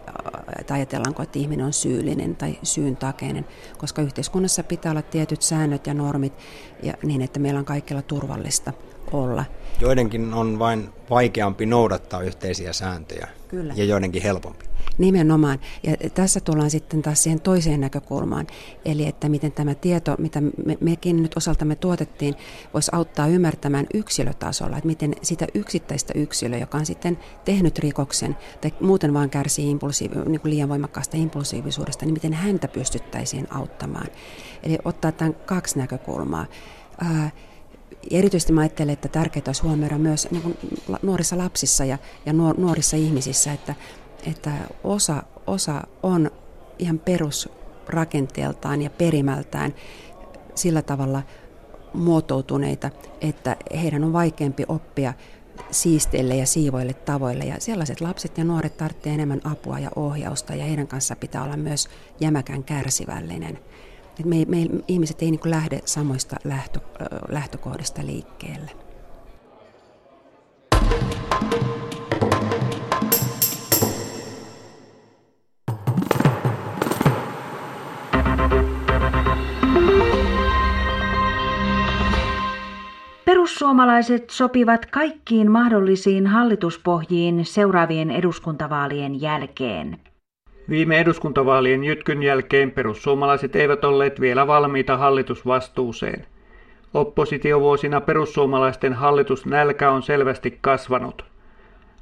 että 0.59 0.73
ajatellaanko, 0.73 1.23
että 1.23 1.39
ihminen 1.39 1.65
on 1.65 1.73
syyllinen 1.73 2.35
tai 2.35 2.59
syyntakeinen, 2.63 3.45
koska 3.77 4.01
yhteiskunnassa 4.01 4.63
pitää 4.63 4.91
olla 4.91 5.01
tietyt 5.01 5.41
säännöt 5.41 5.87
ja 5.87 5.93
normit 5.93 6.33
ja 6.83 6.93
niin, 7.03 7.21
että 7.21 7.39
meillä 7.39 7.59
on 7.59 7.65
kaikilla 7.65 8.01
turvallista 8.01 8.73
olla. 9.11 9.45
Joidenkin 9.79 10.33
on 10.33 10.59
vain 10.59 10.89
vaikeampi 11.09 11.65
noudattaa 11.65 12.21
yhteisiä 12.21 12.73
sääntöjä 12.73 13.27
Kyllä. 13.47 13.73
ja 13.77 13.85
joidenkin 13.85 14.21
helpompi. 14.21 14.65
Nimenomaan. 14.97 15.59
Ja 15.83 16.09
tässä 16.09 16.39
tullaan 16.39 16.69
sitten 16.69 17.01
taas 17.01 17.23
siihen 17.23 17.41
toiseen 17.41 17.81
näkökulmaan. 17.81 18.47
Eli 18.85 19.07
että 19.07 19.29
miten 19.29 19.51
tämä 19.51 19.75
tieto, 19.75 20.15
mitä 20.17 20.41
me, 20.41 20.77
mekin 20.79 21.23
nyt 21.23 21.37
osaltamme 21.37 21.75
tuotettiin, 21.75 22.35
voisi 22.73 22.91
auttaa 22.93 23.27
ymmärtämään 23.27 23.85
yksilötasolla, 23.93 24.77
että 24.77 24.87
miten 24.87 25.15
sitä 25.21 25.47
yksittäistä 25.53 26.13
yksilöä, 26.15 26.59
joka 26.59 26.77
on 26.77 26.85
sitten 26.85 27.19
tehnyt 27.45 27.79
rikoksen 27.79 28.37
tai 28.61 28.73
muuten 28.81 29.13
vaan 29.13 29.29
kärsii 29.29 29.71
impulsiivi, 29.71 30.15
niin 30.15 30.41
kuin 30.41 30.51
liian 30.53 30.69
voimakkaasta 30.69 31.17
impulsiivisuudesta, 31.17 32.05
niin 32.05 32.13
miten 32.13 32.33
häntä 32.33 32.67
pystyttäisiin 32.67 33.47
auttamaan. 33.51 34.07
Eli 34.63 34.77
ottaa 34.85 35.11
tämän 35.11 35.33
kaksi 35.33 35.77
näkökulmaa. 35.77 36.45
Ää, 37.01 37.31
erityisesti 38.11 38.53
mä 38.53 38.61
ajattelen, 38.61 38.93
että 38.93 39.07
tärkeää 39.07 39.43
olisi 39.47 39.63
huomioida 39.63 39.97
myös 39.97 40.27
niin 40.31 40.43
kuin 40.43 40.57
nuorissa 41.01 41.37
lapsissa 41.37 41.85
ja, 41.85 41.97
ja 42.25 42.33
nuorissa 42.33 42.97
ihmisissä, 42.97 43.53
että 43.53 43.75
että 44.25 44.51
osa, 44.83 45.23
osa 45.47 45.87
on 46.03 46.31
ihan 46.79 46.99
perusrakenteeltaan 46.99 48.81
ja 48.81 48.89
perimältään 48.89 49.75
sillä 50.55 50.81
tavalla 50.81 51.23
muotoutuneita, 51.93 52.89
että 53.21 53.55
heidän 53.81 54.03
on 54.03 54.13
vaikeampi 54.13 54.63
oppia 54.67 55.13
siisteille 55.71 56.35
ja 56.35 56.45
siivoille 56.45 56.93
tavoille. 56.93 57.43
Ja 57.43 57.55
sellaiset 57.59 58.01
lapset 58.01 58.37
ja 58.37 58.43
nuoret 58.43 58.77
tarvitsevat 58.77 59.13
enemmän 59.13 59.41
apua 59.43 59.79
ja 59.79 59.89
ohjausta 59.95 60.55
ja 60.55 60.65
heidän 60.65 60.87
kanssa 60.87 61.15
pitää 61.15 61.43
olla 61.43 61.57
myös 61.57 61.89
jämäkän 62.19 62.63
kärsivällinen. 62.63 63.59
Et 64.19 64.25
me, 64.25 64.45
me 64.47 64.57
ihmiset 64.87 65.21
ei 65.21 65.31
niin 65.31 65.39
lähde 65.45 65.81
samoista 65.85 66.35
lähtö, 66.43 66.79
lähtökohdista 67.29 68.05
liikkeelle. 68.05 68.71
Perussuomalaiset 83.25 84.29
sopivat 84.29 84.85
kaikkiin 84.85 85.51
mahdollisiin 85.51 86.27
hallituspohjiin 86.27 87.45
seuraavien 87.45 88.11
eduskuntavaalien 88.11 89.21
jälkeen. 89.21 89.99
Viime 90.69 90.99
eduskuntavaalien 90.99 91.83
jytkyn 91.83 92.23
jälkeen 92.23 92.71
perussuomalaiset 92.71 93.55
eivät 93.55 93.83
olleet 93.83 94.21
vielä 94.21 94.47
valmiita 94.47 94.97
hallitusvastuuseen. 94.97 96.25
Oppositiovuosina 96.93 98.01
perussuomalaisten 98.01 98.93
hallitusnälkä 98.93 99.91
on 99.91 100.01
selvästi 100.01 100.57
kasvanut. 100.61 101.25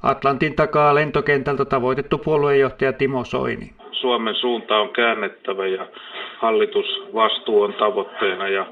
Atlantin 0.02 0.56
takaa 0.56 0.94
lentokentältä 0.94 1.64
tavoitettu 1.64 2.18
puoluejohtaja 2.18 2.92
Timo 2.92 3.24
Soini. 3.24 3.72
Suomen 3.90 4.34
suunta 4.34 4.76
on 4.76 4.88
käännettävä 4.88 5.66
ja 5.66 5.86
hallitusvastuu 6.38 7.62
on 7.62 7.74
tavoitteena 7.74 8.48
ja 8.48 8.66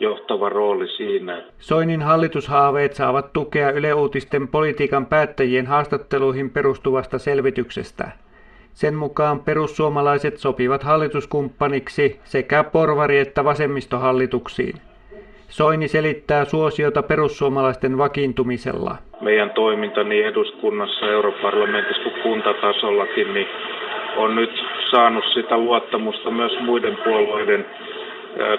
johtava 0.00 0.48
rooli 0.48 0.88
siinä. 0.88 1.42
Soinin 1.58 2.02
hallitushaaveet 2.02 2.94
saavat 2.94 3.32
tukea 3.32 3.70
Yle 3.70 3.94
Uutisten 3.94 4.48
politiikan 4.48 5.06
päättäjien 5.06 5.66
haastatteluihin 5.66 6.50
perustuvasta 6.50 7.18
selvityksestä. 7.18 8.10
Sen 8.72 8.94
mukaan 8.94 9.40
perussuomalaiset 9.40 10.38
sopivat 10.38 10.82
hallituskumppaniksi 10.82 12.20
sekä 12.24 12.64
porvari- 12.72 13.18
että 13.18 13.44
vasemmistohallituksiin. 13.44 14.74
Soini 15.48 15.88
selittää 15.88 16.44
suosiota 16.44 17.02
perussuomalaisten 17.02 17.98
vakiintumisella. 17.98 18.96
Meidän 19.20 19.50
toiminta 19.50 20.04
niin 20.04 20.26
eduskunnassa, 20.26 21.06
europarlamentissa 21.06 22.02
kuin 22.02 22.22
kuntatasollakin 22.22 23.34
niin 23.34 23.46
on 24.16 24.34
nyt 24.34 24.50
saanut 24.90 25.24
sitä 25.34 25.58
luottamusta 25.58 26.30
myös 26.30 26.52
muiden 26.60 26.96
puolueiden 27.04 27.66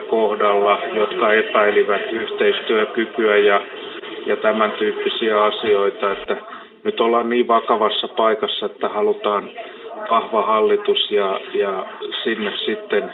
kohdalla, 0.09 0.80
jotka 0.93 1.34
epäilivät 1.34 2.12
yhteistyökykyä 2.12 3.38
ja, 3.38 3.62
ja 4.26 4.38
tämän 4.38 4.72
tyyppisiä 4.72 5.43
asioita, 5.43 6.12
että 6.12 6.38
nyt 6.84 6.99
ollaan 6.99 7.30
niin 7.30 7.47
vakavassa 7.47 8.07
paikassa, 8.07 8.66
että 8.66 8.89
halutaan 8.89 9.49
vahva 10.10 10.45
hallitus 10.45 11.12
ja, 11.12 11.39
ja 11.54 11.86
sinne 12.24 12.58
sitten 12.66 13.14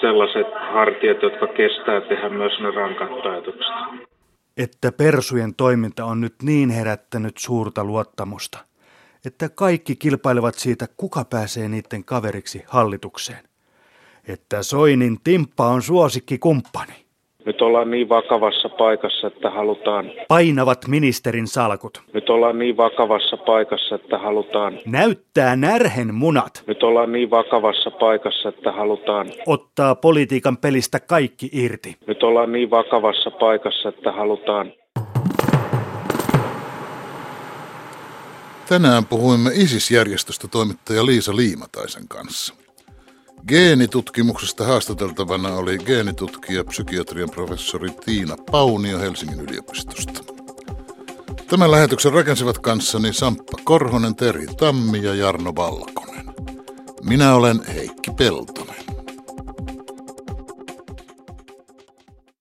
sellaiset 0.00 0.46
hartiat, 0.72 1.22
jotka 1.22 1.46
kestää 1.46 2.00
tehdä 2.00 2.28
myös 2.28 2.52
ne 2.60 2.70
rankat 2.70 3.22
päätökset. 3.22 4.06
Että 4.56 4.92
Persujen 4.92 5.54
toiminta 5.54 6.04
on 6.04 6.20
nyt 6.20 6.34
niin 6.42 6.70
herättänyt 6.70 7.38
suurta 7.38 7.84
luottamusta, 7.84 8.58
että 9.26 9.48
kaikki 9.48 9.96
kilpailevat 9.96 10.54
siitä, 10.54 10.86
kuka 10.96 11.24
pääsee 11.30 11.68
niiden 11.68 12.04
kaveriksi 12.04 12.64
hallitukseen 12.68 13.46
että 14.28 14.62
Soinin 14.62 15.18
Timppa 15.24 15.66
on 15.66 15.82
suosikki 15.82 16.38
kumppani. 16.38 17.05
Nyt 17.46 17.62
ollaan 17.62 17.90
niin 17.90 18.08
vakavassa 18.08 18.68
paikassa, 18.68 19.26
että 19.26 19.50
halutaan... 19.50 20.10
Painavat 20.28 20.78
ministerin 20.88 21.46
salkut. 21.46 22.02
Nyt 22.12 22.30
ollaan 22.30 22.58
niin 22.58 22.76
vakavassa 22.76 23.36
paikassa, 23.36 23.94
että 23.94 24.18
halutaan... 24.18 24.78
Näyttää 24.86 25.56
närhen 25.56 26.14
munat. 26.14 26.62
Nyt 26.66 26.82
ollaan 26.82 27.12
niin 27.12 27.30
vakavassa 27.30 27.90
paikassa, 27.90 28.48
että 28.48 28.72
halutaan... 28.72 29.26
Ottaa 29.46 29.94
politiikan 29.94 30.56
pelistä 30.56 31.00
kaikki 31.00 31.50
irti. 31.52 31.96
Nyt 32.06 32.22
ollaan 32.22 32.52
niin 32.52 32.70
vakavassa 32.70 33.30
paikassa, 33.30 33.88
että 33.88 34.12
halutaan... 34.12 34.72
Tänään 38.68 39.04
puhuimme 39.04 39.50
ISIS-järjestöstä 39.54 40.48
toimittaja 40.48 41.06
Liisa 41.06 41.36
Liimataisen 41.36 42.08
kanssa. 42.08 42.65
Geenitutkimuksesta 43.48 44.64
haastateltavana 44.64 45.48
oli 45.48 45.78
geenitutkija 45.78 46.64
psykiatrian 46.64 47.30
professori 47.30 47.90
Tiina 47.90 48.36
Paunio 48.50 48.98
Helsingin 48.98 49.40
yliopistosta. 49.40 50.24
Tämän 51.48 51.70
lähetyksen 51.70 52.12
rakensivat 52.12 52.58
kanssani 52.58 53.12
Samppa 53.12 53.58
Korhonen, 53.64 54.16
Terhi 54.16 54.46
Tammi 54.46 55.02
ja 55.02 55.14
Jarno 55.14 55.54
Valkonen. 55.56 56.26
Minä 57.02 57.34
olen 57.34 57.64
Heikki 57.74 58.10
Peltonen. 58.10 58.95